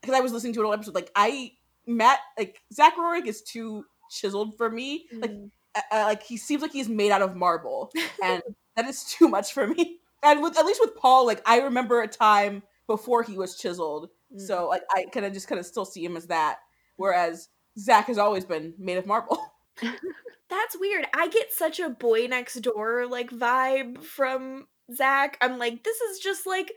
because 0.00 0.14
I 0.14 0.20
was 0.20 0.32
listening 0.32 0.52
to 0.54 0.60
an 0.60 0.66
old 0.66 0.74
episode 0.74 0.94
like 0.94 1.10
I 1.16 1.52
Matt 1.86 2.18
like 2.38 2.60
Zach 2.72 2.96
Roerig 2.96 3.26
is 3.26 3.42
too 3.42 3.84
chiseled 4.10 4.56
for 4.56 4.70
me. 4.70 5.06
Like 5.12 5.32
uh, 5.74 5.80
uh, 5.92 6.04
like 6.04 6.22
he 6.22 6.36
seems 6.36 6.62
like 6.62 6.72
he's 6.72 6.88
made 6.88 7.10
out 7.10 7.22
of 7.22 7.36
marble 7.36 7.92
and 8.24 8.42
that 8.76 8.86
is 8.86 9.04
too 9.04 9.28
much 9.28 9.52
for 9.52 9.66
me 9.66 9.98
and 10.22 10.42
with 10.42 10.58
at 10.58 10.66
least 10.66 10.80
with 10.80 10.96
paul 10.96 11.24
like 11.26 11.40
i 11.46 11.60
remember 11.60 12.02
a 12.02 12.08
time 12.08 12.62
before 12.90 13.22
he 13.22 13.36
was 13.36 13.56
chiseled 13.56 14.08
Mm. 14.32 14.40
so 14.40 14.68
like 14.68 14.82
i 14.94 15.06
kind 15.12 15.26
of 15.26 15.32
just 15.32 15.48
kind 15.48 15.58
of 15.58 15.66
still 15.66 15.84
see 15.84 16.04
him 16.04 16.16
as 16.16 16.26
that 16.28 16.58
whereas 16.96 17.48
zach 17.76 18.06
has 18.06 18.16
always 18.18 18.44
been 18.44 18.74
made 18.78 18.96
of 18.96 19.04
marble 19.04 19.42
that's 20.50 20.78
weird. 20.78 21.06
I 21.14 21.28
get 21.28 21.52
such 21.52 21.80
a 21.80 21.88
boy 21.88 22.26
next 22.28 22.54
door 22.56 23.06
like 23.06 23.30
vibe 23.30 24.02
from 24.02 24.66
Zach. 24.92 25.38
I'm 25.40 25.58
like, 25.58 25.84
this 25.84 26.00
is 26.00 26.18
just 26.18 26.46
like 26.46 26.72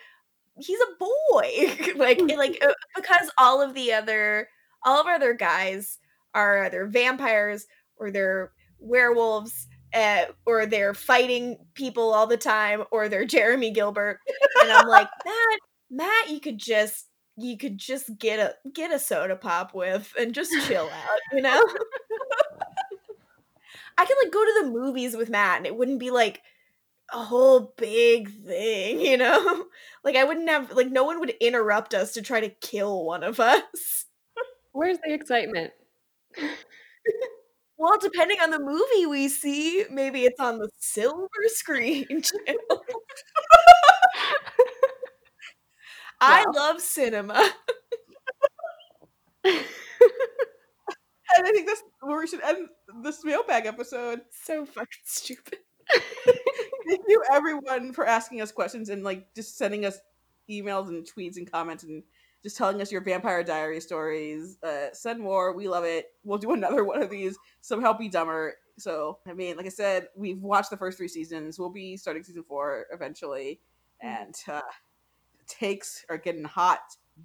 he's 0.58 0.80
a 0.80 0.98
boy. 1.00 1.94
like 1.98 2.22
like 2.22 2.64
uh, 2.66 2.74
because 2.96 3.30
all 3.38 3.62
of 3.62 3.74
the 3.74 3.92
other 3.94 4.48
all 4.86 5.02
of 5.02 5.08
our 5.08 5.16
other 5.16 5.34
guys 5.34 6.00
are 6.36 6.66
either 6.66 6.86
vampires 6.86 7.66
or 7.98 8.12
they're 8.12 8.52
werewolves 8.80 9.68
uh, 9.94 10.26
or 10.46 10.66
they're 10.66 10.94
fighting 10.94 11.58
people 11.74 12.14
all 12.14 12.28
the 12.28 12.38
time 12.38 12.84
or 12.92 13.10
they're 13.10 13.26
Jeremy 13.26 13.72
Gilbert 13.72 14.20
and 14.62 14.72
I'm 14.72 14.88
like 14.88 15.08
Matt 15.26 15.60
Matt 15.94 16.30
you 16.30 16.40
could 16.40 16.58
just 16.58 17.08
you 17.38 17.58
could 17.58 17.78
just 17.78 18.18
get 18.18 18.40
a 18.40 18.56
get 18.74 18.92
a 18.92 19.00
soda 19.00 19.36
pop 19.36 19.74
with 19.74 20.12
and 20.20 20.34
just 20.34 20.52
chill 20.68 20.86
out 20.92 21.20
you 21.32 21.42
know 21.42 21.64
I 23.98 24.06
could 24.06 24.18
like 24.24 24.34
go 24.34 24.44
to 24.44 24.64
the 24.64 24.72
movies 24.72 25.16
with 25.16 25.30
Matt 25.30 25.58
and 25.58 25.68
it 25.68 25.76
wouldn't 25.76 26.00
be 26.00 26.10
like 26.10 26.42
a 27.14 27.24
whole 27.24 27.74
big 27.78 28.30
thing, 28.44 29.00
you 29.06 29.18
know? 29.18 29.66
like 30.04 30.16
I 30.16 30.24
wouldn't 30.24 30.50
have 30.50 30.72
like 30.72 30.90
no 30.90 31.04
one 31.04 31.20
would 31.20 31.36
interrupt 31.40 31.94
us 31.94 32.14
to 32.14 32.22
try 32.22 32.40
to 32.42 32.50
kill 32.50 33.06
one 33.06 33.24
of 33.24 33.40
us. 33.40 34.06
Where's 34.72 34.98
the 35.06 35.14
excitement? 35.14 35.72
Well, 37.78 38.00
depending 38.00 38.40
on 38.40 38.50
the 38.50 38.60
movie 38.60 39.06
we 39.06 39.30
see, 39.30 39.86
maybe 39.92 40.24
it's 40.24 40.40
on 40.40 40.58
the 40.58 40.70
silver 40.80 41.28
screen 41.48 42.06
channel. 42.08 42.84
I 46.24 46.46
love 46.54 46.82
cinema. 46.82 47.50
and 49.46 49.58
i 51.46 51.52
think 51.52 51.68
that's 51.68 51.84
where 52.02 52.20
we 52.20 52.28
should 52.28 52.44
end 52.44 52.68
this 53.04 53.26
mailbag 53.26 53.66
episode. 53.66 54.22
So 54.32 54.66
fucking 54.66 54.88
stupid. 55.04 55.60
thank 56.88 57.02
you 57.08 57.22
everyone 57.32 57.94
for 57.94 58.06
asking 58.06 58.42
us 58.42 58.52
questions 58.52 58.90
and 58.90 59.04
like 59.04 59.34
just 59.36 59.58
sending 59.58 59.86
us 59.86 60.00
emails 60.50 60.90
and 60.90 61.06
tweets 61.06 61.38
and 61.38 61.52
comments 61.52 61.84
and 61.84 62.04
just 62.42 62.58
telling 62.58 62.82
us 62.82 62.92
your 62.92 63.02
vampire 63.02 63.44
diary 63.44 63.80
stories. 63.80 64.58
Uh 64.64 64.88
send 64.94 65.20
more. 65.20 65.54
We 65.54 65.68
love 65.68 65.84
it. 65.84 66.08
We'll 66.24 66.38
do 66.38 66.54
another 66.54 66.84
one 66.84 67.02
of 67.02 67.10
these. 67.10 67.38
Somehow 67.62 67.94
be 67.94 68.10
dumber. 68.10 68.56
So 68.78 69.20
i 69.28 69.34
mean 69.34 69.58
like 69.58 69.66
i 69.66 69.70
said 69.70 70.08
we've 70.16 70.42
watched 70.42 70.70
the 70.70 70.78
first 70.78 70.98
three 70.98 71.08
seasons. 71.08 71.60
We'll 71.60 71.70
be 71.70 71.98
starting 71.98 72.24
season 72.24 72.44
four 72.44 72.86
eventually. 72.92 73.60
And 74.02 74.36
uh 74.48 74.62
takes 75.48 76.06
are 76.10 76.18
getting 76.18 76.44
hot 76.44 76.82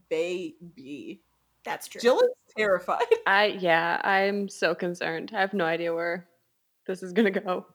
baby 0.09 1.21
That's 1.65 1.89
true. 1.89 2.01
jill 2.01 2.21
is 2.21 2.29
terrified 2.57 3.05
I 3.27 3.47
yeah, 3.59 4.01
I'm 4.05 4.49
so 4.49 4.75
concerned. 4.75 5.33
I 5.35 5.41
have 5.41 5.55
no 5.55 5.65
idea 5.65 5.95
where 5.95 6.27
this 6.87 7.03
is 7.03 7.13
gonna 7.13 7.31
go. 7.31 7.67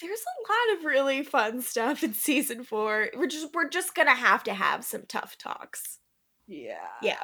There's 0.00 0.20
a 0.20 0.74
lot 0.74 0.78
of 0.78 0.84
really 0.84 1.22
fun 1.22 1.62
stuff 1.62 2.02
in 2.02 2.12
season 2.12 2.64
four. 2.64 3.08
We're 3.16 3.26
just 3.28 3.54
we're 3.54 3.68
just 3.68 3.94
gonna 3.94 4.14
have 4.14 4.42
to 4.44 4.54
have 4.54 4.84
some 4.84 5.02
tough 5.08 5.38
talks. 5.38 5.98
yeah 6.46 6.74
Yeah. 7.02 7.22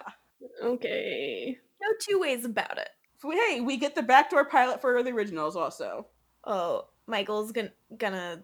Okay. 0.63 1.59
No 1.81 1.89
two 2.01 2.19
ways 2.21 2.45
about 2.45 2.79
it. 2.79 2.89
hey 3.23 3.61
we 3.61 3.77
get 3.77 3.95
the 3.95 4.03
backdoor 4.03 4.45
pilot 4.47 4.81
for 4.81 5.03
the 5.03 5.11
originals 5.11 5.57
also 5.57 6.07
Oh, 6.45 6.89
Michael's 7.07 7.53
gonna 7.53 7.73
gonna 7.97 8.43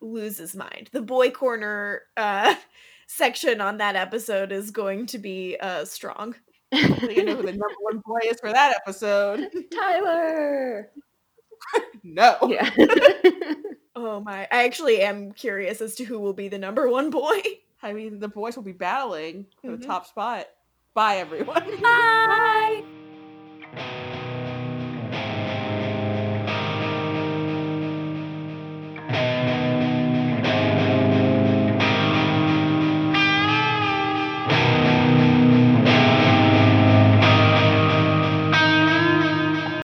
lose 0.00 0.38
his 0.38 0.56
mind. 0.56 0.88
The 0.92 1.02
boy 1.02 1.30
corner 1.30 2.02
uh 2.16 2.54
section 3.12 3.60
on 3.60 3.78
that 3.78 3.96
episode 3.96 4.52
is 4.52 4.70
going 4.70 5.04
to 5.06 5.18
be 5.18 5.56
uh 5.60 5.84
strong. 5.84 6.32
so 6.72 7.10
you 7.10 7.24
know 7.24 7.34
who 7.34 7.42
the 7.42 7.50
number 7.50 7.74
one 7.80 7.98
boy 8.06 8.20
is 8.26 8.38
for 8.40 8.52
that 8.52 8.76
episode 8.76 9.48
Tyler. 9.72 10.90
no 12.04 12.36
Yeah. 12.48 12.70
Oh 13.96 14.20
my 14.20 14.46
I 14.52 14.64
actually 14.64 15.02
am 15.02 15.32
curious 15.32 15.80
as 15.80 15.96
to 15.96 16.04
who 16.04 16.20
will 16.20 16.32
be 16.32 16.48
the 16.48 16.58
number 16.58 16.88
one 16.88 17.10
boy. 17.10 17.40
I 17.82 17.92
mean, 17.92 18.18
the 18.20 18.28
boys 18.28 18.54
will 18.56 18.62
be 18.62 18.72
battling 18.72 19.46
for 19.60 19.72
Mhm. 19.72 19.80
the 19.80 19.86
top 19.86 20.06
spot. 20.06 20.46
Bye, 20.94 21.16
everyone. 21.16 21.80
Bye. 21.82 22.84